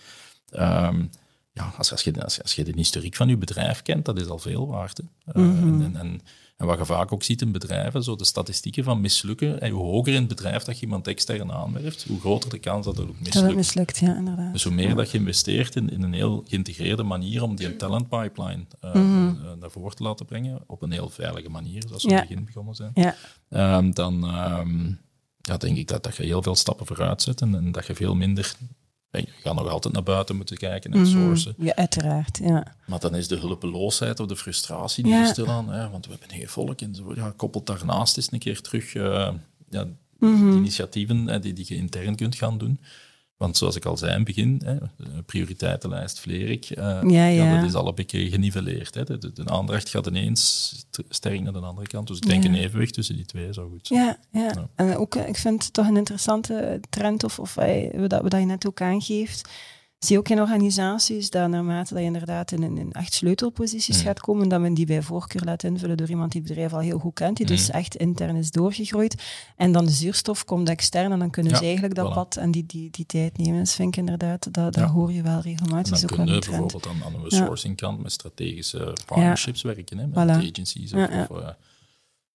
Um, 0.52 1.10
ja, 1.54 1.74
als, 1.78 1.92
als, 1.92 2.04
je, 2.04 2.24
als, 2.24 2.56
je 2.56 2.64
de 2.64 2.72
historiek 2.76 3.16
van 3.16 3.28
je 3.28 3.38
bedrijf 3.38 3.82
kent, 3.82 4.06
dat 4.06 4.20
is 4.20 4.28
al 4.28 4.40
veel 4.40 4.68
waard. 4.68 5.00
Uh, 5.00 5.06
en, 5.46 5.96
en, 5.96 6.22
en, 6.58 6.66
wat 6.66 6.78
je 6.78 6.86
vaak 6.86 7.12
ook 7.12 7.24
ziet 7.24 7.42
in 7.42 7.52
bedrijven, 7.52 8.04
zo 8.04 8.16
de 8.16 8.24
statistieken 8.24 8.84
van 8.84 9.02
mislukken. 9.02 9.62
En 9.62 9.72
hoe 9.72 9.84
hoger 9.84 10.14
in 10.14 10.20
het 10.20 10.28
bedrijf 10.28 10.64
dat 10.64 10.76
je 10.76 10.82
iemand 10.82 11.08
extern 11.08 11.52
aanwerft, 11.52 12.04
hoe 12.08 12.20
groter 12.20 12.50
de 12.50 12.60
kans 12.60 12.86
dat 12.86 12.98
het 12.98 13.08
ook 13.08 13.20
mislukt. 13.20 13.34
Dat 13.34 13.44
het 13.44 13.56
mislukt, 13.56 13.98
ja, 13.98 14.16
inderdaad. 14.16 14.54
Dus 14.54 14.64
hoe 14.64 14.74
meer 14.74 14.96
dat 14.96 15.12
je 15.12 15.18
investeert 15.18 15.76
in, 15.76 15.90
in 15.90 16.02
een 16.02 16.14
heel 16.14 16.44
geïntegreerde 16.48 17.04
manier 17.04 17.44
om 17.44 17.56
die 17.56 17.76
talent 17.76 18.10
pipeline 18.10 18.66
uh, 18.86 18.94
mm 18.94 19.40
naar 19.60 19.72
voren 19.72 19.96
te 19.96 20.04
laten 20.04 20.26
brengen, 20.26 20.62
op 20.68 20.82
een 20.82 20.92
heel 20.92 21.10
veilige 21.10 21.50
manier, 21.50 21.84
zoals 21.88 22.04
we 22.04 22.10
in 22.10 22.16
het 22.16 22.28
begin 22.28 22.46
begonnen 22.46 22.76
zijn, 22.76 22.92
ja. 22.94 23.16
Um, 23.78 23.94
dan 23.94 24.14
um, 24.60 25.00
ja, 25.42 25.58
denk 25.58 25.78
ik 25.78 25.88
dat, 25.88 26.04
dat 26.04 26.16
je 26.16 26.24
heel 26.24 26.42
veel 26.42 26.56
stappen 26.56 26.86
vooruit 26.86 27.22
zet 27.22 27.42
en, 27.42 27.56
en 27.56 27.72
dat 27.72 27.86
je 27.86 27.96
veel 27.96 28.16
minder 28.16 28.56
je 29.12 29.28
gaat 29.44 29.56
nog 29.56 29.70
altijd 29.70 29.94
naar 29.94 30.04
buiten 30.04 30.36
moeten 30.36 30.58
kijken 30.58 30.94
en 30.94 31.00
mm 31.00 31.06
sourcen. 31.06 31.54
Ja, 31.58 31.76
uiteraard. 31.76 32.40
Ja. 32.44 32.76
Maar 32.86 33.00
dan 33.00 33.16
is 33.16 33.28
de 33.28 33.38
hulpeloosheid 33.38 34.20
of 34.20 34.28
de 34.28 34.36
frustratie 34.36 35.04
die 35.04 35.14
ja. 35.14 35.22
er 35.22 35.28
stilaan, 35.28 35.70
hè, 35.70 35.90
want 35.90 36.06
we 36.06 36.12
hebben 36.12 36.38
heel 36.38 36.48
volk 36.48 36.82
en 36.82 36.96
zo, 36.96 37.14
ja, 37.16 37.34
koppelt 37.36 37.66
daarnaast 37.66 38.18
eens 38.18 38.32
een 38.32 38.40
keer 38.40 38.62
terug 38.62 38.94
uh, 38.94 39.30
ja, 39.70 39.88
mhm. 40.20 40.58
initiatieven 40.58 41.42
die, 41.42 41.54
die 41.54 41.66
je 41.68 41.76
intern 41.76 42.16
kunt 42.16 42.36
gaan 42.36 42.58
doen. 42.58 42.80
Want 43.42 43.58
zoals 43.58 43.76
ik 43.76 43.86
al 43.86 43.98
zei 43.98 44.12
in 44.12 44.18
het 44.18 44.26
begin, 44.26 44.62
hè, 44.66 44.76
prioriteitenlijst 45.26 46.20
Vlerik, 46.20 46.70
uh, 46.70 47.02
ja, 47.08 47.26
ja. 47.26 47.56
dat 47.56 47.66
is 47.66 47.74
al 47.74 47.88
een 47.88 47.96
beetje 47.96 48.30
geniveleerd. 48.30 48.96
Hè. 48.96 49.04
De, 49.04 49.18
de, 49.18 49.34
de, 49.34 49.46
aandacht 49.46 49.90
gaat 49.90 50.08
ineens 50.08 50.74
sterk 51.10 51.42
naar 51.42 51.54
de 51.54 51.60
andere 51.60 51.88
kant. 51.88 52.08
Dus 52.08 52.18
ik 52.18 52.26
denk 52.26 52.44
een 52.44 52.56
evenwicht 52.56 52.94
tussen 52.94 53.16
die 53.16 53.26
twee 53.26 53.54
zou 53.54 53.70
goed 53.70 53.88
zijn. 53.88 54.00
Ja, 54.00 54.18
ja. 54.32 54.70
en 54.76 54.98
ook, 54.98 55.16
ik 55.16 55.38
vind 55.38 55.64
het 55.64 55.74
toch 55.74 55.88
een 55.88 55.98
interessante 55.98 56.80
trend, 56.90 57.24
of, 57.24 57.40
of 57.40 57.58
uh, 57.58 58.08
dat, 58.08 58.22
wat 58.22 58.32
je 58.32 58.38
net 58.38 58.68
ook 58.68 58.82
aangeeft 58.82 59.50
zie 60.06 60.18
ook 60.18 60.30
in 60.30 60.40
organisaties 60.40 61.30
dat 61.30 61.50
naarmate 61.50 61.94
dat 61.94 62.04
je 62.04 62.08
inderdaad 62.08 62.52
in, 62.52 62.78
in 62.78 62.92
echt 62.92 63.14
sleutelposities 63.14 63.98
mm. 63.98 64.04
gaat 64.04 64.20
komen, 64.20 64.50
dat 64.50 64.60
men 64.60 64.74
die 64.74 64.86
bij 64.86 65.02
voorkeur 65.02 65.42
laat 65.44 65.64
invullen 65.64 65.98
door 65.98 66.10
iemand 66.10 66.32
die 66.32 66.42
het 66.42 66.50
bedrijf 66.50 66.74
al 66.74 66.80
heel 66.80 67.00
goed 67.00 67.14
kent, 67.14 67.38
die 67.38 67.46
dus 67.46 67.68
mm. 67.68 67.74
echt 67.74 67.96
intern 67.96 68.36
is 68.36 68.52
doorgegroeid. 68.52 69.24
En 69.56 69.72
dan 69.72 69.86
de 69.86 69.92
zuurstof 69.92 70.46
komt 70.46 70.70
extern 70.70 71.12
en 71.12 71.20
dan 71.20 71.30
kunnen 71.30 71.56
ze 71.56 71.64
eigenlijk 71.64 71.96
dat 71.96 72.14
pad 72.14 72.36
en 72.36 72.52
die, 72.52 72.66
die, 72.66 72.90
die 72.90 73.06
tijd 73.06 73.38
nemen. 73.38 73.60
Dus 73.60 73.74
vind 73.76 73.88
ik 73.88 74.00
inderdaad, 74.00 74.54
dat, 74.54 74.74
dat 74.74 74.90
hoor 74.90 75.12
je 75.12 75.22
wel 75.22 75.40
regelmatig. 75.40 76.02
En 76.02 76.08
dan 76.08 76.18
kunnen 76.18 76.40
bijvoorbeeld 76.40 76.88
aan, 76.88 77.04
aan 77.04 77.24
de 77.24 77.36
sourcing 77.36 77.76
kant 77.76 78.02
met 78.02 78.12
strategische 78.12 78.94
partnerships 79.06 79.62
werken, 79.62 79.98
hè, 79.98 80.08
met 80.08 80.18
agencies 80.18 80.94
of, 80.94 81.08
of 81.08 81.42
uh, 81.42 81.50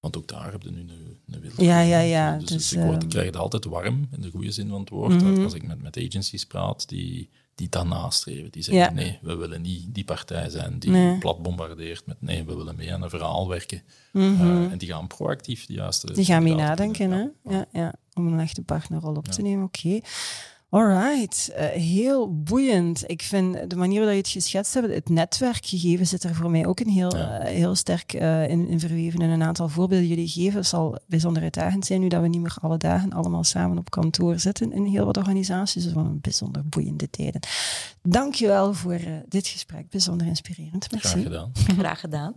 Want 0.01 0.17
ook 0.17 0.29
daar 0.29 0.53
heb 0.53 0.63
je 0.63 0.71
nu 0.71 0.81
een, 0.81 1.19
een 1.27 1.65
Ja, 1.65 1.81
ja, 1.81 1.99
ja. 1.99 2.39
Dus, 2.39 2.49
Dus, 2.49 2.73
ik, 2.73 2.83
word, 2.83 2.95
ik 2.95 3.01
ehm, 3.01 3.09
krijg 3.09 3.27
het 3.27 3.37
altijd 3.37 3.65
warm, 3.65 4.09
in 4.13 4.21
de 4.21 4.31
goede 4.31 4.51
zin 4.51 4.69
van 4.69 4.81
het 4.81 4.89
woord, 4.89 5.23
Mhm. 5.23 5.43
als 5.43 5.55
ik 5.55 5.67
met, 5.67 5.83
met 5.83 5.97
agencies 5.97 6.47
praat 6.47 6.89
die, 6.89 7.29
die 7.57 7.69
dat 7.69 7.87
nastreven. 7.87 8.51
Die 8.51 8.63
zeggen, 8.63 8.83
Ja. 8.85 8.91
nee, 8.91 9.19
we 9.23 9.35
willen 9.35 9.63
niet 9.63 9.95
die 9.95 10.05
partij 10.05 10.49
zijn 10.51 10.79
die 10.79 10.91
Nee. 10.91 11.19
plat 11.19 11.43
bombardeert 11.43 12.07
met 12.07 12.17
nee, 12.23 12.45
we 12.45 12.57
willen 12.57 12.77
mee 12.77 12.95
aan 12.95 13.03
een 13.03 13.11
verhaal 13.11 13.49
werken. 13.49 13.83
Eh, 14.13 14.23
en 14.73 14.79
die 14.79 14.89
gaan 14.89 15.07
proactief 15.07 15.67
de 15.67 15.73
juiste 15.73 16.07
Mhm. 16.07 16.15
Die 16.15 16.25
gaan 16.25 16.43
mee 16.43 16.55
nadenken, 16.55 17.11
hè? 17.11 17.25
Ja, 17.57 17.65
ja, 17.73 17.93
om 18.15 18.27
een 18.33 18.41
echte 18.41 18.63
partnerrol 18.63 19.15
op 19.15 19.27
te 19.29 19.43
nemen. 19.43 19.65
Oké. 19.65 20.01
Alright, 20.69 21.49
Eh, 21.55 21.67
heel 21.69 22.43
boeiend. 22.43 23.05
Ik 23.11 23.23
vind 23.23 23.71
de 23.71 23.77
manier 23.77 23.97
waarop 23.97 24.15
je 24.17 24.21
het 24.23 24.29
geschetst 24.31 24.75
hebt, 24.75 24.89
het 24.95 25.09
netwerkgegeven 25.09 26.07
zit 26.07 26.23
er 26.25 26.35
voor 26.35 26.51
mij 26.51 26.67
ook 26.67 26.81
een 26.81 26.89
heel, 26.89 27.17
Ja. 27.17 27.39
eh, 27.39 27.55
heel 27.55 27.75
sterk 27.75 28.13
eh, 28.13 28.49
in, 28.49 28.69
in 28.69 28.81
verweven. 28.81 29.21
En 29.21 29.31
een 29.31 29.43
aantal 29.43 29.69
voorbeelden 29.69 30.07
jullie 30.09 30.29
geven 30.29 30.65
zal 30.65 30.99
bijzonder 31.07 31.43
uitdagend 31.43 31.87
zijn 31.87 32.01
nu 32.01 32.09
dat 32.09 32.23
we 32.23 32.29
niet 32.29 32.41
meer 32.41 32.57
alle 32.61 32.77
dagen 32.77 33.13
allemaal 33.13 33.45
samen 33.45 33.79
op 33.79 33.91
kantoor 33.91 34.39
zitten 34.39 34.73
in 34.73 34.85
heel 34.85 35.05
wat 35.05 35.17
organisaties. 35.17 35.85
Dus 35.85 35.93
van 35.93 36.07
een 36.07 36.21
bijzonder 36.21 36.69
boeiende 36.69 37.11
tijden. 37.11 37.41
Dankjewel 38.03 38.75
voor 38.75 39.01
dit 39.29 39.47
gesprek, 39.47 39.91
bijzonder 39.91 40.27
inspirerend. 40.27 40.91
Merci. 40.93 41.09
Graag 41.09 41.23
gedaan. 41.23 41.51
Graag 41.79 42.01
gedaan. 42.01 42.35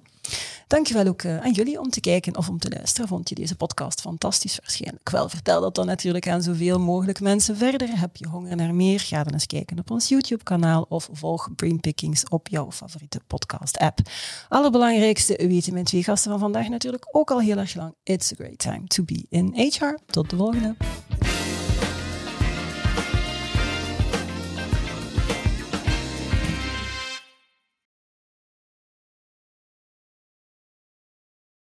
Dankjewel 0.68 1.08
ook 1.08 1.22
eh, 1.22 1.38
aan 1.38 1.52
jullie 1.52 1.80
om 1.80 1.90
te 1.90 2.00
kijken 2.00 2.38
of 2.38 2.50
om 2.50 2.60
te 2.60 2.70
luisteren. 2.70 3.08
Vond 3.08 3.30
je 3.30 3.36
deze 3.36 3.56
podcast 3.56 4.02
fantastisch 4.02 4.60
waarschijnlijk? 4.62 5.10
Wel, 5.10 5.30
vertel 5.30 5.62
dat 5.62 5.76
dan 5.76 5.86
natuurlijk 5.86 6.28
aan 6.28 6.42
zoveel 6.42 6.80
mogelijk 6.80 7.20
mensen 7.20 7.58
verder. 7.58 8.00
Heb 8.00 8.16
je 8.16 8.28
honger 8.28 8.56
naar 8.56 8.76
meer? 8.76 9.00
Ga 9.00 9.24
dan 9.24 9.34
eens 9.34 9.46
kijken 9.46 9.80
op 9.80 9.92
ons 9.92 10.10
YouTube-kanaal 10.10 10.86
of 10.90 11.10
volg 11.12 11.56
Brainpickings 11.56 12.24
op 12.30 12.48
jouw 12.48 12.72
favoriete 12.72 13.20
podcast-app. 13.28 14.00
Allerbelangrijkste 14.50 15.48
weten 15.48 15.74
mijn 15.74 15.86
twee 15.86 16.04
gasten 16.04 16.32
van 16.32 16.40
vandaag 16.40 16.70
natuurlijk 16.70 17.08
ook 17.12 17.32
al 17.32 17.42
heel 17.42 17.58
erg 17.58 17.76
lang. 17.76 17.96
It's 18.04 18.32
a 18.32 18.36
great 18.36 18.58
time 18.58 18.88
to 18.88 19.04
be 19.04 19.26
in 19.30 19.54
HR. 19.56 19.98
Tot 20.06 20.30
de 20.30 20.36
volgende. 20.36 20.76